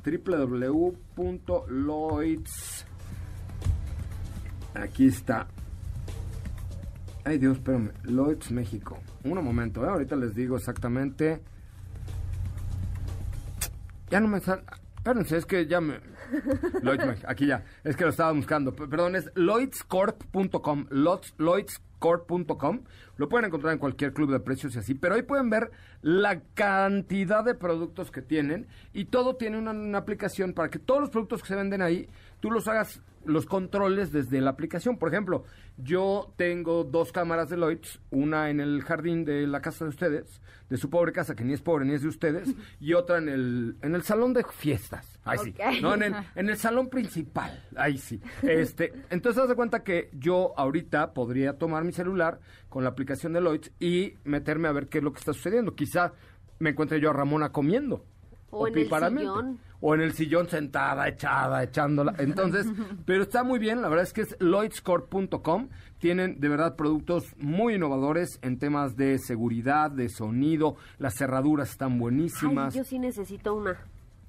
www.lloyds. 0.03 2.87
Aquí 4.73 5.05
está. 5.05 5.47
Ay 7.23 7.37
Dios, 7.37 7.57
espérame. 7.57 7.91
Lloyds 8.05 8.49
México. 8.49 8.97
Un 9.23 9.35
momento, 9.43 9.85
¿eh? 9.85 9.89
ahorita 9.89 10.15
les 10.15 10.33
digo 10.33 10.57
exactamente. 10.57 11.43
Ya 14.09 14.19
no 14.19 14.27
me 14.27 14.39
sale. 14.39 14.63
Espérense, 14.95 15.37
es 15.37 15.45
que 15.45 15.67
ya 15.67 15.81
me. 15.81 15.99
Aquí 17.27 17.47
ya. 17.47 17.63
Es 17.83 17.95
que 17.95 18.03
lo 18.03 18.09
estaba 18.09 18.31
buscando. 18.31 18.75
Perdón, 18.75 19.15
es 19.15 19.31
lloydscorp.com. 19.35 20.87
Lloyds- 20.89 21.33
Lloydscorp.com. 21.37 22.81
Lo 23.17 23.29
pueden 23.29 23.45
encontrar 23.47 23.73
en 23.73 23.79
cualquier 23.79 24.13
club 24.13 24.31
de 24.31 24.39
precios 24.39 24.75
y 24.75 24.79
así. 24.79 24.93
Pero 24.93 25.15
ahí 25.15 25.23
pueden 25.23 25.49
ver 25.49 25.71
la 26.01 26.41
cantidad 26.53 27.43
de 27.43 27.55
productos 27.55 28.11
que 28.11 28.21
tienen. 28.21 28.67
Y 28.93 29.05
todo 29.05 29.35
tiene 29.35 29.57
una, 29.57 29.71
una 29.71 29.97
aplicación 29.97 30.53
para 30.53 30.69
que 30.69 30.79
todos 30.79 31.01
los 31.01 31.09
productos 31.09 31.41
que 31.41 31.47
se 31.47 31.55
venden 31.55 31.81
ahí, 31.81 32.07
tú 32.39 32.51
los 32.51 32.67
hagas 32.67 33.01
los 33.27 33.45
controles 33.45 34.11
desde 34.11 34.41
la 34.41 34.51
aplicación. 34.51 34.97
Por 34.97 35.09
ejemplo, 35.09 35.43
yo 35.77 36.33
tengo 36.37 36.83
dos 36.83 37.11
cámaras 37.11 37.49
de 37.49 37.57
Lloyds, 37.57 37.99
una 38.09 38.49
en 38.49 38.59
el 38.59 38.81
jardín 38.81 39.25
de 39.25 39.45
la 39.47 39.61
casa 39.61 39.85
de 39.85 39.89
ustedes, 39.89 40.41
de 40.69 40.77
su 40.77 40.89
pobre 40.89 41.11
casa, 41.11 41.35
que 41.35 41.43
ni 41.43 41.53
es 41.53 41.61
pobre 41.61 41.85
ni 41.85 41.93
es 41.93 42.01
de 42.01 42.07
ustedes, 42.07 42.53
y 42.79 42.93
otra 42.93 43.17
en 43.17 43.29
el, 43.29 43.77
en 43.81 43.95
el 43.95 44.03
salón 44.03 44.33
de 44.33 44.43
fiestas. 44.43 45.19
Ahí 45.23 45.37
sí. 45.39 45.55
No, 45.81 45.93
en 45.93 46.03
el, 46.03 46.15
en 46.35 46.49
el 46.49 46.57
salón 46.57 46.89
principal. 46.89 47.63
Ahí 47.75 47.97
sí. 47.97 48.21
Este, 48.41 48.93
entonces, 49.09 49.43
haz 49.43 49.49
de 49.49 49.55
cuenta 49.55 49.83
que 49.83 50.09
yo 50.13 50.53
ahorita 50.57 51.13
podría 51.13 51.57
tomar 51.57 51.83
mi 51.83 51.91
celular 51.91 52.39
con 52.69 52.83
la 52.83 52.89
aplicación 52.89 53.33
de 53.33 53.41
Lloyds 53.41 53.71
y 53.79 54.15
meterme 54.23 54.67
a 54.67 54.71
ver 54.71 54.87
qué 54.87 54.97
es 54.99 55.03
lo 55.03 55.11
que 55.11 55.19
está 55.19 55.33
sucediendo. 55.33 55.75
Quizá 55.75 56.13
me 56.59 56.71
encuentre 56.71 56.99
yo 56.99 57.09
a 57.09 57.13
Ramona 57.13 57.51
comiendo. 57.51 58.05
O 58.49 58.67
en 58.67 58.77
el 58.77 58.89
sillón. 58.89 59.59
O 59.79 59.93
en 59.93 60.01
el 60.01 60.13
sillón 60.13 60.49
sentada, 60.49 61.07
echada, 61.07 61.63
echándola. 61.63 62.13
Entonces, 62.17 62.65
pero 63.05 63.23
está 63.23 63.43
muy 63.43 63.59
bien, 63.59 63.81
la 63.81 63.89
verdad 63.89 64.03
es 64.05 64.13
que 64.13 64.21
es 64.21 64.35
lloydscorp.com. 64.39 65.69
Tienen 65.99 66.39
de 66.39 66.49
verdad 66.49 66.75
productos 66.75 67.23
muy 67.37 67.75
innovadores 67.75 68.39
en 68.41 68.59
temas 68.59 68.95
de 68.95 69.17
seguridad, 69.19 69.91
de 69.91 70.09
sonido. 70.09 70.75
Las 70.99 71.15
cerraduras 71.15 71.69
están 71.71 71.93
Ay, 71.93 71.99
buenísimas. 71.99 72.73
yo 72.73 72.83
sí 72.83 72.99
necesito 72.99 73.55
una. 73.55 73.77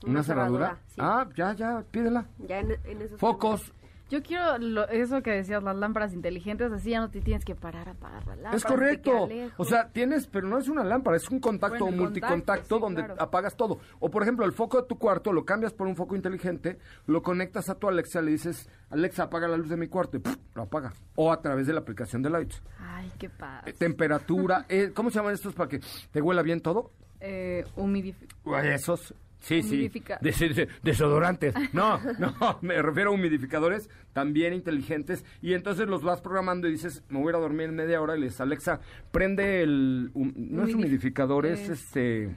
¿Una, 0.07 0.23
cerradura? 0.23 0.79
sí. 0.87 0.97
Ah, 0.99 1.29
ya, 1.35 1.55
ya, 1.55 1.83
pídela. 1.91 2.27
Ya 2.39 2.61
en, 2.61 2.77
en 2.85 3.03
esos 3.03 3.19
Focos. 3.19 3.73
Yo 4.11 4.23
quiero 4.23 4.57
lo- 4.59 4.89
eso 4.89 5.21
que 5.23 5.31
decías, 5.33 5.63
las 5.63 5.77
lámparas 5.77 6.15
inteligentes, 6.15 6.73
así 6.73 6.91
ya 6.91 7.01
no 7.01 7.11
te 7.11 7.21
tienes 7.21 7.45
que 7.45 7.55
parar 7.55 7.89
a 7.89 7.93
apagar 7.93 8.27
la 8.27 8.35
lámpara. 8.37 8.57
es 8.57 8.65
correcto. 8.65 9.29
O 9.59 9.65
sea, 9.65 9.89
tienes, 9.91 10.27
pero 10.27 10.49
no 10.49 10.59
es 10.59 10.69
una 10.69 10.83
lámpara, 10.83 11.17
es 11.19 11.29
un 11.29 11.41
contacto 11.41 11.85
Bueno, 11.85 12.05
multicontacto 12.05 12.77
sí, 12.77 12.81
donde 12.81 13.05
claro. 13.05 13.21
apagas 13.23 13.55
todo. 13.57 13.81
O 14.01 14.11
por 14.11 14.23
ejemplo, 14.23 14.47
el 14.47 14.53
foco 14.53 14.81
de 14.81 14.89
tu 14.89 14.99
cuarto 14.99 15.33
lo 15.33 15.45
cambias 15.45 15.75
por 15.75 15.87
un 15.87 15.95
foco 15.95 16.17
inteligente, 16.17 16.79
lo 17.07 17.21
conectas 17.23 17.69
a 17.69 17.75
tu 17.75 17.87
Alexa, 17.89 18.23
le 18.23 18.31
dices, 18.31 18.69
Alexa, 18.91 19.25
apaga 19.25 19.47
la 19.47 19.57
luz 19.59 19.69
de 19.69 19.77
mi 19.77 19.89
cuarto, 19.89 20.17
y 20.17 20.21
¡puf! 20.21 20.37
lo 20.55 20.63
apaga. 20.63 20.93
O 21.15 21.31
a 21.31 21.41
través 21.43 21.67
de 21.67 21.75
la 21.75 21.81
aplicación 21.81 22.23
de 22.23 22.31
Lights. 22.31 22.63
Ay, 22.81 23.13
qué 23.19 23.29
padre. 23.29 23.71
Eh, 23.71 23.75
temperatura, 23.75 24.65
eh, 24.71 24.91
¿cómo 24.95 25.11
se 25.11 25.19
llaman 25.19 25.35
estos 25.35 25.55
para 25.55 25.69
que 25.69 25.81
te 26.11 26.23
huela 26.23 26.41
bien 26.43 26.61
todo? 26.63 26.93
Eh, 27.21 27.65
humidifi- 27.77 28.27
Uy, 28.45 28.55
Esos. 28.69 29.13
Sí, 29.41 29.63
sí. 29.63 29.77
Humidifica- 29.89 30.19
Des- 30.21 30.39
des- 30.55 30.69
desodorantes. 30.83 31.55
No, 31.73 31.99
no, 32.19 32.59
me 32.61 32.81
refiero 32.83 33.11
a 33.11 33.15
humidificadores 33.15 33.89
también 34.13 34.53
inteligentes. 34.53 35.25
Y 35.41 35.53
entonces 35.55 35.87
los 35.89 36.03
vas 36.03 36.21
programando 36.21 36.67
y 36.69 36.73
dices, 36.73 37.05
me 37.09 37.19
voy 37.19 37.29
a 37.29 37.31
ir 37.31 37.37
a 37.37 37.39
dormir 37.39 37.67
en 37.69 37.77
media 37.77 38.01
hora 38.03 38.17
y 38.17 38.21
le 38.21 38.27
dices, 38.27 38.41
Alexa, 38.41 38.81
prende 39.13 39.63
el. 39.63 40.11
hum- 40.15 40.33
no 40.37 40.65
es 40.65 40.71
Humidif- 40.71 40.75
humidificador, 40.75 41.47
es 41.47 41.61
es- 41.61 41.69
este. 41.71 42.37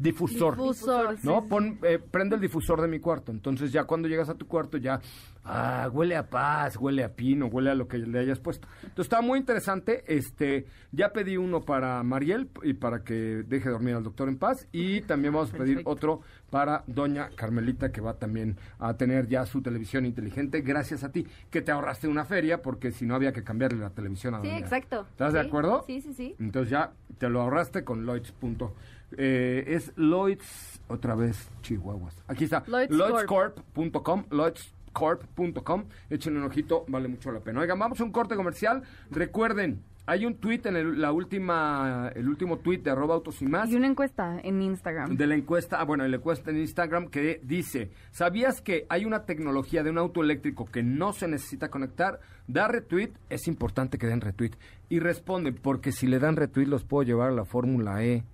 Difusor. 0.00 0.54
Difusor, 0.56 1.16
sí, 1.18 1.26
¿No? 1.26 1.42
sí. 1.42 1.46
Pon, 1.48 1.78
eh, 1.82 1.98
prende 1.98 2.34
el 2.36 2.40
difusor 2.40 2.80
de 2.80 2.88
mi 2.88 3.00
cuarto. 3.00 3.30
Entonces 3.32 3.70
ya 3.70 3.84
cuando 3.84 4.08
llegas 4.08 4.28
a 4.30 4.34
tu 4.34 4.46
cuarto 4.46 4.78
ya, 4.78 5.00
ah, 5.44 5.90
huele 5.92 6.16
a 6.16 6.28
paz, 6.30 6.76
huele 6.76 7.04
a 7.04 7.14
pino, 7.14 7.46
huele 7.46 7.70
a 7.70 7.74
lo 7.74 7.86
que 7.86 7.98
le 7.98 8.18
hayas 8.18 8.40
puesto. 8.40 8.66
Entonces 8.82 9.04
está 9.06 9.20
muy 9.20 9.38
interesante. 9.38 10.02
Este, 10.06 10.66
ya 10.90 11.12
pedí 11.12 11.36
uno 11.36 11.60
para 11.66 12.02
Mariel 12.02 12.48
y 12.62 12.72
para 12.72 13.04
que 13.04 13.44
deje 13.46 13.68
dormir 13.68 13.94
al 13.94 14.02
doctor 14.02 14.28
en 14.30 14.38
paz. 14.38 14.66
Y 14.72 15.02
también 15.02 15.34
vamos 15.34 15.50
a 15.50 15.58
pedir 15.58 15.76
Perfecto. 15.84 15.90
otro 15.90 16.20
para 16.48 16.82
doña 16.86 17.28
Carmelita 17.36 17.92
que 17.92 18.00
va 18.00 18.14
también 18.14 18.56
a 18.78 18.94
tener 18.94 19.28
ya 19.28 19.44
su 19.46 19.60
televisión 19.62 20.06
inteligente 20.06 20.62
gracias 20.62 21.04
a 21.04 21.12
ti, 21.12 21.26
que 21.50 21.60
te 21.62 21.70
ahorraste 21.72 22.08
una 22.08 22.24
feria 22.24 22.62
porque 22.62 22.90
si 22.90 23.04
no 23.06 23.14
había 23.14 23.32
que 23.32 23.44
cambiarle 23.44 23.78
la 23.78 23.90
televisión 23.90 24.34
a 24.34 24.40
Sí, 24.40 24.48
doña. 24.48 24.58
exacto. 24.58 25.06
¿Estás 25.10 25.32
de 25.34 25.42
Sí, 25.42 25.46
acuerdo? 25.46 25.84
Sí, 25.86 26.00
sí, 26.00 26.14
sí. 26.14 26.36
Entonces 26.40 26.70
ya 26.70 26.92
te 27.18 27.28
lo 27.28 27.42
ahorraste 27.42 27.84
con 27.84 28.04
Lloyds. 28.06 28.32
punto. 28.32 28.74
Eh, 29.16 29.64
es 29.66 29.92
Lloyds, 29.96 30.80
otra 30.88 31.14
vez, 31.14 31.50
Chihuahuas. 31.62 32.22
Aquí 32.28 32.44
está, 32.44 32.62
Lloyds 32.66 32.90
lloydscorp.com, 32.90 34.24
lloydscorp.com. 34.30 35.84
Échenle 36.10 36.40
un 36.40 36.46
ojito, 36.46 36.84
vale 36.88 37.08
mucho 37.08 37.32
la 37.32 37.40
pena. 37.40 37.60
Oigan, 37.60 37.78
vamos 37.78 38.00
a 38.00 38.04
un 38.04 38.12
corte 38.12 38.36
comercial. 38.36 38.82
Recuerden, 39.10 39.82
hay 40.06 40.26
un 40.26 40.34
tweet 40.34 40.62
en 40.64 40.76
el, 40.76 41.00
la 41.00 41.12
última, 41.12 42.10
el 42.14 42.28
último 42.28 42.58
tweet 42.58 42.78
de 42.78 42.90
arroba 42.90 43.14
autos 43.14 43.40
y 43.42 43.46
más. 43.46 43.70
Y 43.70 43.76
una 43.76 43.86
encuesta 43.86 44.40
en 44.42 44.60
Instagram. 44.60 45.16
De 45.16 45.26
la 45.26 45.36
encuesta, 45.36 45.80
ah, 45.80 45.84
bueno, 45.84 46.06
la 46.08 46.16
encuesta 46.16 46.50
en 46.50 46.58
Instagram 46.58 47.08
que 47.10 47.40
dice, 47.44 47.90
¿sabías 48.10 48.60
que 48.60 48.86
hay 48.88 49.04
una 49.04 49.24
tecnología 49.24 49.82
de 49.82 49.90
un 49.90 49.98
auto 49.98 50.22
eléctrico 50.22 50.64
que 50.64 50.82
no 50.82 51.12
se 51.12 51.28
necesita 51.28 51.70
conectar? 51.70 52.18
Da 52.48 52.66
retweet, 52.66 53.12
es 53.28 53.46
importante 53.46 53.98
que 53.98 54.08
den 54.08 54.20
retweet. 54.20 54.52
Y 54.88 54.98
responden, 54.98 55.54
porque 55.54 55.92
si 55.92 56.08
le 56.08 56.18
dan 56.18 56.34
retweet 56.34 56.66
los 56.66 56.84
puedo 56.84 57.04
llevar 57.04 57.28
a 57.28 57.34
la 57.34 57.44
Fórmula 57.44 58.02
E 58.04 58.24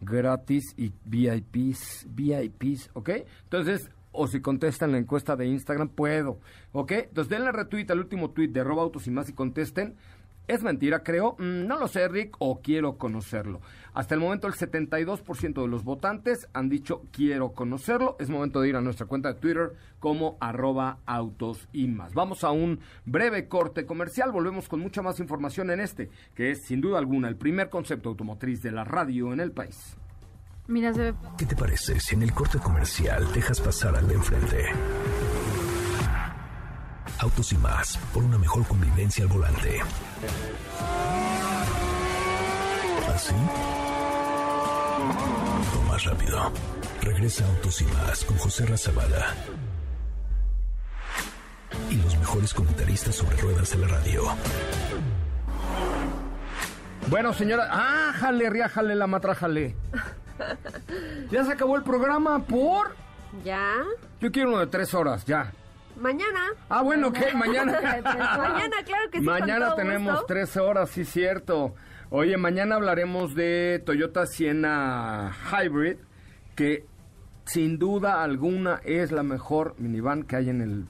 gratis 0.00 0.74
y 0.76 0.92
VIPs, 1.04 2.06
VIPs, 2.10 2.90
¿ok? 2.94 3.10
Entonces, 3.44 3.90
o 4.12 4.26
si 4.26 4.40
contestan 4.40 4.92
la 4.92 4.98
encuesta 4.98 5.36
de 5.36 5.46
Instagram, 5.46 5.88
puedo, 5.90 6.40
¿ok? 6.72 6.92
Entonces 6.92 7.28
denle 7.30 7.52
retweet 7.52 7.90
al 7.90 8.00
último 8.00 8.30
tweet 8.30 8.48
de 8.48 8.60
arroba 8.60 8.82
autos 8.82 9.06
y 9.06 9.10
más 9.10 9.28
y 9.28 9.32
contesten. 9.32 9.96
¿Es 10.46 10.62
mentira, 10.62 11.02
creo? 11.02 11.36
Mm, 11.38 11.66
No 11.66 11.78
lo 11.78 11.88
sé, 11.88 12.08
Rick, 12.08 12.36
o 12.38 12.60
quiero 12.62 12.96
conocerlo. 12.96 13.60
Hasta 13.98 14.14
el 14.14 14.20
momento 14.20 14.46
el 14.46 14.54
72% 14.54 15.60
de 15.60 15.66
los 15.66 15.82
votantes 15.82 16.46
han 16.52 16.68
dicho 16.68 17.02
quiero 17.10 17.52
conocerlo. 17.52 18.14
Es 18.20 18.30
momento 18.30 18.60
de 18.60 18.68
ir 18.68 18.76
a 18.76 18.80
nuestra 18.80 19.06
cuenta 19.06 19.32
de 19.32 19.40
Twitter 19.40 19.72
como 19.98 20.38
arroba 20.40 21.00
autos 21.04 21.68
y 21.72 21.88
más. 21.88 22.14
Vamos 22.14 22.44
a 22.44 22.52
un 22.52 22.78
breve 23.04 23.48
corte 23.48 23.86
comercial. 23.86 24.30
Volvemos 24.30 24.68
con 24.68 24.78
mucha 24.78 25.02
más 25.02 25.18
información 25.18 25.72
en 25.72 25.80
este, 25.80 26.10
que 26.36 26.52
es 26.52 26.64
sin 26.64 26.80
duda 26.80 27.00
alguna 27.00 27.26
el 27.26 27.34
primer 27.34 27.70
concepto 27.70 28.10
automotriz 28.10 28.62
de 28.62 28.70
la 28.70 28.84
radio 28.84 29.32
en 29.32 29.40
el 29.40 29.50
país. 29.50 29.96
Mira, 30.68 30.94
se 30.94 31.00
ve 31.10 31.14
¿Qué 31.36 31.46
te 31.46 31.56
parece 31.56 31.98
si 31.98 32.14
en 32.14 32.22
el 32.22 32.32
corte 32.32 32.60
comercial 32.60 33.26
dejas 33.34 33.60
pasar 33.60 33.96
al 33.96 34.06
de 34.06 34.14
enfrente? 34.14 34.64
Autos 37.18 37.52
y 37.52 37.56
más, 37.56 37.96
por 38.14 38.22
una 38.22 38.38
mejor 38.38 38.64
convivencia 38.64 39.24
al 39.24 39.30
volante. 39.30 39.80
¿Así? 43.12 43.34
Más 45.88 46.04
rápido. 46.04 46.52
Regresa 47.02 47.46
Autos 47.46 47.80
y 47.82 47.84
más 47.86 48.24
con 48.24 48.36
José 48.38 48.66
Razabala. 48.66 49.34
Y 51.90 51.96
los 51.96 52.16
mejores 52.18 52.52
comentaristas 52.54 53.14
sobre 53.14 53.36
ruedas 53.36 53.70
de 53.70 53.78
la 53.78 53.88
radio. 53.88 54.22
Bueno, 57.08 57.32
señora, 57.32 57.68
ah, 57.70 58.12
jale, 58.14 58.50
riájale 58.50 58.94
la 58.94 59.06
matrájale. 59.06 59.74
Ya 61.32 61.44
se 61.44 61.52
acabó 61.52 61.74
el 61.76 61.82
programa 61.82 62.38
por... 62.44 62.94
Ya. 63.44 63.72
Yo 64.20 64.30
quiero 64.30 64.50
uno 64.50 64.60
de 64.60 64.68
tres 64.68 64.94
horas, 64.94 65.24
ya. 65.26 65.52
Mañana. 65.96 66.40
Ah, 66.68 66.80
bueno, 66.82 67.08
ok, 67.08 67.18
mañana. 67.34 67.72
Mañana, 67.82 68.76
claro 68.86 69.10
que 69.10 69.18
sí. 69.18 69.24
con 69.24 69.34
Mañana 69.40 69.66
todo 69.66 69.74
tenemos 69.76 70.12
gusto. 70.12 70.26
tres 70.28 70.56
horas, 70.56 70.90
sí, 70.90 71.04
cierto. 71.04 71.74
Oye, 72.10 72.38
mañana 72.38 72.76
hablaremos 72.76 73.34
de 73.34 73.82
Toyota 73.84 74.24
Siena 74.24 75.30
Hybrid, 75.52 75.98
que 76.56 76.86
sin 77.44 77.78
duda 77.78 78.22
alguna 78.22 78.80
es 78.82 79.12
la 79.12 79.22
mejor 79.22 79.74
minivan 79.78 80.22
que 80.22 80.36
hay 80.36 80.48
en 80.48 80.62
el 80.62 80.86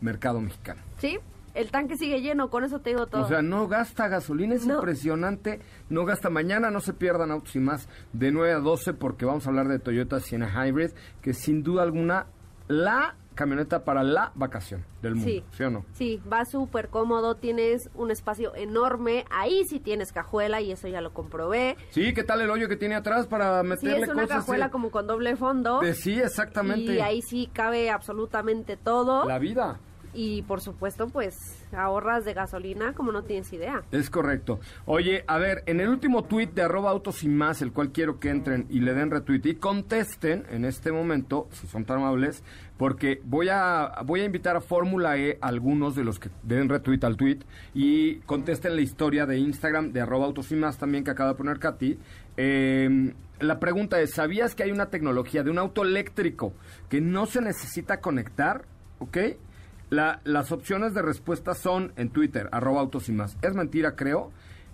mercado 0.00 0.40
mexicano. 0.40 0.82
Sí, 0.96 1.16
el 1.54 1.70
tanque 1.70 1.96
sigue 1.96 2.20
lleno, 2.22 2.50
con 2.50 2.64
eso 2.64 2.80
te 2.80 2.90
digo 2.90 3.06
todo. 3.06 3.22
O 3.22 3.28
sea, 3.28 3.40
no 3.40 3.68
gasta 3.68 4.08
gasolina, 4.08 4.56
es 4.56 4.66
impresionante. 4.66 5.60
No 5.90 6.04
gasta 6.04 6.28
mañana, 6.28 6.72
no 6.72 6.80
se 6.80 6.92
pierdan 6.92 7.30
autos 7.30 7.54
y 7.54 7.60
más 7.60 7.88
de 8.12 8.32
9 8.32 8.54
a 8.54 8.58
12 8.58 8.94
porque 8.94 9.26
vamos 9.26 9.46
a 9.46 9.50
hablar 9.50 9.68
de 9.68 9.78
Toyota 9.78 10.18
Sienna 10.18 10.50
Hybrid, 10.66 10.90
que 11.22 11.34
sin 11.34 11.62
duda 11.62 11.84
alguna 11.84 12.26
la 12.66 13.14
camioneta 13.38 13.84
para 13.84 14.02
la 14.02 14.32
vacación 14.34 14.84
del 15.00 15.14
mundo, 15.14 15.44
¿sí, 15.52 15.62
o 15.62 15.70
no? 15.70 15.84
Sí, 15.92 16.20
va 16.30 16.44
súper 16.44 16.88
cómodo, 16.88 17.36
tienes 17.36 17.88
un 17.94 18.10
espacio 18.10 18.52
enorme, 18.56 19.24
ahí 19.30 19.62
sí 19.70 19.78
tienes 19.78 20.10
cajuela 20.10 20.60
y 20.60 20.72
eso 20.72 20.88
ya 20.88 21.00
lo 21.00 21.14
comprobé. 21.14 21.76
Sí, 21.90 22.12
¿qué 22.14 22.24
tal 22.24 22.40
el 22.40 22.50
hoyo 22.50 22.68
que 22.68 22.76
tiene 22.76 22.96
atrás 22.96 23.28
para 23.28 23.62
meterle 23.62 23.96
Sí, 23.98 24.02
es 24.02 24.08
una 24.08 24.26
cajuela 24.26 24.70
como 24.70 24.90
con 24.90 25.06
doble 25.06 25.36
fondo. 25.36 25.80
sí, 25.94 26.18
exactamente. 26.18 26.96
Y 26.96 26.98
ahí 26.98 27.22
sí 27.22 27.48
cabe 27.52 27.90
absolutamente 27.90 28.76
todo. 28.76 29.24
La 29.24 29.38
vida. 29.38 29.78
Y 30.14 30.42
por 30.42 30.60
supuesto, 30.60 31.08
pues 31.08 31.36
ahorras 31.72 32.24
de 32.24 32.34
gasolina 32.34 32.92
como 32.94 33.12
no 33.12 33.22
tienes 33.22 33.52
idea. 33.52 33.82
Es 33.92 34.10
correcto. 34.10 34.60
Oye, 34.86 35.24
a 35.26 35.38
ver, 35.38 35.62
en 35.66 35.80
el 35.80 35.88
último 35.88 36.24
tweet 36.24 36.48
de 36.48 36.62
arroba 36.62 36.90
autos 36.90 37.22
y 37.22 37.28
más, 37.28 37.62
el 37.62 37.72
cual 37.72 37.92
quiero 37.92 38.18
que 38.18 38.30
entren 38.30 38.66
y 38.70 38.80
le 38.80 38.94
den 38.94 39.10
retweet 39.10 39.42
y 39.44 39.54
contesten 39.56 40.44
en 40.50 40.64
este 40.64 40.92
momento, 40.92 41.48
si 41.52 41.66
son 41.66 41.84
tan 41.84 41.98
amables, 41.98 42.42
porque 42.76 43.20
voy 43.24 43.48
a, 43.50 44.02
voy 44.04 44.20
a 44.20 44.24
invitar 44.24 44.56
a 44.56 44.60
Fórmula 44.60 45.18
E 45.18 45.38
algunos 45.40 45.94
de 45.94 46.04
los 46.04 46.18
que 46.18 46.30
den 46.42 46.68
retweet 46.68 47.04
al 47.04 47.16
tweet 47.16 47.40
y 47.74 48.16
contesten 48.20 48.76
la 48.76 48.82
historia 48.82 49.26
de 49.26 49.38
Instagram 49.38 49.92
de 49.92 50.00
arroba 50.00 50.26
autos 50.26 50.50
y 50.52 50.56
más 50.56 50.78
también 50.78 51.04
que 51.04 51.10
acaba 51.10 51.30
de 51.30 51.36
poner 51.36 51.58
Katy. 51.58 51.98
Em, 52.36 53.14
la 53.40 53.58
pregunta 53.58 54.00
es, 54.00 54.14
¿sabías 54.14 54.54
que 54.54 54.62
hay 54.62 54.70
una 54.70 54.90
tecnología 54.90 55.42
de 55.42 55.50
un 55.50 55.58
auto 55.58 55.82
eléctrico 55.82 56.52
que 56.88 57.00
no 57.00 57.26
se 57.26 57.40
necesita 57.40 58.00
conectar? 58.00 58.64
¿Ok? 59.00 59.18
La, 59.90 60.20
las 60.24 60.52
opciones 60.52 60.94
de 60.94 61.02
respuesta 61.02 61.54
son 61.54 61.92
en 61.96 62.10
Twitter, 62.10 62.48
arroba 62.52 62.80
autos 62.80 63.08
y 63.08 63.12
más. 63.12 63.36
Es 63.42 63.54
mentira, 63.54 63.96
creo. 63.96 64.32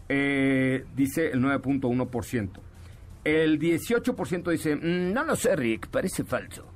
Eh, 0.09 0.85
dice 0.95 1.31
el 1.31 1.41
9.1%. 1.41 2.61
El 3.25 3.59
18% 3.59 4.51
dice, 4.51 4.77
mm, 4.77 5.15
no 5.15 5.25
lo 5.25 5.35
sé, 5.35 5.57
Rick, 5.57 5.89
parece 5.89 6.25
falso. 6.25 6.67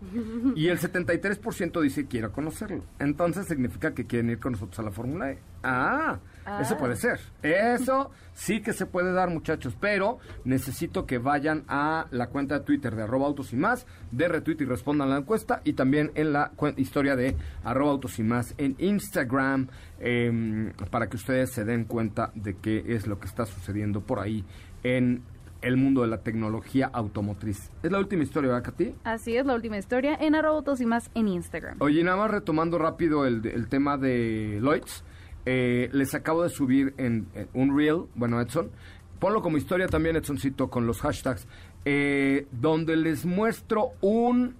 Y 0.57 0.68
el 0.68 0.78
73% 0.78 1.80
dice, 1.82 2.07
quiero 2.07 2.32
conocerlo. 2.32 2.84
Entonces 2.99 3.47
significa 3.47 3.93
que 3.93 4.07
quieren 4.07 4.30
ir 4.30 4.39
con 4.39 4.53
nosotros 4.53 4.78
a 4.78 4.82
la 4.82 4.91
Fórmula 4.91 5.30
E. 5.30 5.39
Ah, 5.62 6.18
eso 6.61 6.76
puede 6.76 6.94
ah. 6.94 6.96
ser. 6.96 7.20
Eso 7.42 8.11
sí 8.34 8.61
que 8.61 8.72
se 8.72 8.86
puede 8.86 9.12
dar, 9.12 9.30
muchachos. 9.30 9.76
Pero 9.80 10.18
necesito 10.44 11.07
que 11.07 11.18
vayan 11.18 11.64
a 11.68 12.07
la 12.11 12.28
cuenta 12.28 12.59
de 12.59 12.64
Twitter 12.64 12.94
de 12.94 13.03
arroba 13.03 13.26
autos 13.26 13.53
y 13.53 13.57
más, 13.57 13.86
de 14.11 14.28
retweet 14.28 14.61
y 14.61 14.64
respondan 14.64 15.11
la 15.11 15.18
encuesta. 15.18 15.61
Y 15.64 15.74
también 15.74 16.12
en 16.14 16.32
la 16.32 16.53
historia 16.76 17.16
de 17.16 17.36
arroba 17.64 17.92
autos 17.92 18.18
y 18.18 18.22
más 18.22 18.55
en 18.59 18.74
Instagram, 18.78 19.68
em, 20.01 20.72
para 20.90 21.09
que 21.09 21.16
ustedes 21.16 21.51
se 21.51 21.64
den 21.64 21.84
cuenta 21.84 22.30
de 22.34 22.57
qué 22.57 22.84
es 22.86 23.07
lo 23.07 23.18
que 23.18 23.26
está 23.26 23.46
sucediendo 23.46 24.01
por 24.01 24.20
ahí 24.20 24.44
en 24.82 25.22
el 25.61 25.76
mundo 25.76 26.03
de 26.03 26.09
la 26.09 26.18
tecnología 26.18 26.88
automotriz. 26.92 27.70
Es 27.82 27.90
la 27.90 27.99
última 27.99 28.22
historia, 28.22 28.51
¿verdad, 28.51 28.64
Katy? 28.64 28.94
Así 29.05 29.36
es, 29.36 29.44
la 29.44 29.55
última 29.55 29.78
historia 29.78 30.16
en 30.20 30.34
arroba 30.34 30.57
autos 30.57 30.80
y 30.80 30.86
más 30.86 31.11
en 31.14 31.28
Instagram. 31.28 31.76
Oye, 31.80 32.03
nada 32.05 32.16
más 32.16 32.30
retomando 32.30 32.78
rápido 32.78 33.26
el, 33.26 33.44
el 33.46 33.68
tema 33.68 33.96
de 33.96 34.61
Lloyds. 34.62 35.05
Eh, 35.51 35.88
les 35.92 36.14
acabo 36.14 36.42
de 36.42 36.51
subir 36.51 36.92
en, 36.99 37.26
un 37.55 37.74
reel, 37.74 38.03
bueno, 38.14 38.38
Edson, 38.38 38.70
ponlo 39.18 39.40
como 39.40 39.57
historia 39.57 39.88
también, 39.88 40.14
Edsoncito, 40.14 40.68
con 40.68 40.86
los 40.86 41.01
hashtags, 41.01 41.46
eh, 41.86 42.46
donde 42.53 42.96
les 42.96 43.24
muestro 43.24 43.92
un 44.03 44.57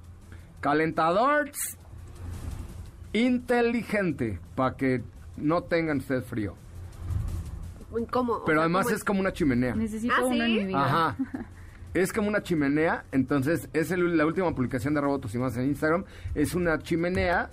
calentador 0.63 1.51
inteligente 3.13 4.41
para 4.55 4.79
que 4.79 5.03
no 5.37 5.63
tengan 5.65 5.99
ustedes 5.99 6.25
frío. 6.25 6.55
¿Cómo? 8.11 8.43
Pero 8.47 8.61
además 8.61 8.91
es 8.91 9.05
como 9.05 9.21
una 9.21 9.35
chimenea. 9.35 9.75
Necesito 9.75 10.15
¿Ah, 10.17 10.25
una 10.25 10.47
en 10.47 10.57
mi 10.57 10.65
vida. 10.65 10.85
Ajá. 10.87 11.17
Es 11.95 12.13
como 12.13 12.29
una 12.29 12.43
chimenea, 12.43 13.07
entonces 13.13 13.69
es 13.73 13.91
la 13.91 14.27
última 14.27 14.55
publicación 14.55 14.93
de 14.95 15.01
Robotos 15.01 15.35
y 15.35 15.39
más 15.39 15.57
en 15.57 15.65
Instagram. 15.65 16.05
Es 16.35 16.55
una 16.55 16.79
chimenea 16.79 17.51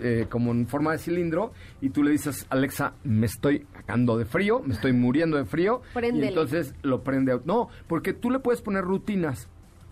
eh, 0.00 0.26
como 0.28 0.52
en 0.52 0.66
forma 0.66 0.92
de 0.92 0.98
cilindro 0.98 1.52
y 1.80 1.90
tú 1.90 2.02
le 2.02 2.10
dices, 2.10 2.46
Alexa, 2.50 2.94
me 3.04 3.26
estoy 3.26 3.66
cagando 3.72 4.18
de 4.18 4.24
frío, 4.24 4.60
me 4.64 4.74
estoy 4.74 4.92
muriendo 4.92 5.36
de 5.36 5.44
frío. 5.44 5.82
Y 6.24 6.28
entonces 6.28 6.74
lo 6.82 7.02
prende. 7.02 7.40
No, 7.44 7.68
porque 7.86 8.12
tú 8.12 8.30
le 8.30 8.38
puedes 8.38 8.62
poner 8.62 8.84
rutinas. 8.84 9.48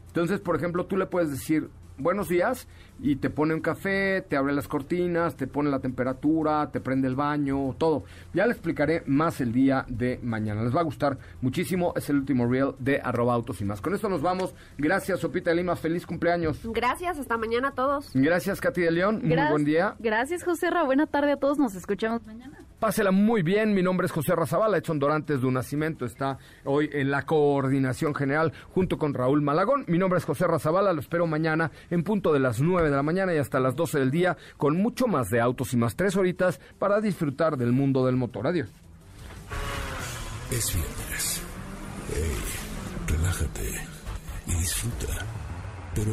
Entonces, 0.09 0.41
por 0.41 0.57
ejemplo, 0.57 0.87
tú 0.87 0.97
le 0.97 1.07
puedes 1.07 1.31
decir, 1.31 1.71
buenos 1.99 2.29
días 2.29 2.69
y 3.05 3.17
te 3.17 3.29
pone 3.29 3.53
un 3.53 3.61
café, 3.61 4.23
te 4.23 4.35
abre 4.35 4.55
las 4.55 4.67
cortinas, 4.67 5.37
te 5.37 5.47
pone 5.47 5.69
la 5.69 5.79
temperatura, 5.79 6.71
te 6.73 6.81
prende 6.81 7.07
el 7.07 7.15
baño, 7.15 7.75
todo. 7.77 8.05
Ya 8.33 8.47
le 8.47 8.53
explicaré 8.53 9.03
más 9.05 9.43
el 9.43 9.53
día 9.53 9.85
de 9.89 10.19
mañana. 10.23 10.63
Les 10.63 10.75
va 10.75 10.81
a 10.81 10.85
gustar 10.85 11.19
muchísimo. 11.43 11.93
Es 11.97 12.09
el 12.09 12.17
último 12.17 12.47
reel 12.47 12.73
de 12.79 13.03
arroba 13.05 13.35
autos 13.35 13.61
y 13.61 13.67
más. 13.67 13.83
Con 13.83 13.95
esto 13.95 14.09
nos 14.09 14.23
vamos. 14.23 14.55
Gracias, 14.79 15.21
Sopita 15.21 15.51
de 15.51 15.57
Lima. 15.57 15.77
Feliz 15.77 16.07
cumpleaños. 16.07 16.61
Gracias. 16.65 17.19
Hasta 17.19 17.37
mañana 17.37 17.69
a 17.69 17.73
todos. 17.73 18.11
Gracias, 18.15 18.59
Katy 18.59 18.81
de 18.81 18.91
León. 18.91 19.21
Muy 19.23 19.37
buen 19.51 19.67
día. 19.67 19.97
Gracias, 19.99 20.43
José 20.43 20.71
Ra. 20.71 20.83
Buena 20.83 21.07
tarde 21.07 21.33
a 21.33 21.37
todos. 21.37 21.59
Nos 21.59 21.75
escuchamos 21.75 22.25
mañana. 22.25 22.65
Pásela 22.85 23.13
muy 23.13 23.43
bien, 23.43 23.73
mi 23.73 23.83
nombre 23.83 24.05
es 24.05 24.13
José 24.13 24.37
Razabala, 24.37 24.77
Edson 24.77 24.99
Dorantes 24.99 25.41
de 25.41 25.47
un 25.47 25.55
Nacimiento 25.55 26.05
está 26.05 26.37
hoy 26.65 26.91
en 26.93 27.11
la 27.11 27.23
coordinación 27.23 28.15
general 28.15 28.53
junto 28.75 28.99
con 28.99 29.15
Raúl 29.15 29.41
Malagón. 29.41 29.87
Mi 29.87 29.97
nombre 29.97 30.19
es 30.19 30.27
José 30.27 30.47
Razabala, 30.47 30.93
lo 30.93 31.01
espero 31.01 31.27
mañana 31.27 31.71
en 31.89 32.03
punto 32.03 32.31
de 32.35 32.41
las 32.41 32.61
9 32.61 32.91
de 32.95 32.99
la 32.99 33.03
mañana 33.03 33.35
y 33.35 33.39
hasta 33.39 33.61
las 33.61 33.77
12 33.77 33.99
del 33.99 34.11
día 34.11 34.37
con 34.57 34.77
mucho 34.77 35.07
más 35.07 35.29
de 35.29 35.41
autos 35.41 35.73
y 35.73 35.77
más 35.77 35.97
tres 35.97 36.17
horitas 36.17 36.61
para 36.79 37.01
disfrutar 37.01 37.57
del 37.57 37.73
mundo 37.73 38.07
del 38.07 38.17
motor. 38.17 38.47
Adiós. 38.47 38.69
Es 40.51 40.75
viernes. 40.75 41.43
Hey, 42.13 43.17
relájate 43.17 43.71
y 44.47 44.55
disfruta. 44.55 45.27
Pero 45.95 46.13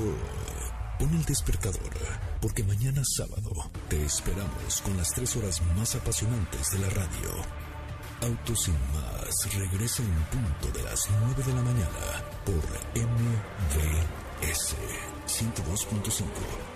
pon 1.00 1.10
el 1.16 1.26
despertador 1.26 1.94
porque 2.42 2.64
mañana 2.64 3.02
sábado 3.04 3.52
te 3.90 4.04
esperamos 4.04 4.82
con 4.84 4.98
las 4.98 5.14
tres 5.14 5.36
horas 5.36 5.62
más 5.78 5.96
apasionantes 5.96 6.72
de 6.72 6.80
la 6.80 6.90
radio. 6.90 7.30
Autos 8.22 8.64
sin 8.64 8.76
más 8.94 9.58
regresa 9.58 10.04
en 10.04 10.14
punto 10.26 10.78
de 10.78 10.84
las 10.84 11.10
9 11.26 11.44
de 11.44 11.54
la 11.54 11.62
mañana 11.62 12.24
por 12.46 12.64
MVS 12.96 14.76
102.5. 15.28 16.71